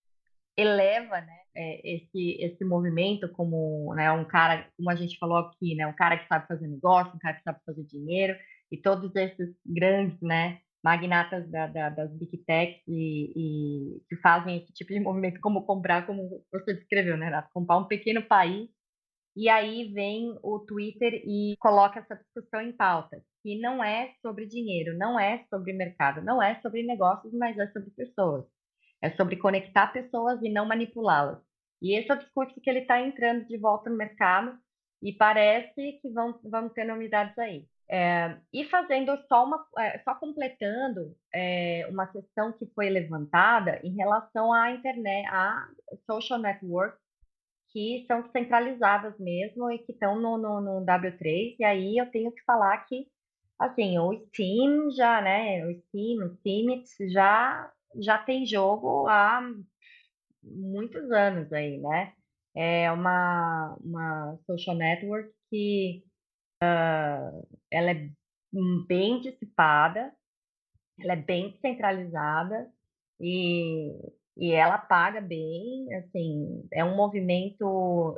eleva, 0.56 1.20
né, 1.20 1.38
é, 1.56 1.96
esse 1.96 2.36
esse 2.40 2.64
movimento 2.64 3.28
como, 3.28 3.94
né, 3.94 4.10
um 4.12 4.24
cara, 4.24 4.68
como 4.76 4.90
a 4.90 4.94
gente 4.94 5.18
falou 5.18 5.38
aqui, 5.38 5.74
né, 5.74 5.86
um 5.86 5.92
cara 5.92 6.18
que 6.18 6.26
sabe 6.26 6.46
fazer 6.46 6.66
negócio, 6.66 7.14
um 7.14 7.18
cara 7.18 7.36
que 7.36 7.42
sabe 7.42 7.58
fazer 7.64 7.84
dinheiro 7.84 8.36
e 8.70 8.76
todos 8.76 9.14
esses 9.14 9.54
grandes, 9.64 10.20
né, 10.20 10.58
magnatas 10.84 11.50
da, 11.50 11.66
da, 11.66 11.88
das 11.88 12.12
big 12.12 12.36
techs 12.44 12.82
e, 12.86 13.32
e, 13.34 14.00
que 14.06 14.16
fazem 14.16 14.58
esse 14.58 14.72
tipo 14.74 14.92
de 14.92 15.00
movimento, 15.00 15.40
como 15.40 15.64
comprar, 15.64 16.06
como 16.06 16.44
você 16.52 16.74
descreveu, 16.74 17.16
né, 17.16 17.24
Renato? 17.26 17.48
Comprar 17.54 17.78
um 17.78 17.88
pequeno 17.88 18.22
país. 18.22 18.68
E 19.34 19.48
aí 19.48 19.92
vem 19.92 20.38
o 20.42 20.60
Twitter 20.60 21.22
e 21.26 21.56
coloca 21.58 22.00
essa 22.00 22.14
discussão 22.16 22.60
em 22.60 22.72
pauta, 22.72 23.20
que 23.42 23.58
não 23.60 23.82
é 23.82 24.12
sobre 24.22 24.46
dinheiro, 24.46 24.96
não 24.98 25.18
é 25.18 25.44
sobre 25.50 25.72
mercado, 25.72 26.22
não 26.22 26.40
é 26.42 26.60
sobre 26.60 26.82
negócios, 26.84 27.32
mas 27.32 27.58
é 27.58 27.66
sobre 27.72 27.90
pessoas. 27.90 28.44
É 29.02 29.10
sobre 29.16 29.36
conectar 29.36 29.88
pessoas 29.88 30.40
e 30.42 30.50
não 30.50 30.66
manipulá-las. 30.66 31.40
E 31.82 31.98
esse 31.98 32.10
é 32.10 32.14
o 32.14 32.18
discurso 32.18 32.60
que 32.60 32.70
ele 32.70 32.80
está 32.80 33.00
entrando 33.00 33.46
de 33.46 33.58
volta 33.58 33.90
no 33.90 33.96
mercado 33.96 34.56
e 35.02 35.12
parece 35.12 35.98
que 36.00 36.10
vão, 36.10 36.38
vamos 36.44 36.72
ter 36.74 36.84
novidades 36.84 37.36
aí. 37.38 37.66
É, 37.90 38.38
e 38.52 38.64
fazendo 38.64 39.16
só 39.28 39.44
uma, 39.44 39.66
é, 39.78 39.98
só 39.98 40.14
completando 40.14 41.14
é, 41.34 41.86
uma 41.90 42.06
questão 42.06 42.52
que 42.52 42.66
foi 42.74 42.88
levantada 42.88 43.78
em 43.84 43.94
relação 43.94 44.52
à 44.52 44.70
internet, 44.70 45.26
a 45.28 45.68
social 46.06 46.38
networks 46.38 46.98
que 47.70 48.04
são 48.06 48.24
centralizadas 48.30 49.18
mesmo 49.18 49.70
e 49.70 49.78
que 49.80 49.92
estão 49.92 50.18
no, 50.18 50.38
no, 50.38 50.60
no, 50.60 50.86
W3. 50.86 51.56
E 51.58 51.64
aí 51.64 51.98
eu 51.98 52.10
tenho 52.10 52.30
que 52.32 52.42
falar 52.44 52.78
que, 52.86 53.08
assim, 53.58 53.98
o 53.98 54.14
Steam 54.28 54.92
já, 54.92 55.20
né, 55.20 55.66
o 55.66 55.72
Steam, 55.80 56.24
o 56.24 56.36
Steam 56.36 56.82
já, 57.10 57.72
já 58.00 58.18
tem 58.18 58.46
jogo 58.46 59.08
há 59.08 59.42
muitos 60.42 61.10
anos 61.10 61.52
aí, 61.52 61.78
né? 61.78 62.12
É 62.54 62.92
uma, 62.92 63.76
uma 63.80 64.38
social 64.46 64.76
network 64.76 65.32
que 65.50 66.04
ela 67.74 67.90
é 67.90 68.08
bem 68.86 69.20
dissipada, 69.20 70.12
ela 71.00 71.14
é 71.14 71.16
bem 71.16 71.56
centralizada 71.60 72.70
e, 73.20 73.90
e 74.36 74.52
ela 74.52 74.78
paga 74.78 75.20
bem, 75.20 75.92
assim, 75.94 76.66
é 76.72 76.84
um 76.84 76.94
movimento 76.94 78.16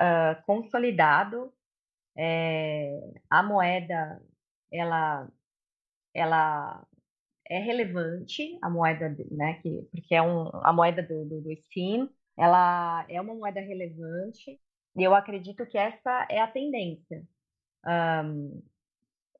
uh, 0.00 0.42
consolidado. 0.46 1.52
É, 2.16 3.00
a 3.28 3.42
moeda, 3.42 4.22
ela, 4.70 5.28
ela 6.14 6.86
é 7.48 7.58
relevante, 7.58 8.58
a 8.62 8.70
moeda, 8.70 9.16
né, 9.30 9.54
que, 9.54 9.82
porque 9.90 10.14
é 10.14 10.22
um, 10.22 10.48
a 10.62 10.72
moeda 10.72 11.02
do, 11.02 11.24
do, 11.24 11.40
do 11.40 11.56
Steam, 11.56 12.08
ela 12.36 13.04
é 13.08 13.20
uma 13.20 13.34
moeda 13.34 13.60
relevante, 13.60 14.60
e 14.96 15.02
eu 15.02 15.14
acredito 15.14 15.66
que 15.66 15.78
essa 15.78 16.26
é 16.30 16.40
a 16.40 16.46
tendência. 16.46 17.24
Um, 17.86 18.62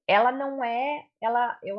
ela 0.07 0.30
não 0.30 0.62
é, 0.62 1.07
ela, 1.22 1.59
eu, 1.62 1.76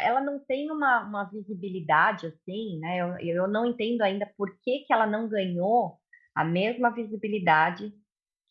ela 0.00 0.20
não 0.20 0.38
tem 0.38 0.70
uma, 0.70 1.02
uma 1.02 1.24
visibilidade 1.24 2.26
assim, 2.26 2.78
né? 2.78 2.98
Eu, 3.00 3.18
eu 3.18 3.48
não 3.48 3.66
entendo 3.66 4.02
ainda 4.02 4.30
por 4.36 4.50
que, 4.62 4.80
que 4.80 4.92
ela 4.92 5.06
não 5.06 5.28
ganhou 5.28 5.98
a 6.34 6.44
mesma 6.44 6.90
visibilidade 6.90 7.92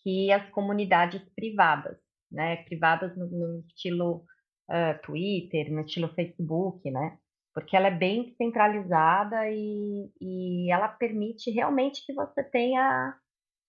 que 0.04 0.32
as 0.32 0.48
comunidades 0.52 1.22
privadas, 1.36 1.98
né? 2.32 2.58
Privadas 2.66 3.16
no, 3.18 3.26
no 3.28 3.60
estilo 3.68 4.24
uh, 4.70 5.02
Twitter, 5.04 5.72
no 5.72 5.82
estilo 5.82 6.14
Facebook, 6.14 6.90
né? 6.92 7.18
Porque 7.54 7.76
ela 7.76 7.88
é 7.88 7.92
bem 7.92 8.36
centralizada 8.38 9.50
e, 9.50 10.12
e 10.22 10.72
ela 10.72 10.90
permite 10.90 11.50
realmente 11.50 12.06
que 12.06 12.14
você 12.14 12.44
tenha 12.44 13.16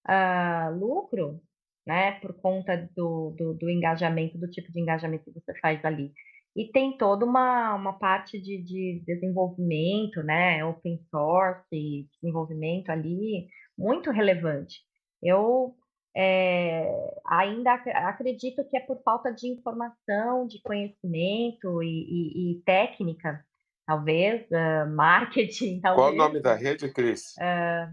uh, 0.06 0.78
lucro 0.78 1.40
né? 1.86 2.12
Por 2.20 2.34
conta 2.34 2.76
do, 2.96 3.34
do, 3.38 3.54
do, 3.54 3.70
engajamento, 3.70 4.36
do 4.38 4.50
tipo 4.50 4.72
de 4.72 4.80
engajamento 4.80 5.24
que 5.24 5.40
você 5.40 5.54
faz 5.60 5.84
ali. 5.84 6.12
E 6.56 6.70
tem 6.72 6.96
toda 6.96 7.24
uma, 7.24 7.74
uma 7.74 7.92
parte 7.98 8.40
de, 8.40 8.62
de 8.62 9.02
desenvolvimento, 9.06 10.22
né? 10.22 10.64
Open 10.64 10.98
source, 11.10 12.08
desenvolvimento 12.20 12.90
ali, 12.90 13.46
muito 13.78 14.10
relevante. 14.10 14.80
Eu 15.22 15.76
é, 16.16 16.90
ainda 17.26 17.74
acredito 17.74 18.66
que 18.68 18.76
é 18.76 18.80
por 18.80 19.02
falta 19.02 19.30
de 19.30 19.48
informação, 19.48 20.46
de 20.46 20.60
conhecimento 20.62 21.82
e, 21.82 21.88
e, 21.88 22.52
e 22.52 22.62
técnica, 22.62 23.44
talvez, 23.86 24.46
uh, 24.50 24.90
marketing. 24.90 25.80
Talvez. 25.80 26.00
Qual 26.02 26.12
o 26.12 26.16
nome 26.16 26.40
da 26.40 26.54
rede, 26.54 26.90
Cris? 26.90 27.34
Uh, 27.36 27.92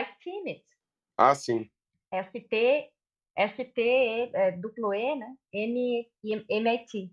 iTeamit. 0.00 0.64
Ah, 1.16 1.34
sim. 1.34 1.68
ST 2.10 2.90
ST, 3.38 3.80
é, 4.34 4.52
duplo 4.52 4.92
E, 4.92 5.14
né? 5.14 5.36
MIT. 5.52 7.12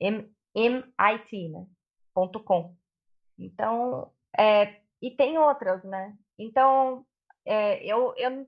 MIT, 0.00 1.48
né? 1.48 1.66
Ponto 2.14 2.40
.com. 2.40 2.76
Então, 3.36 4.12
é, 4.38 4.80
e 5.02 5.10
tem 5.10 5.36
outras, 5.36 5.82
né? 5.82 6.16
Então, 6.38 7.04
é, 7.44 7.84
eu, 7.84 8.14
eu, 8.16 8.46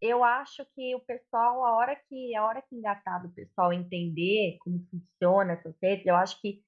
eu 0.00 0.24
acho 0.24 0.66
que 0.74 0.94
o 0.96 1.00
pessoal, 1.00 1.64
a 1.64 1.76
hora 1.76 1.96
que, 2.08 2.34
a 2.34 2.44
hora 2.44 2.60
que 2.62 2.74
engatar 2.74 3.22
do 3.22 3.32
pessoal 3.32 3.72
entender 3.72 4.56
como 4.60 4.84
funciona 4.90 5.52
essas 5.52 5.76
redes, 5.80 6.06
eu 6.06 6.16
acho 6.16 6.40
que 6.40 6.60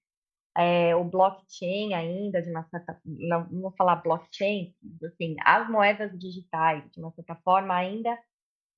é, 0.57 0.95
o 0.95 1.05
blockchain 1.05 1.93
ainda, 1.95 2.41
de 2.41 2.51
uma 2.51 2.63
certa, 2.71 2.99
não, 3.05 3.47
não 3.51 3.63
vou 3.63 3.75
falar 3.77 3.97
blockchain, 3.97 4.75
assim, 5.05 5.37
as 5.45 5.69
moedas 5.69 6.17
digitais, 6.19 6.89
de 6.93 7.01
uma 7.01 7.13
certa 7.13 7.35
forma, 7.45 7.75
ainda 7.75 8.17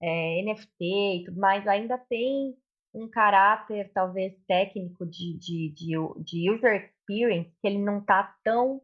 é, 0.00 0.42
NFT 0.42 0.84
e 0.84 1.24
tudo 1.26 1.40
mais, 1.40 1.66
ainda 1.66 1.98
tem 1.98 2.56
um 2.94 3.08
caráter 3.08 3.90
talvez 3.92 4.34
técnico 4.46 5.06
de, 5.06 5.38
de, 5.38 5.68
de, 5.70 5.94
de 6.24 6.50
user 6.50 6.84
experience 6.84 7.50
que 7.60 7.68
ele 7.68 7.78
não 7.78 7.98
está 7.98 8.34
tão 8.42 8.80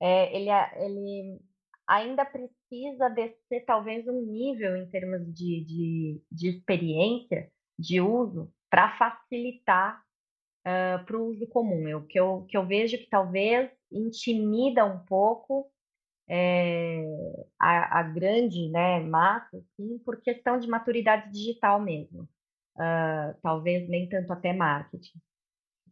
é, 0.00 0.36
ele, 0.36 0.50
ele 0.84 1.40
ainda 1.86 2.24
precisa 2.24 3.08
descer 3.08 3.64
talvez 3.64 4.06
um 4.08 4.22
nível 4.22 4.76
em 4.76 4.90
termos 4.90 5.24
de, 5.32 5.64
de, 5.64 6.22
de 6.30 6.48
experiência 6.48 7.48
de 7.78 8.00
uso 8.00 8.52
para 8.68 8.96
facilitar 8.96 10.02
uh, 10.66 11.04
para 11.04 11.16
o 11.16 11.26
uso 11.28 11.46
comum. 11.46 11.96
O 11.96 12.06
que 12.06 12.18
eu, 12.18 12.44
que 12.48 12.56
eu 12.56 12.66
vejo 12.66 12.98
que 12.98 13.08
talvez 13.08 13.70
intimida 13.92 14.84
um 14.84 14.98
pouco 15.04 15.70
é, 16.34 17.04
a, 17.60 18.00
a, 18.00 18.02
grande 18.04 18.70
né, 18.70 19.00
massa, 19.00 19.58
assim, 19.58 19.98
por 19.98 20.18
questão 20.22 20.58
de 20.58 20.66
maturidade 20.66 21.30
digital 21.30 21.78
mesmo. 21.78 22.26
Uh, 22.74 23.38
talvez 23.42 23.86
nem 23.86 24.08
tanto 24.08 24.32
até 24.32 24.50
marketing. 24.50 25.20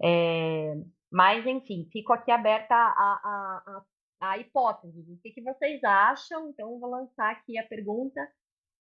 É, 0.02 0.76
mas, 1.12 1.46
enfim, 1.46 1.86
fico 1.92 2.14
aqui 2.14 2.30
aberta 2.30 2.74
a, 2.74 3.20
a, 3.22 3.82
a, 4.18 4.38
hipóteses. 4.38 5.06
O 5.10 5.18
que, 5.20 5.30
que 5.30 5.42
vocês 5.42 5.84
acham? 5.84 6.48
Então, 6.48 6.80
vou 6.80 6.88
lançar 6.88 7.32
aqui 7.32 7.58
a 7.58 7.66
pergunta. 7.66 8.26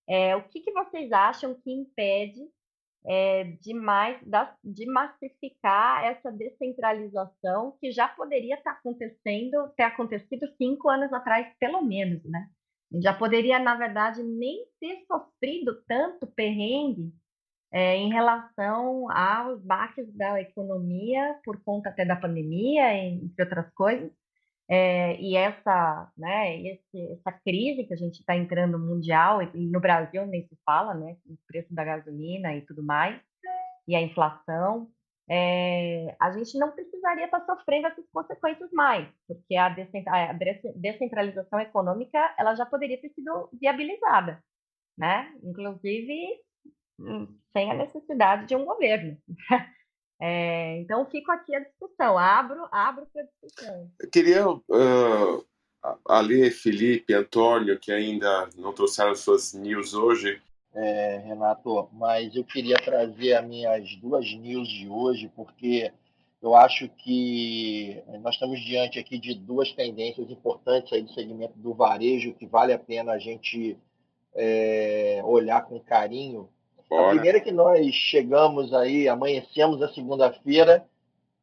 É, 0.08 0.34
o 0.34 0.48
que, 0.48 0.60
que 0.60 0.72
vocês 0.72 1.12
acham 1.12 1.54
que 1.54 1.70
impede 1.70 2.40
é, 3.06 3.44
de, 3.60 3.74
mais, 3.74 4.22
da, 4.26 4.54
de 4.62 4.86
massificar 4.86 6.04
essa 6.04 6.30
descentralização 6.30 7.76
que 7.80 7.90
já 7.90 8.08
poderia 8.08 8.56
estar 8.56 8.72
acontecendo, 8.72 9.68
ter 9.76 9.84
acontecido 9.84 10.46
cinco 10.56 10.88
anos 10.88 11.12
atrás, 11.12 11.52
pelo 11.58 11.82
menos, 11.82 12.22
né? 12.24 12.48
Já 13.02 13.14
poderia, 13.14 13.58
na 13.58 13.76
verdade, 13.76 14.22
nem 14.22 14.66
ter 14.80 15.04
sofrido 15.06 15.80
tanto 15.86 16.26
perrengue 16.26 17.12
é, 17.72 17.96
em 17.96 18.10
relação 18.10 19.08
aos 19.10 19.62
baques 19.62 20.12
da 20.16 20.40
economia 20.40 21.38
por 21.44 21.62
conta 21.62 21.88
até 21.88 22.04
da 22.04 22.16
pandemia, 22.16 22.92
entre 22.94 23.44
outras 23.44 23.72
coisas. 23.74 24.10
É, 24.72 25.20
e 25.20 25.36
essa, 25.36 26.12
né, 26.16 26.56
esse, 26.62 27.12
essa 27.14 27.32
crise 27.32 27.84
que 27.84 27.92
a 27.92 27.96
gente 27.96 28.20
está 28.20 28.36
entrando 28.36 28.78
mundial, 28.78 29.42
e 29.42 29.66
no 29.66 29.80
Brasil 29.80 30.24
nem 30.28 30.46
se 30.46 30.56
fala, 30.64 30.94
né, 30.94 31.16
o 31.26 31.36
preço 31.48 31.74
da 31.74 31.82
gasolina 31.82 32.54
e 32.54 32.64
tudo 32.64 32.80
mais, 32.80 33.20
e 33.88 33.96
a 33.96 34.00
inflação, 34.00 34.88
é, 35.28 36.14
a 36.20 36.30
gente 36.30 36.56
não 36.56 36.70
precisaria 36.70 37.24
estar 37.24 37.40
tá 37.40 37.46
sofrendo 37.56 37.88
essas 37.88 38.04
consequências 38.12 38.70
mais, 38.72 39.08
porque 39.26 39.56
a, 39.56 39.68
descentralização 39.68 41.58
econômica 41.58 42.34
ela 42.38 42.54
já 42.54 42.64
poderia 42.64 43.00
ter 43.00 43.10
sido 43.10 43.48
viabilizada, 43.60 44.40
né? 44.96 45.32
Inclusive 45.42 46.40
hum, 46.98 47.26
sem 47.52 47.70
a 47.70 47.74
necessidade 47.74 48.46
de 48.46 48.54
um 48.54 48.64
governo. 48.64 49.16
É, 50.20 50.78
então, 50.78 51.06
fico 51.06 51.32
aqui 51.32 51.54
a 51.54 51.60
discussão, 51.60 52.18
abro, 52.18 52.68
abro 52.70 53.06
para 53.12 53.22
discussão. 53.22 53.90
Eu 53.98 54.10
queria, 54.10 54.46
uh, 54.46 55.44
Ali, 56.06 56.50
Felipe, 56.50 57.14
Antônio, 57.14 57.78
que 57.78 57.90
ainda 57.90 58.50
não 58.56 58.72
trouxeram 58.72 59.14
suas 59.14 59.54
news 59.54 59.94
hoje. 59.94 60.40
É, 60.74 61.22
Renato, 61.24 61.88
mas 61.92 62.36
eu 62.36 62.44
queria 62.44 62.76
trazer 62.76 63.34
as 63.34 63.46
minhas 63.46 63.96
duas 63.96 64.30
news 64.34 64.68
de 64.68 64.88
hoje, 64.88 65.32
porque 65.34 65.90
eu 66.42 66.54
acho 66.54 66.88
que 66.88 68.02
nós 68.22 68.34
estamos 68.34 68.60
diante 68.60 68.98
aqui 68.98 69.18
de 69.18 69.34
duas 69.34 69.72
tendências 69.72 70.30
importantes 70.30 70.92
aí 70.92 71.02
do 71.02 71.12
segmento 71.12 71.58
do 71.58 71.74
varejo 71.74 72.34
que 72.34 72.46
vale 72.46 72.72
a 72.72 72.78
pena 72.78 73.12
a 73.12 73.18
gente 73.18 73.76
é, 74.34 75.20
olhar 75.24 75.64
com 75.66 75.80
carinho 75.80 76.48
Bora. 76.90 77.06
A 77.06 77.10
primeira 77.10 77.38
é 77.38 77.40
que 77.40 77.52
nós 77.52 77.94
chegamos 77.94 78.74
aí, 78.74 79.08
amanhecemos 79.08 79.80
a 79.80 79.94
segunda-feira, 79.94 80.84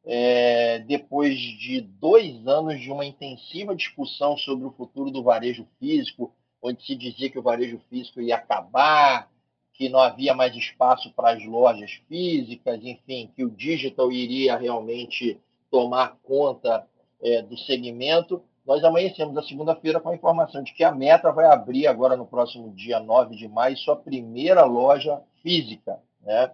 é, 0.04 0.80
depois 0.80 1.34
de 1.38 1.80
dois 1.80 2.46
anos 2.46 2.78
de 2.78 2.90
uma 2.90 3.06
intensiva 3.06 3.74
discussão 3.74 4.36
sobre 4.36 4.66
o 4.66 4.70
futuro 4.72 5.10
do 5.10 5.22
varejo 5.22 5.66
físico, 5.80 6.34
onde 6.60 6.84
se 6.84 6.94
dizia 6.94 7.30
que 7.30 7.38
o 7.38 7.42
varejo 7.42 7.80
físico 7.88 8.20
ia 8.20 8.36
acabar, 8.36 9.30
que 9.72 9.88
não 9.88 10.00
havia 10.00 10.34
mais 10.34 10.54
espaço 10.54 11.10
para 11.12 11.30
as 11.30 11.44
lojas 11.44 11.92
físicas, 12.08 12.80
enfim, 12.82 13.30
que 13.34 13.42
o 13.42 13.50
digital 13.50 14.12
iria 14.12 14.56
realmente 14.56 15.40
tomar 15.70 16.18
conta 16.22 16.86
é, 17.22 17.40
do 17.40 17.56
segmento. 17.56 18.42
Nós 18.68 18.84
amanhecemos 18.84 19.34
a 19.38 19.42
segunda-feira 19.42 19.98
com 19.98 20.10
a 20.10 20.14
informação 20.14 20.62
de 20.62 20.74
que 20.74 20.84
a 20.84 20.92
Meta 20.92 21.32
vai 21.32 21.46
abrir 21.46 21.86
agora 21.86 22.18
no 22.18 22.26
próximo 22.26 22.70
dia 22.74 23.00
9 23.00 23.34
de 23.34 23.48
maio 23.48 23.78
sua 23.78 23.96
primeira 23.96 24.62
loja 24.66 25.22
física. 25.42 25.98
Né? 26.20 26.52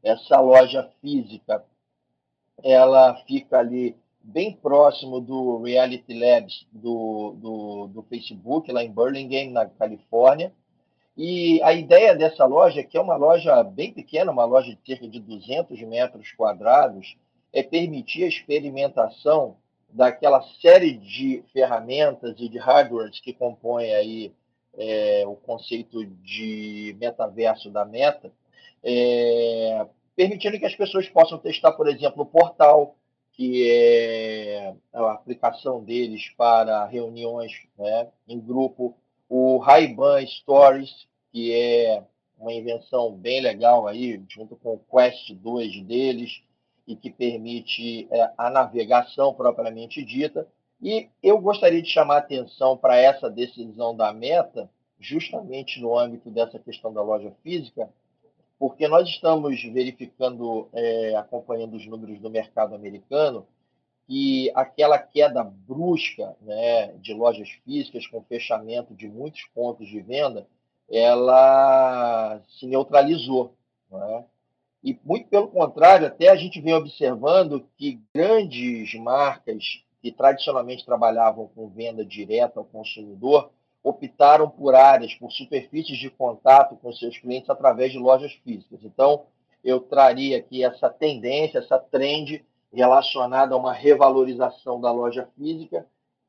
Essa 0.00 0.38
loja 0.38 0.88
física 1.00 1.64
ela 2.62 3.16
fica 3.26 3.58
ali 3.58 3.96
bem 4.22 4.52
próximo 4.52 5.20
do 5.20 5.60
Reality 5.60 6.14
Labs 6.16 6.68
do, 6.70 7.34
do, 7.36 7.86
do 7.88 8.02
Facebook, 8.04 8.70
lá 8.70 8.84
em 8.84 8.92
Burlingame, 8.92 9.50
na 9.50 9.66
Califórnia. 9.66 10.52
E 11.16 11.60
a 11.64 11.72
ideia 11.72 12.14
dessa 12.14 12.44
loja, 12.44 12.84
que 12.84 12.96
é 12.96 13.00
uma 13.00 13.16
loja 13.16 13.60
bem 13.64 13.92
pequena, 13.92 14.30
uma 14.30 14.44
loja 14.44 14.72
de 14.72 14.78
cerca 14.86 15.08
de 15.08 15.18
200 15.18 15.80
metros 15.82 16.30
quadrados, 16.30 17.16
é 17.52 17.60
permitir 17.60 18.22
a 18.22 18.28
experimentação 18.28 19.56
daquela 19.92 20.42
série 20.60 20.92
de 20.92 21.42
ferramentas 21.52 22.34
e 22.38 22.48
de 22.48 22.58
hardwares 22.58 23.20
que 23.20 23.32
compõem 23.32 23.94
aí 23.94 24.32
é, 24.74 25.24
o 25.26 25.34
conceito 25.34 26.04
de 26.04 26.96
metaverso 26.98 27.70
da 27.70 27.84
Meta, 27.84 28.32
é, 28.82 29.86
permitindo 30.14 30.58
que 30.58 30.66
as 30.66 30.74
pessoas 30.74 31.08
possam 31.08 31.38
testar, 31.38 31.72
por 31.72 31.88
exemplo, 31.88 32.22
o 32.22 32.26
portal, 32.26 32.96
que 33.32 33.68
é 33.68 34.74
a 34.92 35.12
aplicação 35.12 35.82
deles 35.82 36.28
para 36.36 36.86
reuniões 36.86 37.52
né, 37.78 38.08
em 38.28 38.38
grupo, 38.38 38.96
o 39.28 39.58
Ray-Ban 39.58 40.26
Stories, 40.26 41.08
que 41.32 41.52
é 41.52 42.02
uma 42.38 42.52
invenção 42.52 43.12
bem 43.12 43.40
legal 43.40 43.86
aí, 43.86 44.20
junto 44.28 44.56
com 44.56 44.74
o 44.74 44.78
Quest 44.78 45.32
2 45.34 45.82
deles, 45.82 46.42
e 46.90 46.96
que 46.96 47.08
permite 47.08 48.08
é, 48.10 48.32
a 48.36 48.50
navegação 48.50 49.32
propriamente 49.32 50.04
dita. 50.04 50.46
E 50.82 51.08
eu 51.22 51.38
gostaria 51.38 51.80
de 51.80 51.88
chamar 51.88 52.18
atenção 52.18 52.76
para 52.76 52.96
essa 52.96 53.30
decisão 53.30 53.94
da 53.94 54.12
Meta, 54.12 54.68
justamente 54.98 55.80
no 55.80 55.96
âmbito 55.96 56.30
dessa 56.30 56.58
questão 56.58 56.92
da 56.92 57.00
loja 57.00 57.32
física, 57.44 57.88
porque 58.58 58.88
nós 58.88 59.08
estamos 59.08 59.62
verificando, 59.62 60.68
é, 60.72 61.14
acompanhando 61.14 61.76
os 61.76 61.86
números 61.86 62.18
do 62.18 62.28
mercado 62.28 62.74
americano, 62.74 63.46
que 64.06 64.50
aquela 64.56 64.98
queda 64.98 65.44
brusca 65.44 66.36
né, 66.40 66.88
de 66.94 67.14
lojas 67.14 67.48
físicas 67.64 68.06
com 68.08 68.20
fechamento 68.24 68.94
de 68.94 69.08
muitos 69.08 69.44
pontos 69.54 69.86
de 69.86 70.00
venda, 70.00 70.46
ela 70.90 72.42
se 72.48 72.66
neutralizou. 72.66 73.54
Não 73.88 74.26
e 74.82 74.98
muito 75.04 75.28
pelo 75.28 75.48
contrário, 75.48 76.06
até 76.06 76.28
a 76.28 76.36
gente 76.36 76.60
vem 76.60 76.74
observando 76.74 77.66
que 77.76 78.00
grandes 78.14 78.94
marcas 78.94 79.84
que 80.00 80.10
tradicionalmente 80.10 80.86
trabalhavam 80.86 81.48
com 81.54 81.68
venda 81.68 82.04
direta 82.04 82.58
ao 82.58 82.64
consumidor 82.64 83.50
optaram 83.82 84.48
por 84.48 84.74
áreas, 84.74 85.14
por 85.14 85.30
superfícies 85.30 85.98
de 85.98 86.10
contato 86.10 86.76
com 86.76 86.92
seus 86.92 87.18
clientes 87.18 87.50
através 87.50 87.92
de 87.92 87.98
lojas 87.98 88.32
físicas. 88.44 88.80
Então, 88.82 89.24
eu 89.62 89.80
traria 89.80 90.38
aqui 90.38 90.64
essa 90.64 90.88
tendência, 90.88 91.58
essa 91.58 91.78
trend 91.78 92.44
relacionada 92.72 93.54
a 93.54 93.58
uma 93.58 93.72
revalorização 93.72 94.80
da 94.80 94.90
loja 94.90 95.28
física, 95.36 95.86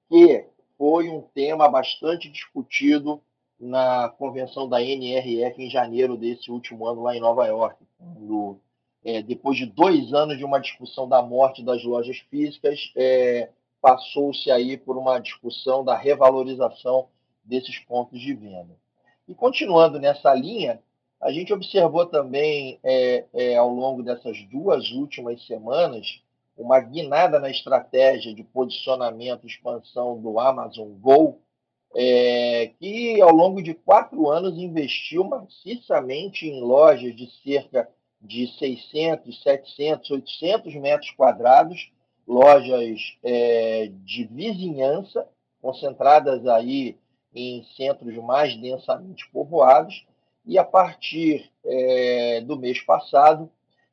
que 0.10 0.46
foi 0.78 1.10
um 1.10 1.22
tema 1.34 1.70
bastante 1.70 2.30
discutido 2.30 3.22
na 3.62 4.10
convenção 4.10 4.68
da 4.68 4.82
NRF 4.82 5.62
em 5.62 5.70
janeiro 5.70 6.18
desse 6.18 6.52
último 6.52 6.88
ano, 6.88 7.04
lá 7.04 7.16
em 7.16 7.20
Nova 7.20 7.46
York. 7.46 7.78
No, 8.20 8.60
é, 9.06 9.22
depois 9.22 9.56
de 9.56 9.68
dois 9.68 10.12
anos 10.14 10.38
de 10.40 10.44
uma 10.44 10.60
discussão 10.60 11.08
da 11.08 11.22
morte 11.22 11.64
das 11.64 11.84
lojas 11.84 12.18
físicas, 12.30 12.92
é, 12.96 13.50
passou-se 13.80 14.50
aí 14.50 14.78
por 14.78 14.98
uma 14.98 15.20
discussão 15.20 15.84
da 15.84 15.96
revalorização 15.96 17.08
desses 17.44 17.78
pontos 17.80 18.20
de 18.20 18.34
venda. 18.34 18.76
E 19.28 19.36
continuando 19.36 20.00
nessa 20.00 20.34
linha, 20.34 20.82
a 21.20 21.32
gente 21.32 21.54
observou 21.54 22.08
também 22.08 22.80
é, 22.84 23.26
é 23.32 23.56
ao 23.56 23.70
longo 23.70 24.02
dessas 24.02 24.42
duas 24.50 24.90
últimas 24.92 25.46
semanas 25.46 26.22
uma 26.58 26.80
guinada 26.80 27.40
na 27.40 27.50
estratégia 27.50 28.34
de 28.34 28.44
posicionamento 28.44 29.44
e 29.44 29.48
expansão 29.48 30.20
do 30.20 30.40
Amazon 30.40 30.90
Go, 31.00 31.40
é, 31.96 32.72
que 32.80 33.22
ao 33.22 33.32
longo 33.32 33.62
de 33.62 33.74
quatro 33.74 34.30
anos 34.30 34.58
investiu 34.58 35.24
maciçamente 35.24 36.48
em 36.48 36.62
lojas 36.62 37.16
de 37.16 37.30
cerca 37.44 37.90
de 38.22 38.48
600, 38.58 39.42
700, 39.42 40.12
800 40.12 40.76
metros 40.76 41.12
quadrados, 41.12 41.92
lojas 42.28 43.18
é, 43.24 43.92
de 44.06 44.26
vizinhança, 44.26 45.28
concentradas 45.62 46.46
aí 46.48 46.98
em 47.34 47.64
centros 47.76 48.16
mais 48.18 48.56
densamente 48.56 49.30
povoados, 49.32 50.06
e 50.46 50.58
a 50.58 50.64
partir 50.64 51.52
é, 51.66 52.42
do 52.42 52.58
mês 52.58 52.82
passado, 52.82 53.50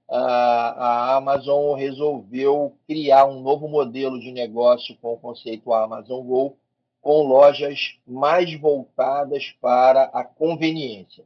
a, 0.08 0.16
a 0.18 1.16
Amazon 1.16 1.74
resolveu 1.76 2.74
criar 2.86 3.26
um 3.26 3.40
novo 3.40 3.68
modelo 3.68 4.18
de 4.18 4.32
negócio 4.32 4.96
com 5.00 5.12
o 5.12 5.18
conceito 5.18 5.72
Amazon 5.72 6.24
Go, 6.24 6.56
com 7.00 7.22
lojas 7.22 7.98
mais 8.06 8.52
voltadas 8.58 9.54
para 9.60 10.04
a 10.04 10.24
conveniência. 10.24 11.24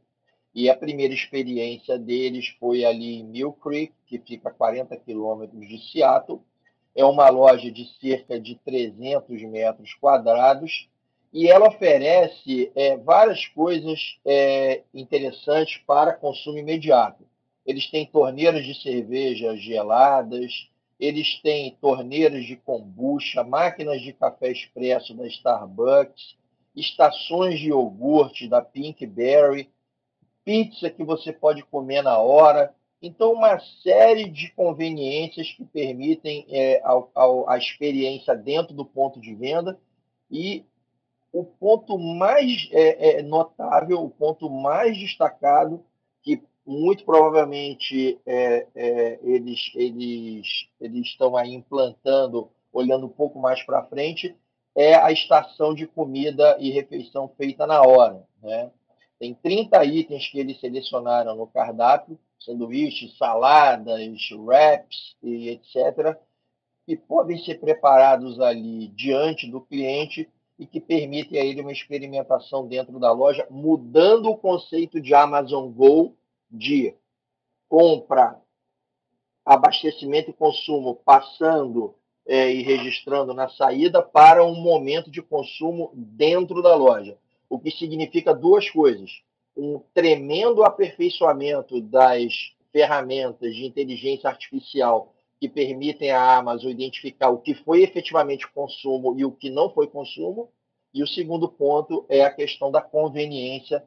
E 0.53 0.69
a 0.69 0.75
primeira 0.75 1.13
experiência 1.13 1.97
deles 1.97 2.49
foi 2.59 2.85
ali 2.85 3.15
em 3.15 3.23
Mill 3.23 3.53
Creek, 3.53 3.93
que 4.05 4.19
fica 4.19 4.49
a 4.49 4.53
40 4.53 4.95
quilômetros 4.97 5.67
de 5.67 5.79
Seattle. 5.91 6.41
É 6.95 7.03
uma 7.03 7.27
loja 7.29 7.71
de 7.71 7.85
cerca 7.99 8.39
de 8.39 8.55
300 8.63 9.41
metros 9.43 9.93
quadrados 9.95 10.87
e 11.33 11.49
ela 11.49 11.67
oferece 11.67 12.71
é, 12.75 12.95
várias 12.95 13.47
coisas 13.47 14.19
é, 14.23 14.83
interessantes 14.93 15.77
para 15.87 16.13
consumo 16.13 16.59
imediato. 16.59 17.25
Eles 17.65 17.89
têm 17.89 18.05
torneiras 18.05 18.63
de 18.63 18.79
cerveja 18.79 19.55
geladas, 19.55 20.69
eles 21.03 21.41
têm 21.41 21.77
torneiras 21.81 22.45
de 22.45 22.55
kombucha, 22.55 23.43
máquinas 23.43 24.01
de 24.01 24.13
café 24.13 24.51
expresso 24.51 25.13
da 25.13 25.27
Starbucks, 25.27 26.35
estações 26.75 27.59
de 27.59 27.67
iogurte 27.67 28.47
da 28.47 28.61
Pinkberry, 28.61 29.69
pizza 30.45 30.89
que 30.89 31.03
você 31.03 31.31
pode 31.31 31.63
comer 31.63 32.01
na 32.01 32.17
hora, 32.17 32.73
Então, 33.05 33.33
uma 33.33 33.59
série 33.59 34.29
de 34.29 34.49
conveniências 34.53 35.51
que 35.51 35.65
permitem 35.65 36.45
é, 36.49 36.81
ao, 36.85 37.11
ao, 37.13 37.49
a 37.49 37.57
experiência 37.57 38.33
dentro 38.33 38.73
do 38.73 38.85
ponto 38.85 39.19
de 39.19 39.35
venda. 39.35 39.77
E 40.31 40.63
o 41.33 41.43
ponto 41.43 41.97
mais 41.99 42.69
é, 42.71 43.19
é, 43.19 43.21
notável, 43.21 44.01
o 44.01 44.09
ponto 44.09 44.49
mais 44.49 44.97
destacado, 44.97 45.83
muito 46.65 47.03
provavelmente 47.03 48.19
é, 48.25 48.67
é 48.75 49.19
eles, 49.21 49.71
eles, 49.75 50.67
eles 50.79 51.07
estão 51.07 51.35
aí 51.35 51.53
implantando, 51.53 52.49
olhando 52.71 53.05
um 53.05 53.09
pouco 53.09 53.39
mais 53.39 53.61
para 53.63 53.85
frente, 53.85 54.35
é 54.75 54.95
a 54.95 55.11
estação 55.11 55.73
de 55.73 55.85
comida 55.85 56.57
e 56.59 56.71
refeição 56.71 57.29
feita 57.37 57.67
na 57.67 57.81
hora. 57.81 58.23
Né? 58.41 58.71
Tem 59.19 59.33
30 59.33 59.85
itens 59.85 60.27
que 60.27 60.39
eles 60.39 60.59
selecionaram 60.59 61.35
no 61.35 61.47
cardápio, 61.47 62.19
sanduíches, 62.39 63.17
saladas, 63.17 64.31
wraps 64.31 65.15
e 65.21 65.49
etc., 65.49 66.17
que 66.85 66.97
podem 66.97 67.37
ser 67.37 67.59
preparados 67.59 68.39
ali 68.41 68.89
diante 68.89 69.49
do 69.49 69.61
cliente 69.61 70.29
e 70.59 70.65
que 70.65 70.81
permitem 70.81 71.39
a 71.39 71.45
ele 71.45 71.61
uma 71.61 71.71
experimentação 71.71 72.67
dentro 72.67 72.99
da 72.99 73.11
loja, 73.11 73.47
mudando 73.49 74.29
o 74.29 74.37
conceito 74.37 74.99
de 74.99 75.13
Amazon 75.13 75.71
Go 75.71 76.13
de 76.53 76.95
compra, 77.67 78.39
abastecimento 79.43 80.29
e 80.29 80.33
consumo, 80.33 80.95
passando 81.03 81.95
é, 82.25 82.53
e 82.53 82.61
registrando 82.61 83.33
na 83.33 83.49
saída 83.49 84.01
para 84.01 84.45
um 84.45 84.55
momento 84.55 85.09
de 85.09 85.21
consumo 85.21 85.91
dentro 85.95 86.61
da 86.61 86.75
loja. 86.75 87.17
O 87.49 87.59
que 87.59 87.71
significa 87.71 88.33
duas 88.33 88.69
coisas: 88.69 89.23
um 89.57 89.81
tremendo 89.93 90.63
aperfeiçoamento 90.63 91.81
das 91.81 92.53
ferramentas 92.71 93.55
de 93.55 93.65
inteligência 93.65 94.29
artificial 94.29 95.13
que 95.39 95.49
permitem 95.49 96.11
à 96.11 96.37
Amazon 96.37 96.71
identificar 96.71 97.29
o 97.29 97.39
que 97.39 97.53
foi 97.53 97.83
efetivamente 97.83 98.47
consumo 98.47 99.13
e 99.17 99.25
o 99.25 99.31
que 99.31 99.49
não 99.49 99.69
foi 99.69 99.87
consumo. 99.87 100.49
E 100.93 101.03
o 101.03 101.07
segundo 101.07 101.49
ponto 101.49 102.05
é 102.07 102.23
a 102.23 102.31
questão 102.31 102.71
da 102.71 102.81
conveniência, 102.81 103.83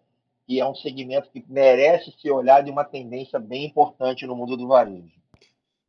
que 0.47 0.61
é 0.61 0.67
um 0.67 0.75
segmento 0.75 1.31
que 1.31 1.45
merece 1.49 2.15
ser 2.21 2.31
olhado 2.31 2.69
e 2.69 2.71
uma 2.71 2.85
tendência 2.85 3.39
bem 3.39 3.67
importante 3.67 4.27
no 4.27 4.37
mundo 4.37 4.57
do 4.57 4.69
varejo. 4.69 5.17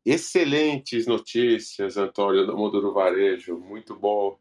Excelentes 0.04 1.06
notícias, 1.06 1.96
Antônio, 1.96 2.46
do 2.46 2.56
mundo 2.56 2.80
do 2.80 2.92
varejo, 2.92 3.58
muito 3.58 3.94
bom 3.94 4.38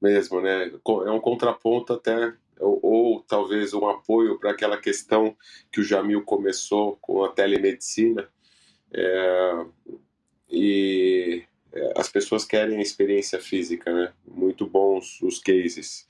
mesmo, 0.00 0.40
né? 0.40 0.70
É 1.06 1.10
um 1.10 1.20
contraponto 1.20 1.94
até, 1.94 2.34
ou, 2.60 2.80
ou 2.82 3.20
talvez 3.22 3.72
um 3.72 3.88
apoio 3.88 4.38
para 4.38 4.50
aquela 4.50 4.76
questão 4.76 5.36
que 5.72 5.80
o 5.80 5.84
Jamil 5.84 6.22
começou 6.24 6.98
com 7.00 7.24
a 7.24 7.30
telemedicina. 7.30 8.28
É, 8.92 9.66
e 10.50 11.44
é, 11.72 11.92
as 11.96 12.08
pessoas 12.08 12.44
querem 12.44 12.80
experiência 12.80 13.40
física, 13.40 13.92
né? 13.92 14.12
Muito 14.26 14.66
bons 14.66 15.22
os 15.22 15.38
cases. 15.38 16.06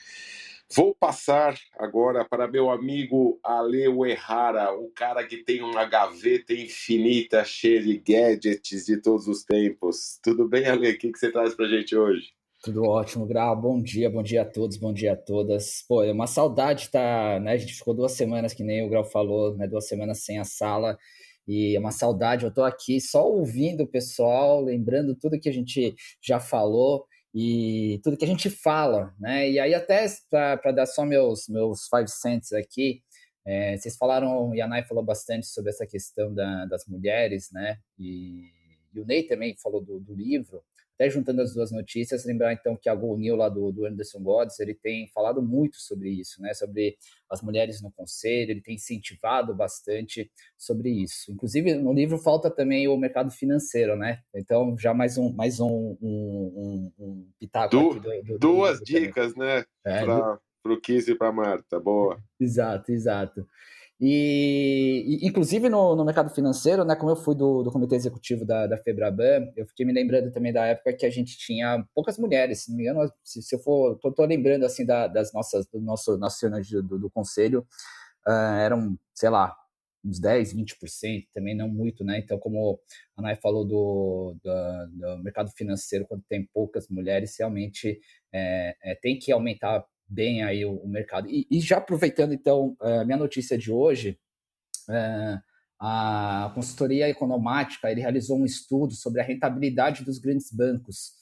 Vou 0.76 0.92
passar 0.92 1.54
agora 1.78 2.24
para 2.24 2.48
meu 2.48 2.68
amigo 2.68 3.38
Ale 3.44 3.86
Uehara, 3.86 4.72
o 4.72 4.90
cara 4.90 5.24
que 5.24 5.36
tem 5.36 5.62
uma 5.62 5.84
gaveta 5.84 6.52
infinita 6.52 7.44
cheia 7.44 7.80
de 7.80 7.96
gadgets 7.98 8.84
de 8.84 9.00
todos 9.00 9.28
os 9.28 9.44
tempos. 9.44 10.18
Tudo 10.20 10.48
bem, 10.48 10.66
Ale? 10.66 10.90
O 10.90 10.98
que, 10.98 11.12
você 11.14 11.30
traz 11.30 11.54
para 11.54 11.68
gente 11.68 11.94
hoje? 11.94 12.30
Tudo 12.60 12.82
ótimo, 12.82 13.24
Grau. 13.24 13.54
Bom 13.54 13.80
dia, 13.80 14.10
bom 14.10 14.22
dia 14.22 14.42
a 14.42 14.44
todos, 14.44 14.76
bom 14.76 14.92
dia 14.92 15.12
a 15.12 15.16
todas. 15.16 15.84
Pô, 15.86 16.02
é 16.02 16.10
uma 16.10 16.26
saudade, 16.26 16.90
tá? 16.90 17.38
Né? 17.38 17.52
A 17.52 17.56
gente 17.56 17.74
ficou 17.74 17.94
duas 17.94 18.10
semanas, 18.10 18.52
que 18.52 18.64
nem 18.64 18.84
o 18.84 18.88
Grau 18.88 19.04
falou, 19.04 19.56
né? 19.56 19.68
Duas 19.68 19.86
semanas 19.86 20.24
sem 20.24 20.40
a 20.40 20.44
sala. 20.44 20.98
E 21.46 21.76
é 21.76 21.78
uma 21.78 21.92
saudade, 21.92 22.42
eu 22.42 22.48
estou 22.48 22.64
aqui 22.64 23.00
só 23.00 23.24
ouvindo 23.24 23.84
o 23.84 23.88
pessoal, 23.88 24.60
lembrando 24.60 25.14
tudo 25.14 25.38
que 25.38 25.48
a 25.48 25.52
gente 25.52 25.94
já 26.20 26.40
falou 26.40 27.06
e 27.34 28.00
tudo 28.04 28.16
que 28.16 28.24
a 28.24 28.28
gente 28.28 28.48
fala, 28.48 29.12
né? 29.18 29.50
E 29.50 29.58
aí 29.58 29.74
até 29.74 30.06
para 30.30 30.72
dar 30.72 30.86
só 30.86 31.04
meus 31.04 31.48
meus 31.48 31.88
five 31.88 32.08
cents 32.08 32.52
aqui, 32.52 33.02
é, 33.44 33.76
vocês 33.76 33.96
falaram, 33.96 34.54
e 34.54 34.60
a 34.60 34.68
Nai 34.68 34.84
falou 34.84 35.04
bastante 35.04 35.46
sobre 35.46 35.70
essa 35.70 35.86
questão 35.86 36.32
da, 36.32 36.64
das 36.66 36.86
mulheres, 36.86 37.50
né? 37.52 37.78
E, 37.98 38.50
e, 38.94 39.00
o 39.00 39.04
Ney 39.04 39.24
também 39.24 39.56
falou 39.56 39.82
do, 39.82 40.00
do 40.00 40.14
livro 40.14 40.62
até 40.94 41.10
juntando 41.10 41.42
as 41.42 41.52
duas 41.52 41.72
notícias, 41.72 42.24
lembrar 42.24 42.52
então 42.52 42.76
que 42.76 42.88
a 42.88 42.94
Go 42.94 43.16
New 43.16 43.36
lá 43.36 43.48
do, 43.48 43.72
do 43.72 43.84
Anderson 43.84 44.20
Gods, 44.20 44.58
ele 44.60 44.74
tem 44.74 45.08
falado 45.08 45.42
muito 45.42 45.76
sobre 45.76 46.10
isso, 46.10 46.40
né? 46.40 46.54
Sobre 46.54 46.96
as 47.28 47.42
mulheres 47.42 47.82
no 47.82 47.90
conselho, 47.90 48.52
ele 48.52 48.60
tem 48.60 48.76
incentivado 48.76 49.54
bastante 49.54 50.30
sobre 50.56 50.90
isso. 50.90 51.32
Inclusive, 51.32 51.74
no 51.74 51.92
livro 51.92 52.16
falta 52.16 52.50
também 52.50 52.86
o 52.86 52.96
mercado 52.96 53.30
financeiro, 53.30 53.96
né? 53.96 54.20
Então, 54.34 54.76
já 54.78 54.94
mais 54.94 55.18
um, 55.18 55.32
mais 55.32 55.58
um, 55.58 55.96
um, 56.00 56.02
um, 56.02 56.92
um 56.98 57.28
pitaco 57.38 57.70
du, 57.70 58.00
do, 58.00 58.22
do, 58.22 58.38
Duas 58.38 58.80
dicas, 58.80 59.34
também. 59.34 59.48
né? 59.48 59.64
É, 59.84 60.04
para 60.04 60.72
o 60.72 60.80
Kiss 60.80 61.10
e 61.10 61.14
para 61.14 61.32
Marta, 61.32 61.78
boa. 61.78 62.18
Exato, 62.40 62.90
exato. 62.90 63.46
E, 64.06 65.22
e, 65.22 65.26
inclusive 65.26 65.70
no, 65.70 65.96
no, 65.96 66.04
mercado 66.04 66.28
financeiro, 66.28 66.84
né, 66.84 66.94
como 66.94 67.10
eu 67.10 67.16
fui 67.16 67.34
do, 67.34 67.62
do 67.62 67.72
comitê 67.72 67.96
executivo 67.96 68.44
da, 68.44 68.66
da 68.66 68.76
Febraban, 68.76 69.50
eu 69.56 69.66
fiquei 69.66 69.86
me 69.86 69.94
lembrando 69.94 70.30
também 70.30 70.52
da 70.52 70.66
época 70.66 70.92
que 70.92 71.06
a 71.06 71.10
gente 71.10 71.38
tinha 71.38 71.82
poucas 71.94 72.18
mulheres, 72.18 72.64
se 72.64 72.70
não 72.70 72.76
me 72.76 72.82
engano, 72.82 73.10
se, 73.22 73.40
se 73.40 73.56
eu 73.56 73.58
for, 73.60 73.98
tô, 74.00 74.12
tô, 74.12 74.26
lembrando 74.26 74.66
assim 74.66 74.84
da, 74.84 75.06
das 75.06 75.32
nossas, 75.32 75.66
do 75.68 75.80
nosso, 75.80 76.18
nosso 76.18 76.46
do, 76.82 76.98
do 76.98 77.10
conselho, 77.10 77.66
uh, 78.28 78.58
eram, 78.60 78.98
sei 79.14 79.30
lá, 79.30 79.56
uns 80.04 80.20
10, 80.20 80.52
20%, 80.52 81.28
também 81.32 81.56
não 81.56 81.66
muito, 81.66 82.04
né? 82.04 82.18
Então, 82.18 82.38
como 82.38 82.78
a 83.16 83.22
Nay 83.22 83.36
falou 83.36 83.64
do, 83.64 84.36
do, 84.44 85.16
do, 85.16 85.22
mercado 85.22 85.50
financeiro, 85.52 86.06
quando 86.06 86.22
tem 86.28 86.46
poucas 86.52 86.88
mulheres, 86.90 87.34
realmente 87.38 87.98
é, 88.30 88.76
é, 88.82 88.94
tem 88.96 89.18
que 89.18 89.32
aumentar 89.32 89.82
bem 90.08 90.42
aí 90.42 90.64
o, 90.64 90.76
o 90.76 90.88
mercado. 90.88 91.28
E, 91.28 91.46
e, 91.50 91.60
já 91.60 91.78
aproveitando, 91.78 92.32
então, 92.32 92.76
eh, 92.82 93.04
minha 93.04 93.16
notícia 93.16 93.56
de 93.58 93.70
hoje, 93.72 94.18
é, 94.88 95.38
a 95.80 96.52
consultoria 96.54 97.08
economática 97.08 97.90
ele 97.90 98.00
realizou 98.00 98.38
um 98.38 98.44
estudo 98.44 98.94
sobre 98.94 99.20
a 99.20 99.24
rentabilidade 99.24 100.04
dos 100.04 100.18
grandes 100.18 100.50
bancos. 100.50 101.12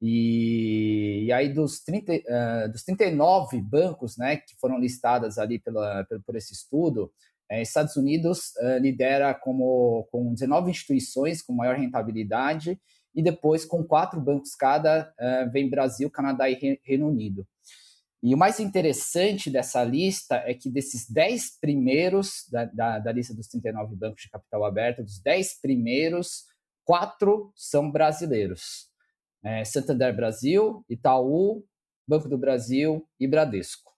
E, 0.00 1.24
e 1.24 1.32
aí, 1.32 1.52
dos, 1.52 1.80
30, 1.80 2.12
uh, 2.12 2.70
dos 2.70 2.82
39 2.84 3.60
bancos 3.62 4.16
né, 4.16 4.36
que 4.36 4.54
foram 4.60 4.78
listados 4.78 5.38
ali 5.38 5.58
pela, 5.58 6.04
pela 6.04 6.20
por 6.20 6.36
esse 6.36 6.52
estudo, 6.52 7.10
é, 7.50 7.62
Estados 7.62 7.96
Unidos 7.96 8.52
uh, 8.56 8.78
lidera 8.78 9.32
como, 9.34 10.06
com 10.10 10.32
19 10.32 10.70
instituições 10.70 11.42
com 11.42 11.52
maior 11.54 11.76
rentabilidade, 11.76 12.78
e 13.14 13.22
depois, 13.22 13.64
com 13.64 13.82
quatro 13.82 14.20
bancos 14.20 14.54
cada, 14.54 15.10
uh, 15.18 15.50
vem 15.50 15.70
Brasil, 15.70 16.10
Canadá 16.10 16.50
e 16.50 16.78
Reino 16.84 17.08
Unido. 17.08 17.46
E 18.26 18.34
o 18.34 18.36
mais 18.36 18.58
interessante 18.58 19.48
dessa 19.48 19.84
lista 19.84 20.42
é 20.44 20.52
que 20.52 20.68
desses 20.68 21.08
10 21.08 21.60
primeiros, 21.60 22.44
da, 22.50 22.64
da, 22.64 22.98
da, 22.98 23.12
lista 23.12 23.32
dos 23.32 23.46
39 23.46 23.94
bancos 23.94 24.22
de 24.22 24.28
capital 24.28 24.64
aberto, 24.64 25.04
dos 25.04 25.20
10 25.20 25.60
primeiros, 25.60 26.42
quatro 26.84 27.52
são 27.54 27.88
brasileiros. 27.88 28.88
É, 29.44 29.64
Santander 29.64 30.12
Brasil, 30.12 30.84
Itaú, 30.90 31.64
Banco 32.04 32.28
do 32.28 32.36
Brasil 32.36 33.08
e 33.20 33.28
Bradesco. 33.28 33.92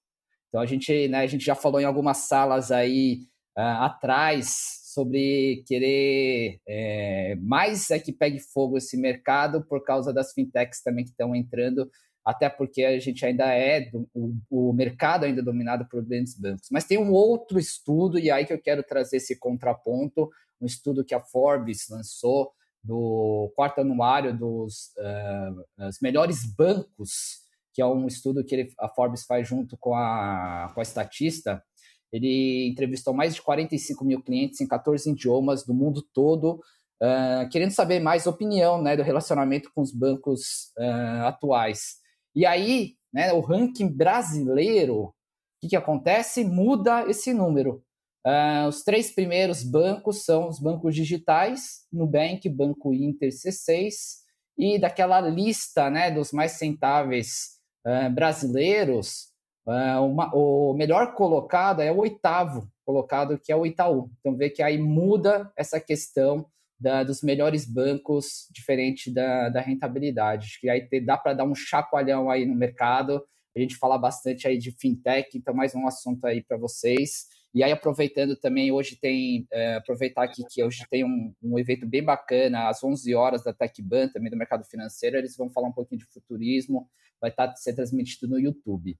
Então 0.50 0.60
a 0.60 0.66
gente, 0.66 1.08
né, 1.08 1.20
a 1.20 1.26
gente 1.26 1.46
já 1.46 1.54
falou 1.54 1.80
em 1.80 1.86
algumas 1.86 2.28
salas 2.28 2.70
aí 2.70 3.20
uh, 3.56 3.80
atrás 3.80 4.82
sobre 4.92 5.64
querer 5.66 6.60
é, 6.68 7.34
mais 7.36 7.90
é 7.90 7.98
que 7.98 8.12
pegue 8.12 8.40
fogo 8.40 8.76
esse 8.76 8.98
mercado 8.98 9.64
por 9.64 9.82
causa 9.82 10.12
das 10.12 10.34
fintechs 10.34 10.82
também 10.82 11.04
que 11.04 11.12
estão 11.12 11.34
entrando 11.34 11.90
até 12.28 12.46
porque 12.50 12.84
a 12.84 13.00
gente 13.00 13.24
ainda 13.24 13.54
é, 13.54 13.90
o, 14.12 14.34
o 14.50 14.70
mercado 14.74 15.24
ainda 15.24 15.40
é 15.40 15.44
dominado 15.44 15.88
por 15.88 16.04
grandes 16.04 16.38
bancos. 16.38 16.68
Mas 16.70 16.84
tem 16.84 16.98
um 16.98 17.10
outro 17.10 17.58
estudo, 17.58 18.18
e 18.18 18.30
aí 18.30 18.44
que 18.44 18.52
eu 18.52 18.60
quero 18.60 18.82
trazer 18.82 19.16
esse 19.16 19.38
contraponto, 19.38 20.28
um 20.60 20.66
estudo 20.66 21.02
que 21.02 21.14
a 21.14 21.20
Forbes 21.20 21.86
lançou 21.88 22.52
do 22.84 23.50
quarto 23.56 23.80
anuário 23.80 24.36
dos 24.36 24.92
uh, 24.98 25.88
melhores 26.02 26.44
bancos, 26.54 27.46
que 27.72 27.80
é 27.80 27.86
um 27.86 28.06
estudo 28.06 28.44
que 28.44 28.54
ele, 28.54 28.74
a 28.78 28.90
Forbes 28.90 29.24
faz 29.24 29.48
junto 29.48 29.78
com 29.78 29.94
a, 29.94 30.70
com 30.74 30.80
a 30.80 30.82
Estatista. 30.82 31.64
Ele 32.12 32.68
entrevistou 32.68 33.14
mais 33.14 33.34
de 33.34 33.40
45 33.40 34.04
mil 34.04 34.22
clientes 34.22 34.60
em 34.60 34.68
14 34.68 35.10
idiomas 35.10 35.64
do 35.64 35.72
mundo 35.72 36.02
todo, 36.12 36.60
uh, 37.02 37.48
querendo 37.50 37.70
saber 37.70 38.00
mais 38.00 38.26
opinião 38.26 38.82
né, 38.82 38.98
do 38.98 39.02
relacionamento 39.02 39.70
com 39.74 39.80
os 39.80 39.92
bancos 39.92 40.74
uh, 40.78 41.24
atuais. 41.24 42.06
E 42.38 42.46
aí, 42.46 42.94
né, 43.12 43.32
o 43.32 43.40
ranking 43.40 43.88
brasileiro, 43.88 45.06
o 45.06 45.12
que, 45.60 45.70
que 45.70 45.76
acontece? 45.76 46.44
Muda 46.44 47.04
esse 47.10 47.34
número. 47.34 47.82
Uh, 48.24 48.68
os 48.68 48.84
três 48.84 49.10
primeiros 49.10 49.64
bancos 49.64 50.24
são 50.24 50.48
os 50.48 50.60
bancos 50.60 50.94
digitais, 50.94 51.84
Nubank, 51.92 52.48
Banco 52.48 52.94
Inter, 52.94 53.30
C6, 53.30 54.18
e 54.56 54.78
daquela 54.78 55.20
lista 55.20 55.90
né, 55.90 56.12
dos 56.12 56.30
mais 56.30 56.62
rentáveis 56.62 57.58
uh, 57.84 58.08
brasileiros, 58.14 59.32
uh, 59.66 60.00
uma, 60.06 60.32
o 60.32 60.74
melhor 60.74 61.16
colocado 61.16 61.80
é 61.80 61.90
o 61.90 61.98
oitavo 61.98 62.70
colocado, 62.86 63.36
que 63.36 63.50
é 63.50 63.56
o 63.56 63.66
Itaú. 63.66 64.12
Então, 64.20 64.36
vê 64.36 64.48
que 64.48 64.62
aí 64.62 64.78
muda 64.78 65.52
essa 65.56 65.80
questão 65.80 66.46
da, 66.78 67.02
dos 67.02 67.22
melhores 67.22 67.64
bancos, 67.64 68.46
diferente 68.50 69.12
da, 69.12 69.48
da 69.48 69.60
rentabilidade. 69.60 70.46
Acho 70.46 70.60
que 70.60 70.68
aí 70.68 70.86
te, 70.88 71.00
dá 71.00 71.16
para 71.16 71.34
dar 71.34 71.44
um 71.44 71.54
chacoalhão 71.54 72.30
aí 72.30 72.46
no 72.46 72.54
mercado. 72.54 73.22
A 73.56 73.60
gente 73.60 73.76
fala 73.76 73.98
bastante 73.98 74.46
aí 74.46 74.56
de 74.56 74.70
fintech, 74.70 75.36
então 75.36 75.54
mais 75.54 75.74
um 75.74 75.86
assunto 75.86 76.24
aí 76.26 76.42
para 76.42 76.56
vocês. 76.56 77.26
E 77.54 77.64
aí, 77.64 77.72
aproveitando 77.72 78.36
também, 78.36 78.70
hoje 78.70 78.96
tem, 79.00 79.46
é, 79.50 79.76
aproveitar 79.76 80.22
aqui 80.22 80.44
que 80.48 80.62
hoje 80.62 80.84
tem 80.90 81.04
um, 81.04 81.34
um, 81.42 81.58
evento 81.58 81.86
bem 81.86 82.04
bacana, 82.04 82.68
às 82.68 82.84
11 82.84 83.14
horas 83.14 83.42
da 83.42 83.54
TechBan, 83.54 84.08
também 84.08 84.30
do 84.30 84.36
mercado 84.36 84.64
financeiro, 84.64 85.16
eles 85.16 85.36
vão 85.36 85.50
falar 85.50 85.68
um 85.68 85.72
pouquinho 85.72 85.98
de 85.98 86.06
futurismo, 86.06 86.88
vai 87.20 87.30
estar 87.30 87.48
tá, 87.48 87.56
ser 87.56 87.74
transmitido 87.74 88.28
no 88.28 88.38
YouTube. 88.38 88.96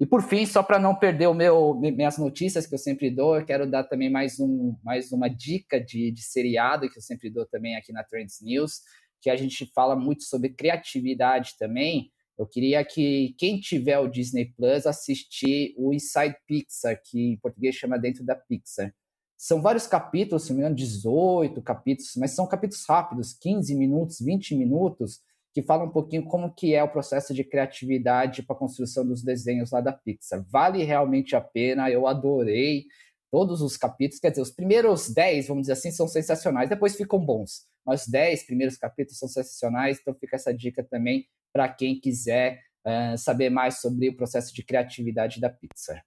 E 0.00 0.06
por 0.06 0.22
fim, 0.22 0.46
só 0.46 0.62
para 0.62 0.78
não 0.78 0.94
perder 0.94 1.26
o 1.26 1.34
meu, 1.34 1.74
minhas 1.74 2.16
notícias 2.16 2.66
que 2.66 2.74
eu 2.74 2.78
sempre 2.78 3.10
dou, 3.10 3.36
eu 3.36 3.44
quero 3.44 3.70
dar 3.70 3.84
também 3.84 4.08
mais, 4.08 4.40
um, 4.40 4.74
mais 4.82 5.12
uma 5.12 5.28
dica 5.28 5.78
de, 5.78 6.10
de 6.10 6.22
seriado 6.22 6.88
que 6.88 6.96
eu 6.96 7.02
sempre 7.02 7.28
dou 7.28 7.44
também 7.44 7.76
aqui 7.76 7.92
na 7.92 8.02
Trends 8.02 8.40
News, 8.40 8.80
que 9.20 9.28
a 9.28 9.36
gente 9.36 9.70
fala 9.74 9.94
muito 9.94 10.22
sobre 10.24 10.48
criatividade 10.48 11.54
também. 11.58 12.10
Eu 12.38 12.46
queria 12.46 12.82
que 12.82 13.34
quem 13.36 13.60
tiver 13.60 13.98
o 13.98 14.08
Disney 14.08 14.46
Plus 14.56 14.86
assistir 14.86 15.74
o 15.76 15.92
Inside 15.92 16.34
Pixar, 16.46 16.98
que 17.04 17.32
em 17.32 17.36
português 17.36 17.74
chama 17.74 17.98
Dentro 17.98 18.24
da 18.24 18.34
Pixar. 18.34 18.94
São 19.36 19.60
vários 19.60 19.86
capítulos, 19.86 20.44
se 20.44 20.50
não 20.50 20.56
me 20.56 20.62
engano, 20.62 20.76
18 20.76 21.60
capítulos, 21.60 22.12
mas 22.16 22.30
são 22.30 22.46
capítulos 22.46 22.86
rápidos, 22.88 23.34
15 23.34 23.74
minutos, 23.74 24.18
20 24.18 24.54
minutos, 24.54 25.20
que 25.52 25.62
fala 25.62 25.84
um 25.84 25.90
pouquinho 25.90 26.24
como 26.24 26.54
que 26.54 26.74
é 26.74 26.82
o 26.82 26.88
processo 26.88 27.34
de 27.34 27.42
criatividade 27.42 28.42
para 28.42 28.54
a 28.54 28.58
construção 28.58 29.06
dos 29.06 29.22
desenhos 29.22 29.70
lá 29.70 29.80
da 29.80 29.92
Pixar. 29.92 30.44
Vale 30.48 30.84
realmente 30.84 31.34
a 31.34 31.40
pena, 31.40 31.90
eu 31.90 32.06
adorei 32.06 32.84
todos 33.30 33.60
os 33.62 33.76
capítulos, 33.76 34.20
quer 34.20 34.30
dizer, 34.30 34.42
os 34.42 34.50
primeiros 34.50 35.08
10, 35.10 35.48
vamos 35.48 35.62
dizer 35.62 35.74
assim, 35.74 35.90
são 35.90 36.08
sensacionais, 36.08 36.68
depois 36.68 36.96
ficam 36.96 37.18
bons, 37.18 37.66
mas 37.86 38.02
os 38.02 38.08
10 38.08 38.44
primeiros 38.46 38.76
capítulos 38.76 39.18
são 39.18 39.28
sensacionais, 39.28 39.98
então 40.00 40.14
fica 40.14 40.36
essa 40.36 40.52
dica 40.52 40.82
também 40.82 41.26
para 41.52 41.68
quem 41.68 41.98
quiser 41.98 42.60
uh, 42.86 43.16
saber 43.16 43.50
mais 43.50 43.80
sobre 43.80 44.08
o 44.08 44.16
processo 44.16 44.54
de 44.54 44.64
criatividade 44.64 45.40
da 45.40 45.48
Pixar. 45.48 46.04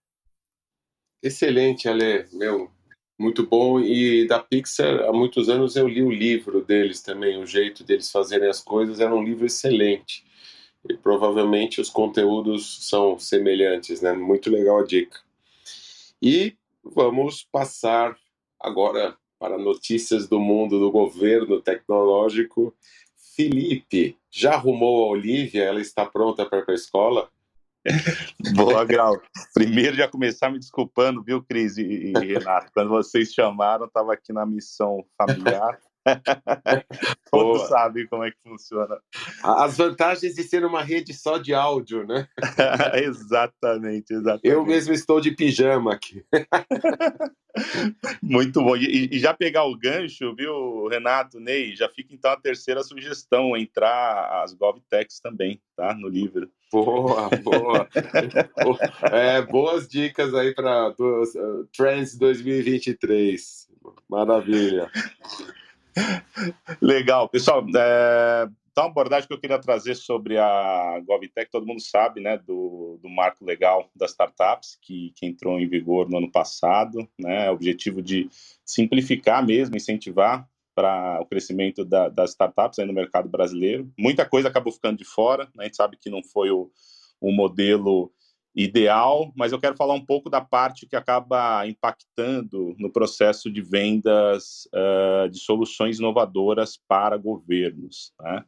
Excelente, 1.21 1.87
Ale, 1.87 2.25
meu, 2.33 2.69
muito 3.23 3.47
bom. 3.47 3.79
E 3.79 4.27
da 4.27 4.39
Pixar, 4.39 5.05
há 5.05 5.13
muitos 5.13 5.49
anos 5.49 5.75
eu 5.75 5.87
li 5.87 6.03
o 6.03 6.11
livro 6.11 6.61
deles 6.61 7.01
também, 7.01 7.41
o 7.41 7.47
jeito 7.47 7.83
deles 7.83 8.11
fazerem 8.11 8.49
as 8.49 8.59
coisas 8.59 8.99
era 8.99 9.15
um 9.15 9.23
livro 9.23 9.45
excelente. 9.45 10.25
E 10.87 10.95
provavelmente 10.95 11.79
os 11.79 11.89
conteúdos 11.89 12.89
são 12.89 13.17
semelhantes, 13.17 14.01
né? 14.01 14.11
Muito 14.11 14.49
legal 14.51 14.79
a 14.79 14.85
dica. 14.85 15.19
E 16.21 16.55
vamos 16.83 17.47
passar 17.49 18.17
agora 18.59 19.17
para 19.39 19.57
notícias 19.57 20.27
do 20.27 20.39
mundo 20.39 20.79
do 20.79 20.91
governo 20.91 21.61
tecnológico. 21.61 22.75
Felipe, 23.35 24.17
já 24.29 24.53
arrumou 24.55 25.05
a 25.05 25.07
Olivia? 25.07 25.63
Ela 25.63 25.79
está 25.79 26.05
pronta 26.05 26.45
para 26.45 26.59
ir 26.59 26.65
para 26.65 26.73
a 26.73 26.75
escola? 26.75 27.32
Boa, 28.55 28.85
Grau. 28.85 29.21
Primeiro, 29.53 29.95
já 29.95 30.07
começar 30.07 30.49
me 30.49 30.59
desculpando, 30.59 31.23
viu, 31.23 31.43
Cris 31.43 31.77
e, 31.77 32.13
e 32.15 32.19
Renato? 32.19 32.71
Quando 32.73 32.89
vocês 32.89 33.33
chamaram, 33.33 33.85
estava 33.85 34.13
aqui 34.13 34.31
na 34.31 34.45
missão 34.45 35.05
familiar. 35.17 35.79
Todos 37.31 37.57
Boa. 37.57 37.67
sabem 37.67 38.07
como 38.07 38.23
é 38.23 38.31
que 38.31 38.37
funciona. 38.43 38.97
As 39.41 39.77
vantagens 39.77 40.35
de 40.35 40.43
ser 40.43 40.65
uma 40.65 40.83
rede 40.83 41.13
só 41.13 41.37
de 41.37 41.53
áudio, 41.53 42.05
né? 42.05 42.27
exatamente, 42.95 44.13
exatamente. 44.13 44.47
Eu 44.47 44.65
mesmo 44.65 44.93
estou 44.93 45.19
de 45.21 45.31
pijama 45.31 45.93
aqui. 45.93 46.23
Muito 48.21 48.61
bom. 48.61 48.75
E, 48.75 49.09
e, 49.11 49.19
já 49.19 49.33
pegar 49.33 49.65
o 49.65 49.77
gancho, 49.77 50.35
viu, 50.35 50.87
Renato, 50.87 51.39
Ney? 51.39 51.75
Já 51.75 51.87
fica 51.87 52.13
então 52.13 52.31
a 52.31 52.39
terceira 52.39 52.83
sugestão, 52.83 53.55
entrar 53.55 54.43
as 54.43 54.53
GovTechs 54.53 55.19
também, 55.19 55.61
tá? 55.75 55.93
No 55.93 56.07
livro. 56.07 56.49
Boa, 56.71 57.29
boa. 57.43 57.87
é, 59.11 59.41
boas 59.41 59.87
dicas 59.87 60.33
aí 60.33 60.53
para 60.53 60.89
uh, 60.89 61.67
Trends 61.71 62.17
2023. 62.17 63.69
Maravilha. 64.09 64.89
Legal. 66.81 67.29
Pessoal, 67.29 67.65
é, 67.75 68.47
então, 68.73 68.85
a 68.85 68.87
abordagem 68.87 69.27
que 69.27 69.33
eu 69.33 69.39
queria 69.39 69.59
trazer 69.59 69.93
sobre 69.93 70.35
a 70.39 70.99
GovTech, 71.05 71.51
todo 71.51 71.65
mundo 71.65 71.79
sabe, 71.79 72.19
né, 72.19 72.39
do, 72.39 72.99
do 73.03 73.07
marco 73.07 73.45
legal 73.45 73.87
das 73.95 74.09
startups, 74.11 74.79
que, 74.81 75.13
que 75.15 75.27
entrou 75.27 75.59
em 75.59 75.67
vigor 75.67 76.09
no 76.09 76.17
ano 76.17 76.31
passado, 76.31 77.07
né, 77.19 77.51
o 77.51 77.53
objetivo 77.53 78.01
de 78.01 78.27
simplificar 78.65 79.45
mesmo, 79.45 79.77
incentivar 79.77 80.49
para 80.73 81.19
o 81.21 81.25
crescimento 81.27 81.85
da, 81.85 82.09
das 82.09 82.31
startups 82.31 82.79
aí 82.79 82.85
no 82.87 82.93
mercado 82.93 83.29
brasileiro. 83.29 83.93
Muita 83.95 84.25
coisa 84.25 84.47
acabou 84.47 84.73
ficando 84.73 84.97
de 84.97 85.05
fora, 85.05 85.45
né, 85.55 85.59
a 85.59 85.63
gente 85.65 85.77
sabe 85.77 85.95
que 85.95 86.09
não 86.09 86.23
foi 86.23 86.49
o, 86.49 86.71
o 87.21 87.31
modelo 87.31 88.11
ideal, 88.55 89.31
mas 89.35 89.51
eu 89.51 89.59
quero 89.59 89.75
falar 89.75 89.93
um 89.93 90.05
pouco 90.05 90.29
da 90.29 90.39
parte 90.39 90.85
que 90.85 90.95
acaba 90.95 91.65
impactando 91.67 92.75
no 92.77 92.91
processo 92.91 93.51
de 93.51 93.61
vendas 93.61 94.67
uh, 94.73 95.27
de 95.29 95.39
soluções 95.39 95.97
inovadoras 95.97 96.79
para 96.87 97.17
governos. 97.17 98.13
Né? 98.19 98.43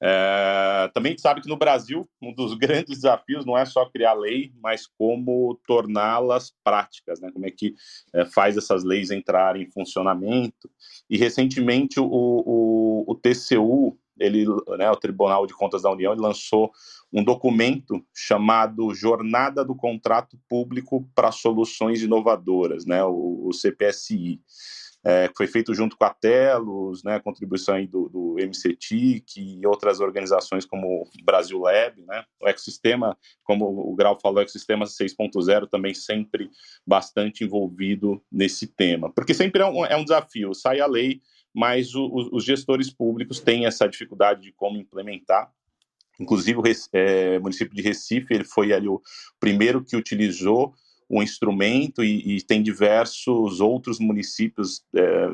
É, 0.00 0.88
também 0.94 1.18
sabe 1.18 1.40
que 1.40 1.48
no 1.48 1.56
Brasil 1.56 2.08
um 2.22 2.32
dos 2.32 2.54
grandes 2.58 2.98
desafios 2.98 3.44
não 3.44 3.58
é 3.58 3.64
só 3.64 3.84
criar 3.86 4.12
lei, 4.12 4.52
mas 4.62 4.86
como 4.86 5.60
torná-las 5.66 6.54
práticas, 6.62 7.20
né? 7.20 7.30
Como 7.32 7.46
é 7.46 7.50
que 7.50 7.74
é, 8.14 8.24
faz 8.24 8.56
essas 8.56 8.84
leis 8.84 9.10
entrarem 9.10 9.62
em 9.62 9.70
funcionamento? 9.70 10.70
E 11.10 11.16
recentemente 11.18 11.98
o, 11.98 12.06
o, 12.06 13.04
o 13.08 13.14
TCU, 13.16 13.98
ele, 14.18 14.46
né, 14.76 14.90
o 14.90 14.96
Tribunal 14.96 15.46
de 15.46 15.54
Contas 15.54 15.82
da 15.82 15.90
União, 15.90 16.14
lançou 16.14 16.70
um 17.12 17.24
documento 17.24 18.04
chamado 18.14 18.94
Jornada 18.94 19.64
do 19.64 19.74
Contrato 19.74 20.38
Público 20.48 21.08
para 21.14 21.32
Soluções 21.32 22.02
Inovadoras, 22.02 22.84
né, 22.84 23.02
o, 23.04 23.46
o 23.46 23.52
CPSI, 23.52 24.40
é, 25.04 25.28
que 25.28 25.36
foi 25.36 25.46
feito 25.46 25.72
junto 25.74 25.96
com 25.96 26.04
a 26.04 26.10
Telos, 26.10 27.02
né, 27.04 27.20
contribuição 27.20 27.84
do, 27.86 28.08
do 28.08 28.36
MCTIC 28.38 29.58
e 29.60 29.66
outras 29.66 30.00
organizações 30.00 30.64
como 30.64 31.08
Brasil 31.24 31.58
Lab, 31.58 32.02
né, 32.02 32.24
o 32.40 32.48
ecossistema, 32.48 33.16
como 33.44 33.64
o 33.66 33.94
Grau 33.94 34.18
falou, 34.20 34.38
o 34.38 34.42
ecossistema 34.42 34.84
6.0 34.84 35.68
também 35.68 35.94
sempre 35.94 36.50
bastante 36.86 37.44
envolvido 37.44 38.22
nesse 38.30 38.66
tema, 38.66 39.10
porque 39.10 39.32
sempre 39.32 39.62
é 39.62 39.66
um, 39.66 39.86
é 39.86 39.96
um 39.96 40.04
desafio, 40.04 40.52
sai 40.54 40.80
a 40.80 40.86
lei, 40.86 41.22
mas 41.58 41.94
o, 41.94 42.30
os 42.32 42.44
gestores 42.44 42.88
públicos 42.88 43.40
têm 43.40 43.66
essa 43.66 43.88
dificuldade 43.88 44.42
de 44.42 44.52
como 44.52 44.78
implementar, 44.78 45.52
Inclusive, 46.20 46.58
o 46.58 46.62
é, 46.92 47.38
município 47.38 47.74
de 47.74 47.82
Recife 47.82 48.34
ele 48.34 48.44
foi 48.44 48.72
ali 48.72 48.88
o 48.88 49.00
primeiro 49.38 49.84
que 49.84 49.96
utilizou 49.96 50.74
o 51.08 51.22
instrumento 51.22 52.02
e, 52.02 52.36
e 52.36 52.42
tem 52.42 52.62
diversos 52.62 53.60
outros 53.60 53.98
municípios 53.98 54.84
é, 54.94 55.28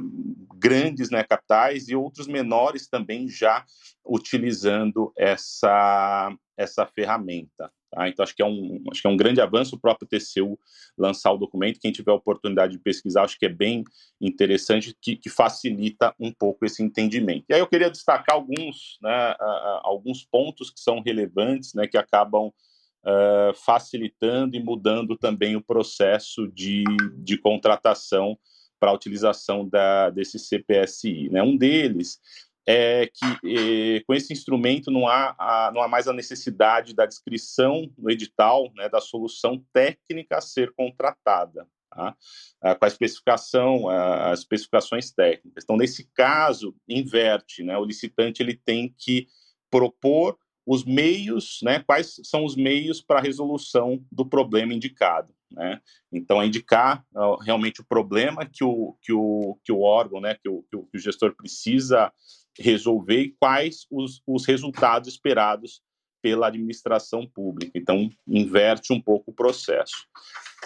grandes, 0.56 1.10
né, 1.10 1.24
capitais, 1.24 1.88
e 1.88 1.96
outros 1.96 2.26
menores 2.28 2.86
também 2.86 3.28
já 3.28 3.64
utilizando 4.04 5.10
essa, 5.16 6.36
essa 6.56 6.86
ferramenta. 6.86 7.72
Tá? 7.94 8.08
Então, 8.08 8.22
acho 8.22 8.34
que, 8.34 8.42
é 8.42 8.46
um, 8.46 8.82
acho 8.90 9.00
que 9.00 9.06
é 9.06 9.10
um 9.10 9.16
grande 9.16 9.40
avanço 9.40 9.76
o 9.76 9.78
próprio 9.78 10.08
TCU 10.08 10.58
lançar 10.98 11.32
o 11.32 11.38
documento. 11.38 11.78
Quem 11.80 11.92
tiver 11.92 12.10
a 12.10 12.16
oportunidade 12.16 12.72
de 12.72 12.78
pesquisar, 12.78 13.22
acho 13.22 13.38
que 13.38 13.46
é 13.46 13.48
bem 13.48 13.84
interessante, 14.20 14.96
que, 15.00 15.16
que 15.16 15.30
facilita 15.30 16.14
um 16.18 16.32
pouco 16.32 16.64
esse 16.64 16.82
entendimento. 16.82 17.44
E 17.48 17.54
aí 17.54 17.60
eu 17.60 17.66
queria 17.66 17.90
destacar 17.90 18.34
alguns, 18.34 18.98
né, 19.00 19.34
alguns 19.82 20.24
pontos 20.24 20.70
que 20.70 20.80
são 20.80 21.00
relevantes, 21.00 21.72
né, 21.74 21.86
que 21.86 21.96
acabam 21.96 22.48
uh, 22.48 23.54
facilitando 23.64 24.56
e 24.56 24.62
mudando 24.62 25.16
também 25.16 25.54
o 25.54 25.62
processo 25.62 26.48
de, 26.48 26.82
de 27.18 27.38
contratação 27.38 28.36
para 28.80 28.90
a 28.90 28.94
utilização 28.94 29.68
da, 29.68 30.10
desse 30.10 30.38
CPSI. 30.38 31.28
Né? 31.30 31.42
Um 31.42 31.56
deles 31.56 32.18
é 32.66 33.06
que 33.06 34.02
com 34.06 34.14
esse 34.14 34.32
instrumento 34.32 34.90
não 34.90 35.06
há, 35.06 35.34
a, 35.38 35.70
não 35.72 35.82
há 35.82 35.88
mais 35.88 36.08
a 36.08 36.12
necessidade 36.12 36.94
da 36.94 37.04
descrição 37.04 37.90
no 37.98 38.10
edital 38.10 38.72
né, 38.74 38.88
da 38.88 39.00
solução 39.00 39.62
técnica 39.72 40.38
a 40.38 40.40
ser 40.40 40.72
contratada, 40.72 41.66
tá? 41.90 42.16
ah, 42.62 42.74
com 42.74 42.84
a 42.84 42.88
especificação, 42.88 43.88
as 43.88 44.40
especificações 44.40 45.10
técnicas. 45.10 45.64
Então, 45.64 45.76
nesse 45.76 46.08
caso, 46.14 46.74
inverte, 46.88 47.62
né? 47.62 47.76
o 47.76 47.84
licitante 47.84 48.42
ele 48.42 48.56
tem 48.56 48.94
que 48.98 49.28
propor 49.70 50.38
os 50.66 50.82
meios, 50.82 51.58
né, 51.62 51.80
quais 51.80 52.18
são 52.24 52.42
os 52.42 52.56
meios 52.56 53.02
para 53.02 53.18
a 53.18 53.22
resolução 53.22 54.02
do 54.10 54.24
problema 54.24 54.72
indicado. 54.72 55.34
Né? 55.50 55.80
Então, 56.10 56.40
é 56.40 56.46
indicar 56.46 57.04
uh, 57.14 57.36
realmente 57.36 57.82
o 57.82 57.84
problema 57.84 58.46
que 58.46 58.64
o, 58.64 58.96
que 59.02 59.12
o, 59.12 59.58
que 59.62 59.70
o 59.70 59.80
órgão, 59.80 60.20
né, 60.20 60.36
que 60.42 60.48
o, 60.48 60.62
que 60.62 60.76
o 60.76 60.98
gestor 60.98 61.34
precisa 61.36 62.10
resolver 62.58 63.20
e 63.20 63.34
quais 63.38 63.86
os, 63.90 64.22
os 64.26 64.46
resultados 64.46 65.08
esperados 65.08 65.82
pela 66.22 66.46
administração 66.46 67.26
pública. 67.26 67.72
Então, 67.74 68.08
inverte 68.26 68.92
um 68.92 69.00
pouco 69.00 69.30
o 69.30 69.34
processo. 69.34 70.06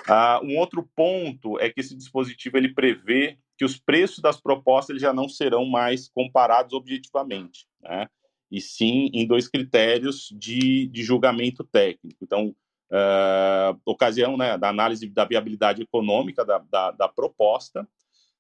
Uh, 0.07 0.47
um 0.47 0.57
outro 0.57 0.89
ponto 0.95 1.59
é 1.59 1.69
que 1.69 1.81
esse 1.81 1.97
dispositivo 1.97 2.57
ele 2.57 2.73
prevê 2.73 3.37
que 3.57 3.65
os 3.65 3.77
preços 3.77 4.21
das 4.21 4.41
propostas 4.41 4.91
eles 4.91 5.03
já 5.03 5.13
não 5.13 5.29
serão 5.29 5.67
mais 5.67 6.09
comparados 6.09 6.73
objetivamente, 6.73 7.67
né? 7.83 8.07
e 8.51 8.61
sim 8.61 9.11
em 9.13 9.27
dois 9.27 9.49
critérios 9.49 10.29
de, 10.33 10.87
de 10.87 11.03
julgamento 11.03 11.65
técnico. 11.65 12.19
Então, 12.23 12.55
uh, 12.91 13.81
ocasião 13.85 14.37
né, 14.37 14.57
da 14.57 14.69
análise 14.69 15.07
da 15.09 15.25
viabilidade 15.25 15.83
econômica 15.83 16.45
da, 16.45 16.59
da, 16.59 16.91
da 16.93 17.09
proposta 17.09 17.87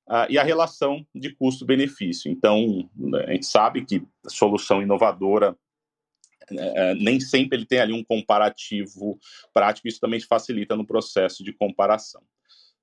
uh, 0.08 0.26
e 0.28 0.38
a 0.38 0.42
relação 0.42 1.06
de 1.14 1.34
custo-benefício. 1.34 2.30
Então, 2.30 2.88
a 3.26 3.32
gente 3.32 3.46
sabe 3.46 3.84
que 3.84 4.02
a 4.24 4.30
solução 4.30 4.82
inovadora 4.82 5.56
é, 6.50 6.94
nem 6.94 7.20
sempre 7.20 7.58
ele 7.58 7.66
tem 7.66 7.78
ali 7.78 7.92
um 7.92 8.02
comparativo 8.02 9.18
prático, 9.52 9.86
isso 9.86 10.00
também 10.00 10.20
facilita 10.20 10.76
no 10.76 10.86
processo 10.86 11.44
de 11.44 11.52
comparação. 11.52 12.22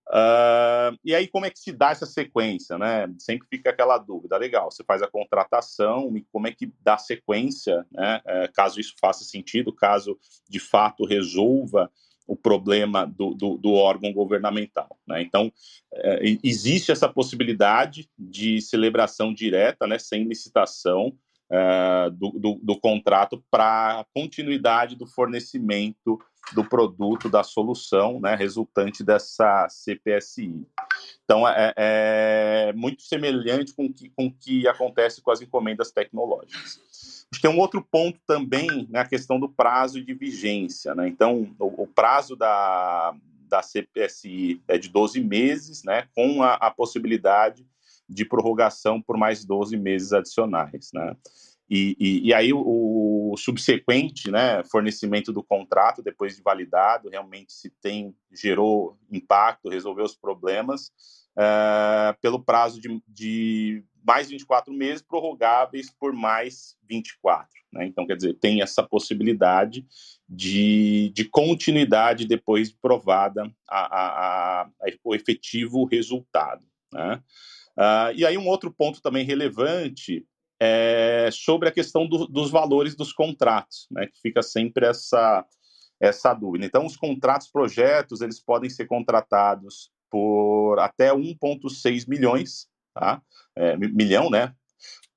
Uh, 0.07 0.93
e 1.03 1.15
aí, 1.15 1.27
como 1.27 1.47
é 1.47 1.49
que 1.49 1.57
se 1.57 1.71
dá 1.71 1.89
essa 1.89 2.05
sequência, 2.05 2.77
né? 2.77 3.11
Sempre 3.17 3.47
fica 3.49 3.71
aquela 3.71 3.97
dúvida. 3.97 4.37
Legal, 4.37 4.69
você 4.69 4.83
faz 4.83 5.01
a 5.01 5.07
contratação 5.07 6.15
e 6.15 6.21
como 6.31 6.47
é 6.47 6.51
que 6.51 6.71
dá 6.83 6.95
sequência, 6.95 7.83
né? 7.91 8.21
Uh, 8.23 8.53
caso 8.53 8.79
isso 8.79 8.93
faça 9.01 9.23
sentido, 9.23 9.73
caso 9.73 10.15
de 10.47 10.59
fato 10.59 11.05
resolva 11.05 11.91
o 12.27 12.35
problema 12.35 13.05
do, 13.05 13.33
do, 13.33 13.57
do 13.57 13.73
órgão 13.73 14.11
governamental. 14.11 14.97
Né? 15.07 15.21
Então, 15.21 15.47
uh, 15.47 16.39
existe 16.43 16.91
essa 16.91 17.07
possibilidade 17.07 18.09
de 18.17 18.61
celebração 18.61 19.33
direta, 19.33 19.85
né, 19.85 19.99
sem 19.99 20.23
licitação, 20.23 21.13
uh, 21.49 22.11
do, 22.11 22.31
do, 22.31 22.59
do, 22.61 22.79
contrato 22.79 23.43
para 23.51 24.05
continuidade 24.13 24.95
do 24.95 25.05
fornecimento 25.05 26.19
do 26.53 26.63
produto, 26.63 27.29
da 27.29 27.43
solução, 27.43 28.19
né, 28.19 28.35
resultante 28.35 29.03
dessa 29.03 29.67
CPSI. 29.69 30.65
Então, 31.25 31.47
é, 31.47 31.73
é 31.75 32.73
muito 32.73 33.01
semelhante 33.01 33.73
com 33.73 33.91
que, 33.91 34.11
o 34.15 34.31
que 34.31 34.67
acontece 34.67 35.21
com 35.21 35.31
as 35.31 35.41
encomendas 35.41 35.91
tecnológicas. 35.91 36.79
Acho 37.31 37.41
que 37.41 37.41
tem 37.41 37.49
um 37.49 37.59
outro 37.59 37.81
ponto 37.83 38.19
também, 38.27 38.87
né, 38.89 39.03
questão 39.05 39.39
do 39.39 39.49
prazo 39.49 40.03
de 40.03 40.13
vigência. 40.13 40.93
Né? 40.93 41.07
Então, 41.07 41.51
o, 41.59 41.83
o 41.83 41.87
prazo 41.87 42.35
da, 42.35 43.15
da 43.49 43.63
CPSI 43.63 44.61
é 44.67 44.77
de 44.77 44.87
12 44.87 45.19
meses, 45.19 45.83
né, 45.83 46.07
com 46.15 46.43
a, 46.43 46.53
a 46.53 46.69
possibilidade 46.69 47.65
de 48.07 48.23
prorrogação 48.23 49.01
por 49.01 49.17
mais 49.17 49.43
12 49.43 49.75
meses 49.77 50.13
adicionais. 50.13 50.91
Né? 50.93 51.15
E, 51.69 51.95
e, 51.99 52.27
e, 52.27 52.33
aí 52.33 52.53
o, 52.53 53.31
o, 53.31 53.37
subsequente 53.37 54.29
né, 54.29 54.63
fornecimento 54.65 55.33
do 55.33 55.43
contrato, 55.43 56.03
depois 56.03 56.35
de 56.35 56.43
validado, 56.43 57.09
realmente 57.09 57.53
se 57.53 57.71
tem, 57.81 58.15
gerou 58.31 58.97
impacto, 59.11 59.69
resolveu 59.69 60.05
os 60.05 60.15
problemas, 60.15 60.91
uh, 61.35 62.15
pelo 62.21 62.43
prazo 62.43 62.79
de, 62.79 63.01
de, 63.07 63.83
mais 64.05 64.29
24 64.29 64.71
meses, 64.71 65.01
prorrogáveis 65.01 65.89
por 65.99 66.13
mais 66.13 66.75
24. 66.87 67.49
Né? 67.73 67.87
Então, 67.87 68.05
quer 68.05 68.15
dizer, 68.15 68.35
tem 68.35 68.61
essa 68.61 68.83
possibilidade 68.83 69.85
de, 70.29 71.11
de 71.15 71.25
continuidade 71.25 72.27
depois 72.27 72.69
de 72.69 72.77
provada 72.79 73.51
a, 73.67 73.79
a, 73.79 74.61
a, 74.61 74.69
o 75.03 75.15
efetivo 75.15 75.85
resultado. 75.85 76.63
Né? 76.93 77.21
Uh, 77.77 78.13
e 78.15 78.25
aí 78.25 78.37
um 78.37 78.47
outro 78.47 78.71
ponto 78.71 79.01
também 79.01 79.25
relevante 79.25 80.25
é 80.65 81.29
sobre 81.31 81.69
a 81.69 81.71
questão 81.71 82.07
do, 82.07 82.27
dos 82.27 82.49
valores 82.49 82.95
dos 82.95 83.13
contratos, 83.13 83.87
né, 83.91 84.07
que 84.07 84.19
fica 84.21 84.41
sempre 84.41 84.85
essa, 84.85 85.45
essa 85.99 86.33
dúvida. 86.33 86.65
Então, 86.65 86.85
os 86.85 86.97
contratos 86.97 87.47
projetos, 87.47 88.21
eles 88.21 88.39
podem 88.39 88.69
ser 88.69 88.85
contratados 88.85 89.91
por 90.09 90.79
até 90.79 91.11
1,6 91.11 92.07
milhões, 92.07 92.67
tá? 92.93 93.21
É, 93.55 93.75
milhão, 93.77 94.29
né, 94.29 94.53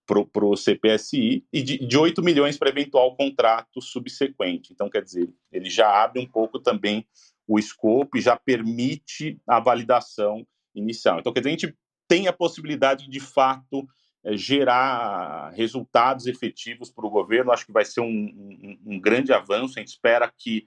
para 0.07 0.45
o 0.45 0.57
CPSI, 0.57 1.45
e 1.53 1.63
de, 1.63 1.87
de 1.87 1.99
8 1.99 2.23
milhões 2.23 2.57
para 2.57 2.71
eventual 2.71 3.15
contrato 3.15 3.83
subsequente. 3.83 4.73
Então, 4.73 4.89
quer 4.89 5.03
dizer, 5.03 5.29
ele 5.53 5.69
já 5.69 6.03
abre 6.03 6.21
um 6.21 6.27
pouco 6.27 6.59
também 6.59 7.07
o 7.47 7.59
escopo 7.59 8.17
e 8.17 8.21
já 8.21 8.37
permite 8.37 9.39
a 9.47 9.61
validação 9.61 10.47
inicial. 10.75 11.19
Então, 11.19 11.33
quer 11.33 11.41
dizer, 11.41 11.49
a 11.49 11.53
gente 11.53 11.77
tem 12.09 12.27
a 12.27 12.33
possibilidade 12.33 13.09
de 13.09 13.21
fato 13.21 13.87
gerar 14.33 15.51
resultados 15.51 16.27
efetivos 16.27 16.91
para 16.91 17.07
o 17.07 17.11
governo. 17.11 17.53
Acho 17.53 17.67
que 17.67 17.73
vai 17.73 17.85
ser 17.85 18.01
um, 18.01 18.07
um, 18.07 18.79
um, 18.87 19.01
grande 19.01 19.33
avanço. 19.33 19.75
A 19.77 19.81
gente 19.81 19.89
espera 19.89 20.33
que 20.37 20.67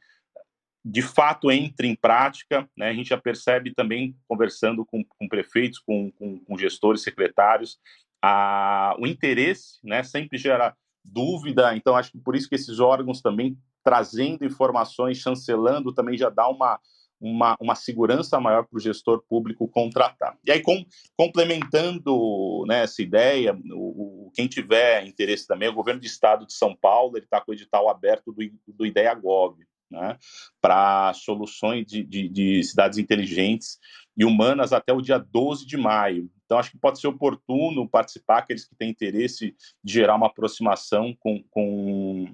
de 0.83 1.01
fato 1.01 1.51
entre 1.51 1.87
em 1.87 1.95
prática. 1.95 2.67
Né? 2.75 2.89
A 2.89 2.93
gente 2.93 3.09
já 3.09 3.17
percebe 3.17 3.73
também, 3.73 4.15
conversando 4.27 4.85
com, 4.85 5.03
com 5.03 5.27
prefeitos, 5.27 5.79
com, 5.79 6.11
com, 6.11 6.39
com, 6.39 6.57
gestores, 6.57 7.03
secretários, 7.03 7.77
a, 8.21 8.95
o 8.99 9.05
interesse 9.05 9.79
né? 9.83 10.03
sempre 10.03 10.37
gera 10.37 10.75
dúvida. 11.03 11.75
Então, 11.75 11.95
acho 11.95 12.11
que 12.11 12.19
por 12.19 12.35
isso 12.35 12.49
que 12.49 12.55
esses 12.55 12.79
órgãos 12.79 13.21
também 13.21 13.57
trazendo 13.83 14.45
informações, 14.45 15.17
chancelando, 15.17 15.93
também 15.93 16.17
já 16.17 16.29
dá 16.29 16.47
uma, 16.47 16.79
uma, 17.21 17.55
uma 17.59 17.75
segurança 17.75 18.39
maior 18.39 18.65
para 18.65 18.77
o 18.77 18.81
gestor 18.81 19.23
público 19.29 19.67
contratar. 19.67 20.35
E 20.43 20.51
aí, 20.51 20.61
com, 20.61 20.83
complementando 21.15 22.65
né, 22.67 22.83
essa 22.83 23.01
ideia, 23.01 23.55
o, 23.71 24.27
o, 24.27 24.31
quem 24.33 24.47
tiver 24.47 25.05
interesse 25.05 25.45
também, 25.45 25.69
o 25.69 25.73
governo 25.73 26.01
do 26.01 26.05
estado 26.05 26.47
de 26.47 26.53
São 26.53 26.75
Paulo 26.75 27.17
está 27.17 27.39
com 27.39 27.51
o 27.51 27.53
edital 27.53 27.87
aberto 27.87 28.33
do, 28.33 28.41
do 28.67 28.85
IDEA 28.85 29.13
Gov, 29.13 29.55
né, 29.91 30.17
para 30.59 31.13
soluções 31.13 31.85
de, 31.85 32.03
de, 32.03 32.27
de, 32.29 32.63
cidades 32.63 32.97
inteligentes 32.97 33.77
e 34.17 34.25
humanas 34.25 34.73
até 34.73 34.93
o 34.93 35.01
dia 35.01 35.17
12 35.17 35.65
de 35.65 35.77
maio. 35.77 36.29
Então, 36.45 36.57
acho 36.57 36.71
que 36.71 36.77
pode 36.77 36.99
ser 36.99 37.07
oportuno 37.07 37.87
participar, 37.87 38.39
aqueles 38.39 38.65
que 38.65 38.75
têm 38.75 38.89
interesse 38.89 39.55
de 39.83 39.93
gerar 39.93 40.15
uma 40.15 40.27
aproximação 40.27 41.15
com, 41.19 41.43
com 41.49 42.25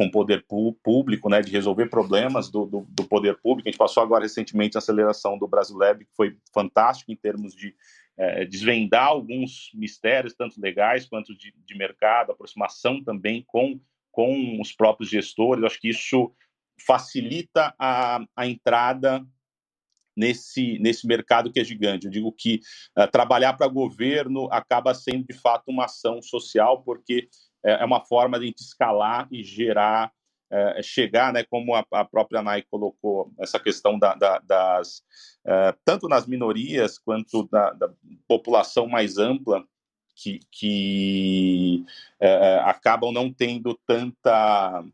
com 0.00 0.06
o 0.06 0.10
poder 0.10 0.46
público, 0.82 1.28
né, 1.28 1.42
de 1.42 1.52
resolver 1.52 1.90
problemas 1.90 2.50
do, 2.50 2.64
do, 2.64 2.86
do, 2.88 3.04
poder 3.04 3.36
público. 3.36 3.68
A 3.68 3.70
gente 3.70 3.78
passou 3.78 4.02
agora 4.02 4.22
recentemente 4.22 4.74
a 4.74 4.78
aceleração 4.78 5.36
do 5.36 5.46
Brasil 5.46 5.76
Lab, 5.76 6.02
que 6.02 6.16
foi 6.16 6.38
fantástico 6.54 7.12
em 7.12 7.16
termos 7.16 7.54
de 7.54 7.74
é, 8.16 8.46
desvendar 8.46 9.08
alguns 9.08 9.70
mistérios, 9.74 10.32
tanto 10.32 10.58
legais 10.58 11.04
quanto 11.04 11.36
de, 11.36 11.54
de 11.66 11.76
mercado, 11.76 12.32
aproximação 12.32 13.04
também 13.04 13.44
com, 13.46 13.78
com 14.10 14.58
os 14.58 14.72
próprios 14.72 15.10
gestores. 15.10 15.64
acho 15.64 15.78
que 15.78 15.90
isso 15.90 16.32
facilita 16.86 17.74
a, 17.78 18.24
a 18.34 18.46
entrada 18.46 19.22
nesse, 20.16 20.78
nesse 20.78 21.06
mercado 21.06 21.52
que 21.52 21.60
é 21.60 21.64
gigante. 21.64 22.06
Eu 22.06 22.10
digo 22.10 22.32
que 22.32 22.62
uh, 22.98 23.06
trabalhar 23.10 23.52
para 23.52 23.68
governo 23.68 24.48
acaba 24.50 24.94
sendo, 24.94 25.26
de 25.26 25.34
fato, 25.34 25.64
uma 25.68 25.84
ação 25.84 26.22
social, 26.22 26.82
porque 26.82 27.28
é, 27.64 27.82
é 27.82 27.84
uma 27.84 28.00
forma 28.00 28.38
de 28.38 28.44
a 28.44 28.46
gente 28.46 28.60
escalar 28.60 29.28
e 29.30 29.42
gerar, 29.42 30.12
é, 30.50 30.82
chegar, 30.82 31.32
né, 31.32 31.44
como 31.44 31.74
a, 31.74 31.84
a 31.92 32.04
própria 32.04 32.42
Nike 32.42 32.68
colocou, 32.70 33.32
essa 33.38 33.58
questão 33.58 33.98
da, 33.98 34.14
da, 34.14 34.38
das, 34.40 35.02
é, 35.44 35.74
tanto 35.84 36.08
nas 36.08 36.26
minorias 36.26 36.98
quanto 36.98 37.48
da, 37.48 37.70
da 37.72 37.90
população 38.26 38.86
mais 38.86 39.18
ampla, 39.18 39.64
que, 40.14 40.40
que 40.50 41.84
é, 42.18 42.60
acabam 42.64 43.12
não 43.12 43.32
tendo 43.32 43.78
tanta. 43.86 44.84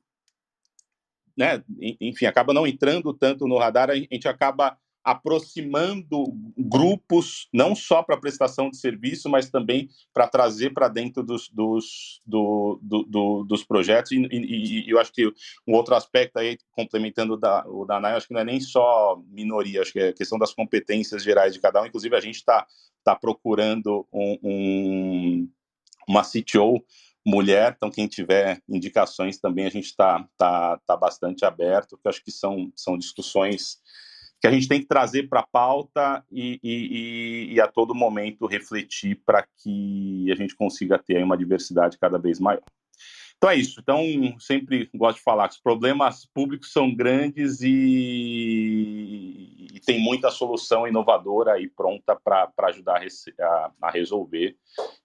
Né, 1.36 1.62
enfim, 2.00 2.24
acaba 2.24 2.54
não 2.54 2.66
entrando 2.66 3.12
tanto 3.12 3.46
no 3.46 3.58
radar, 3.58 3.90
a 3.90 3.94
gente 3.94 4.26
acaba 4.26 4.78
aproximando 5.06 6.24
grupos, 6.58 7.48
não 7.54 7.76
só 7.76 8.02
para 8.02 8.16
prestação 8.16 8.68
de 8.68 8.76
serviço, 8.76 9.28
mas 9.28 9.48
também 9.48 9.88
para 10.12 10.26
trazer 10.26 10.74
para 10.74 10.88
dentro 10.88 11.22
dos, 11.22 11.48
dos, 11.48 12.20
do, 12.26 12.80
do, 12.82 13.04
do, 13.04 13.44
dos 13.44 13.62
projetos. 13.62 14.10
E, 14.10 14.16
e, 14.16 14.88
e, 14.88 14.90
eu 14.90 14.98
acho 14.98 15.12
que 15.12 15.24
um 15.64 15.74
outro 15.74 15.94
aspecto 15.94 16.38
aí, 16.38 16.58
complementando 16.72 17.36
da, 17.36 17.64
o 17.68 17.84
da 17.84 17.98
ANAI, 17.98 18.16
acho 18.16 18.26
que 18.26 18.34
não 18.34 18.40
é 18.40 18.44
nem 18.44 18.58
só 18.58 19.22
minoria, 19.28 19.82
acho 19.82 19.92
que 19.92 20.00
é 20.00 20.12
questão 20.12 20.40
das 20.40 20.52
competências 20.52 21.22
gerais 21.22 21.54
de 21.54 21.60
cada 21.60 21.80
um. 21.80 21.86
Inclusive, 21.86 22.16
a 22.16 22.20
gente 22.20 22.36
está 22.36 22.66
tá 23.04 23.14
procurando 23.14 24.04
um, 24.12 24.38
um, 24.42 25.50
uma 26.08 26.22
CTO 26.22 26.84
mulher, 27.24 27.74
então 27.76 27.90
quem 27.90 28.08
tiver 28.08 28.60
indicações 28.68 29.38
também 29.38 29.66
a 29.66 29.70
gente 29.70 29.86
está 29.86 30.28
tá, 30.36 30.80
tá 30.84 30.96
bastante 30.96 31.44
aberto, 31.44 31.90
porque 31.90 32.08
acho 32.08 32.24
que 32.24 32.32
são, 32.32 32.72
são 32.74 32.98
discussões 32.98 33.78
que 34.46 34.48
a 34.48 34.52
gente 34.52 34.68
tem 34.68 34.80
que 34.80 34.86
trazer 34.86 35.28
para 35.28 35.40
a 35.40 35.46
pauta 35.46 36.24
e, 36.30 36.60
e, 36.62 37.54
e, 37.54 37.60
a 37.60 37.66
todo 37.66 37.94
momento 37.94 38.46
refletir 38.46 39.20
para 39.26 39.42
que 39.42 40.30
a 40.30 40.36
gente 40.36 40.54
consiga 40.54 40.98
ter 40.98 41.22
uma 41.22 41.36
diversidade 41.36 41.98
cada 41.98 42.16
vez 42.16 42.38
maior. 42.38 42.62
Então 43.36 43.50
é 43.50 43.56
isso. 43.56 43.80
Então, 43.80 44.02
sempre 44.38 44.88
gosto 44.94 45.18
de 45.18 45.24
falar 45.24 45.48
que 45.48 45.54
os 45.54 45.60
problemas 45.60 46.24
públicos 46.32 46.72
são 46.72 46.94
grandes 46.94 47.60
e, 47.60 47.68
e 49.74 49.80
tem 49.80 50.00
muita 50.00 50.30
solução 50.30 50.86
inovadora 50.86 51.60
e 51.60 51.68
pronta 51.68 52.16
para 52.16 52.50
ajudar 52.68 53.02
a, 53.40 53.70
a, 53.82 53.90
resolver. 53.90 54.56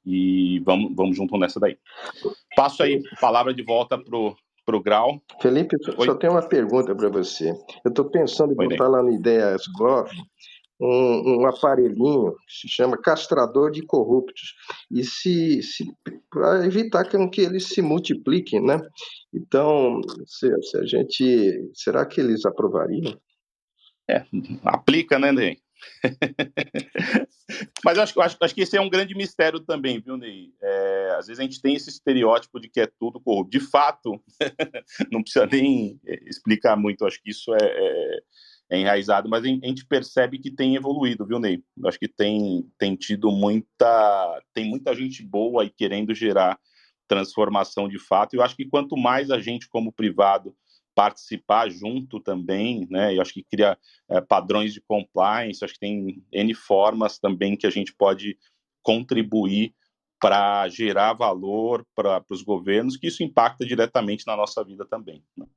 E 0.06 0.60
vamos, 0.60 0.96
vamos 0.96 1.18
junto 1.18 1.38
nessa 1.38 1.60
daí. 1.60 1.78
Passo 2.56 2.84
aí 2.84 3.02
a 3.12 3.20
palavra 3.20 3.54
de 3.54 3.64
volta 3.64 3.98
para 3.98 4.16
o 4.16 4.36
para 4.66 4.76
o 4.76 4.82
Grau. 4.82 5.22
Felipe, 5.42 5.76
Oi? 5.98 6.06
só 6.06 6.16
tenho 6.16 6.34
uma 6.34 6.48
pergunta 6.48 6.96
para 6.96 7.10
você. 7.10 7.50
Eu 7.84 7.90
estou 7.90 8.06
pensando 8.06 8.54
em 8.54 8.58
Oi, 8.58 8.70
botar 8.70 8.88
lá 8.88 9.02
no 9.02 9.12
Ideias 9.12 9.64
Gov 9.78 10.10
um, 10.82 11.42
um, 11.42 11.46
aparelhinho 11.46 12.34
que 12.48 12.54
se 12.62 12.68
chama 12.68 12.98
castrador 12.98 13.72
de 13.72 13.86
corruptos 13.86 14.56
e 14.90 15.04
se, 15.04 15.62
se 15.62 15.86
para 16.30 16.66
evitar 16.66 17.06
que, 17.06 17.30
que 17.30 17.42
eles 17.42 17.68
se 17.68 17.82
multipliquem, 17.84 18.60
né? 18.60 18.82
Então, 19.32 20.02
se, 20.26 20.50
se, 20.64 20.78
a 20.78 20.86
gente, 20.86 21.70
será 21.74 22.04
que 22.06 22.20
eles 22.20 22.46
aprovariam? 22.46 23.16
É, 24.10 24.26
aplica, 24.66 25.20
né, 25.20 25.32
Ney? 25.32 25.58
Mas 27.84 27.98
acho, 27.98 28.22
acho, 28.22 28.38
acho 28.42 28.56
que 28.56 28.62
esse 28.62 28.78
é 28.78 28.82
um 28.82 28.90
grande 28.90 29.16
mistério 29.16 29.60
também, 29.60 30.00
viu, 30.00 30.18
Ney? 30.18 30.54
É, 30.62 31.16
às 31.18 31.28
vezes 31.28 31.40
a 31.40 31.44
gente 31.44 31.62
tem 31.62 31.76
esse 31.76 31.90
estereótipo 31.90 32.60
de 32.60 32.70
que 32.70 32.80
é 32.80 32.88
tudo 32.88 33.20
corrupto. 33.20 33.52
De 33.52 33.60
fato, 33.60 34.22
não 35.12 35.22
precisa 35.22 35.46
nem 35.46 36.00
explicar 36.26 36.78
muito, 36.78 37.06
acho 37.06 37.22
que 37.22 37.32
isso 37.32 37.54
é, 37.54 37.60
é 37.62 38.20
é 38.72 38.80
enraizado, 38.80 39.28
mas 39.28 39.44
a 39.44 39.48
gente 39.48 39.86
percebe 39.86 40.40
que 40.40 40.50
tem 40.50 40.78
evoluído, 40.78 41.26
viu, 41.26 41.40
Ney? 41.40 41.62
Acho 41.84 42.00
que 42.00 42.08
tem, 42.08 42.66
tem 42.78 42.96
tido 42.96 43.30
muita. 43.30 44.42
Tem 44.54 44.64
muita 44.64 44.96
gente 44.96 45.22
boa 45.22 45.64
aí 45.64 45.70
querendo 45.70 46.16
gerar 46.16 46.58
transformação 47.06 47.90
de 47.90 48.00
fato. 48.00 48.34
E 48.34 48.38
eu 48.38 48.42
acho 48.42 48.56
que 48.56 48.66
quanto 48.66 48.96
mais 48.96 49.30
a 49.30 49.40
gente, 49.40 49.68
como 49.68 49.92
privado, 49.92 50.56
participar 50.96 51.70
junto 51.70 52.20
também, 52.20 52.88
né? 52.90 53.16
Eu 53.16 53.22
acho 53.22 53.34
que 53.34 53.44
cria 53.44 53.78
é, 54.10 54.22
padrões 54.22 54.74
de 54.74 54.82
compliance, 54.82 55.64
acho 55.64 55.74
que 55.76 55.80
tem 55.80 56.24
N 56.32 56.54
formas 56.54 57.18
também 57.18 57.56
que 57.56 57.68
a 57.68 57.70
gente 57.70 57.94
pode 57.94 58.38
contribuir 58.84 59.74
para 60.20 60.68
gerar 60.70 61.14
valor 61.14 61.86
para 61.96 62.24
os 62.30 62.44
governos, 62.44 62.96
que 62.96 63.08
isso 63.08 63.24
impacta 63.24 63.66
diretamente 63.66 64.26
na 64.28 64.36
nossa 64.36 64.64
vida 64.64 64.86
também. 64.86 65.24
Né? 65.36 65.48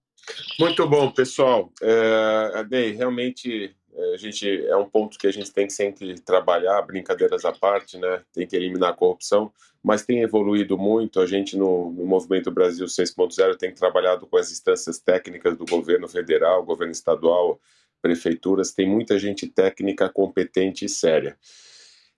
Muito 0.59 0.89
bom, 0.89 1.11
pessoal. 1.11 1.71
É, 1.83 2.67
realmente 2.97 3.77
a 4.15 4.17
gente 4.17 4.67
é 4.67 4.77
um 4.77 4.89
ponto 4.89 5.19
que 5.19 5.27
a 5.27 5.33
gente 5.33 5.53
tem 5.53 5.67
que 5.67 5.73
sempre 5.73 6.19
trabalhar, 6.21 6.83
brincadeiras 6.83 7.45
à 7.45 7.53
parte, 7.53 7.97
né? 7.99 8.23
Tem 8.33 8.47
que 8.47 8.57
eliminar 8.57 8.91
a 8.91 8.95
corrupção, 8.95 9.53
mas 9.83 10.05
tem 10.05 10.23
evoluído 10.23 10.77
muito. 10.77 11.21
A 11.21 11.27
gente 11.27 11.57
no, 11.57 11.93
no 11.93 12.05
Movimento 12.05 12.51
Brasil 12.51 12.87
6.0 12.87 13.57
tem 13.57 13.73
trabalhado 13.73 14.27
com 14.27 14.37
as 14.37 14.51
instâncias 14.51 14.99
técnicas 14.99 15.57
do 15.57 15.65
governo 15.65 16.09
federal, 16.09 16.65
governo 16.65 16.93
estadual, 16.93 17.61
prefeituras. 18.03 18.73
Tem 18.73 18.89
muita 18.89 19.19
gente 19.19 19.47
técnica 19.47 20.09
competente 20.09 20.85
e 20.85 20.89
séria. 20.89 21.39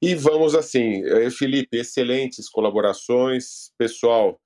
E 0.01 0.15
vamos 0.15 0.55
assim, 0.55 1.05
é, 1.05 1.31
Felipe, 1.31 1.79
excelentes 1.79 2.49
colaborações, 2.49 3.73
pessoal. 3.79 4.41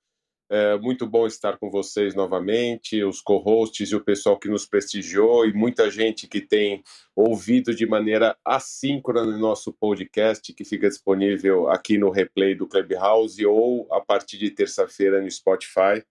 É 0.53 0.77
muito 0.77 1.07
bom 1.07 1.25
estar 1.25 1.57
com 1.57 1.71
vocês 1.71 2.13
novamente, 2.13 3.01
os 3.05 3.21
co-hosts 3.21 3.89
e 3.89 3.95
o 3.95 4.03
pessoal 4.03 4.37
que 4.37 4.49
nos 4.49 4.65
prestigiou 4.65 5.45
e 5.45 5.53
muita 5.53 5.89
gente 5.89 6.27
que 6.27 6.41
tem 6.41 6.83
ouvido 7.15 7.73
de 7.73 7.85
maneira 7.85 8.35
assíncrona 8.43 9.23
no 9.23 9.37
nosso 9.37 9.71
podcast, 9.71 10.53
que 10.53 10.65
fica 10.65 10.89
disponível 10.89 11.69
aqui 11.69 11.97
no 11.97 12.09
replay 12.09 12.53
do 12.53 12.67
Clubhouse 12.67 13.45
ou 13.45 13.87
a 13.93 14.01
partir 14.01 14.37
de 14.37 14.51
terça-feira 14.51 15.21
no 15.21 15.31
Spotify. 15.31 16.03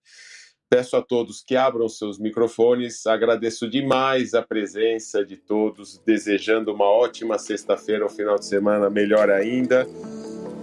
Peço 0.70 0.96
a 0.96 1.02
todos 1.02 1.42
que 1.42 1.54
abram 1.54 1.86
seus 1.86 2.18
microfones. 2.18 3.06
Agradeço 3.06 3.68
demais 3.68 4.32
a 4.32 4.40
presença 4.40 5.22
de 5.22 5.36
todos, 5.36 5.98
desejando 5.98 6.72
uma 6.72 6.86
ótima 6.86 7.38
sexta-feira, 7.38 8.06
um 8.06 8.08
final 8.08 8.38
de 8.38 8.46
semana 8.46 8.88
melhor 8.88 9.28
ainda. 9.28 9.86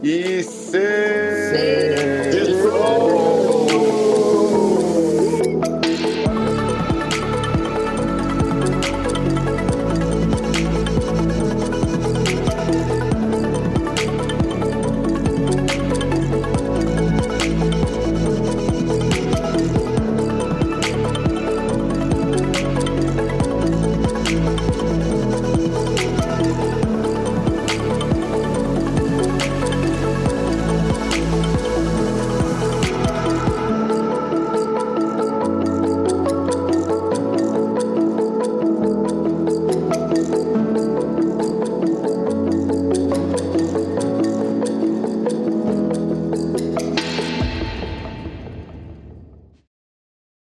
E 0.01 0.41
se... 0.41 0.78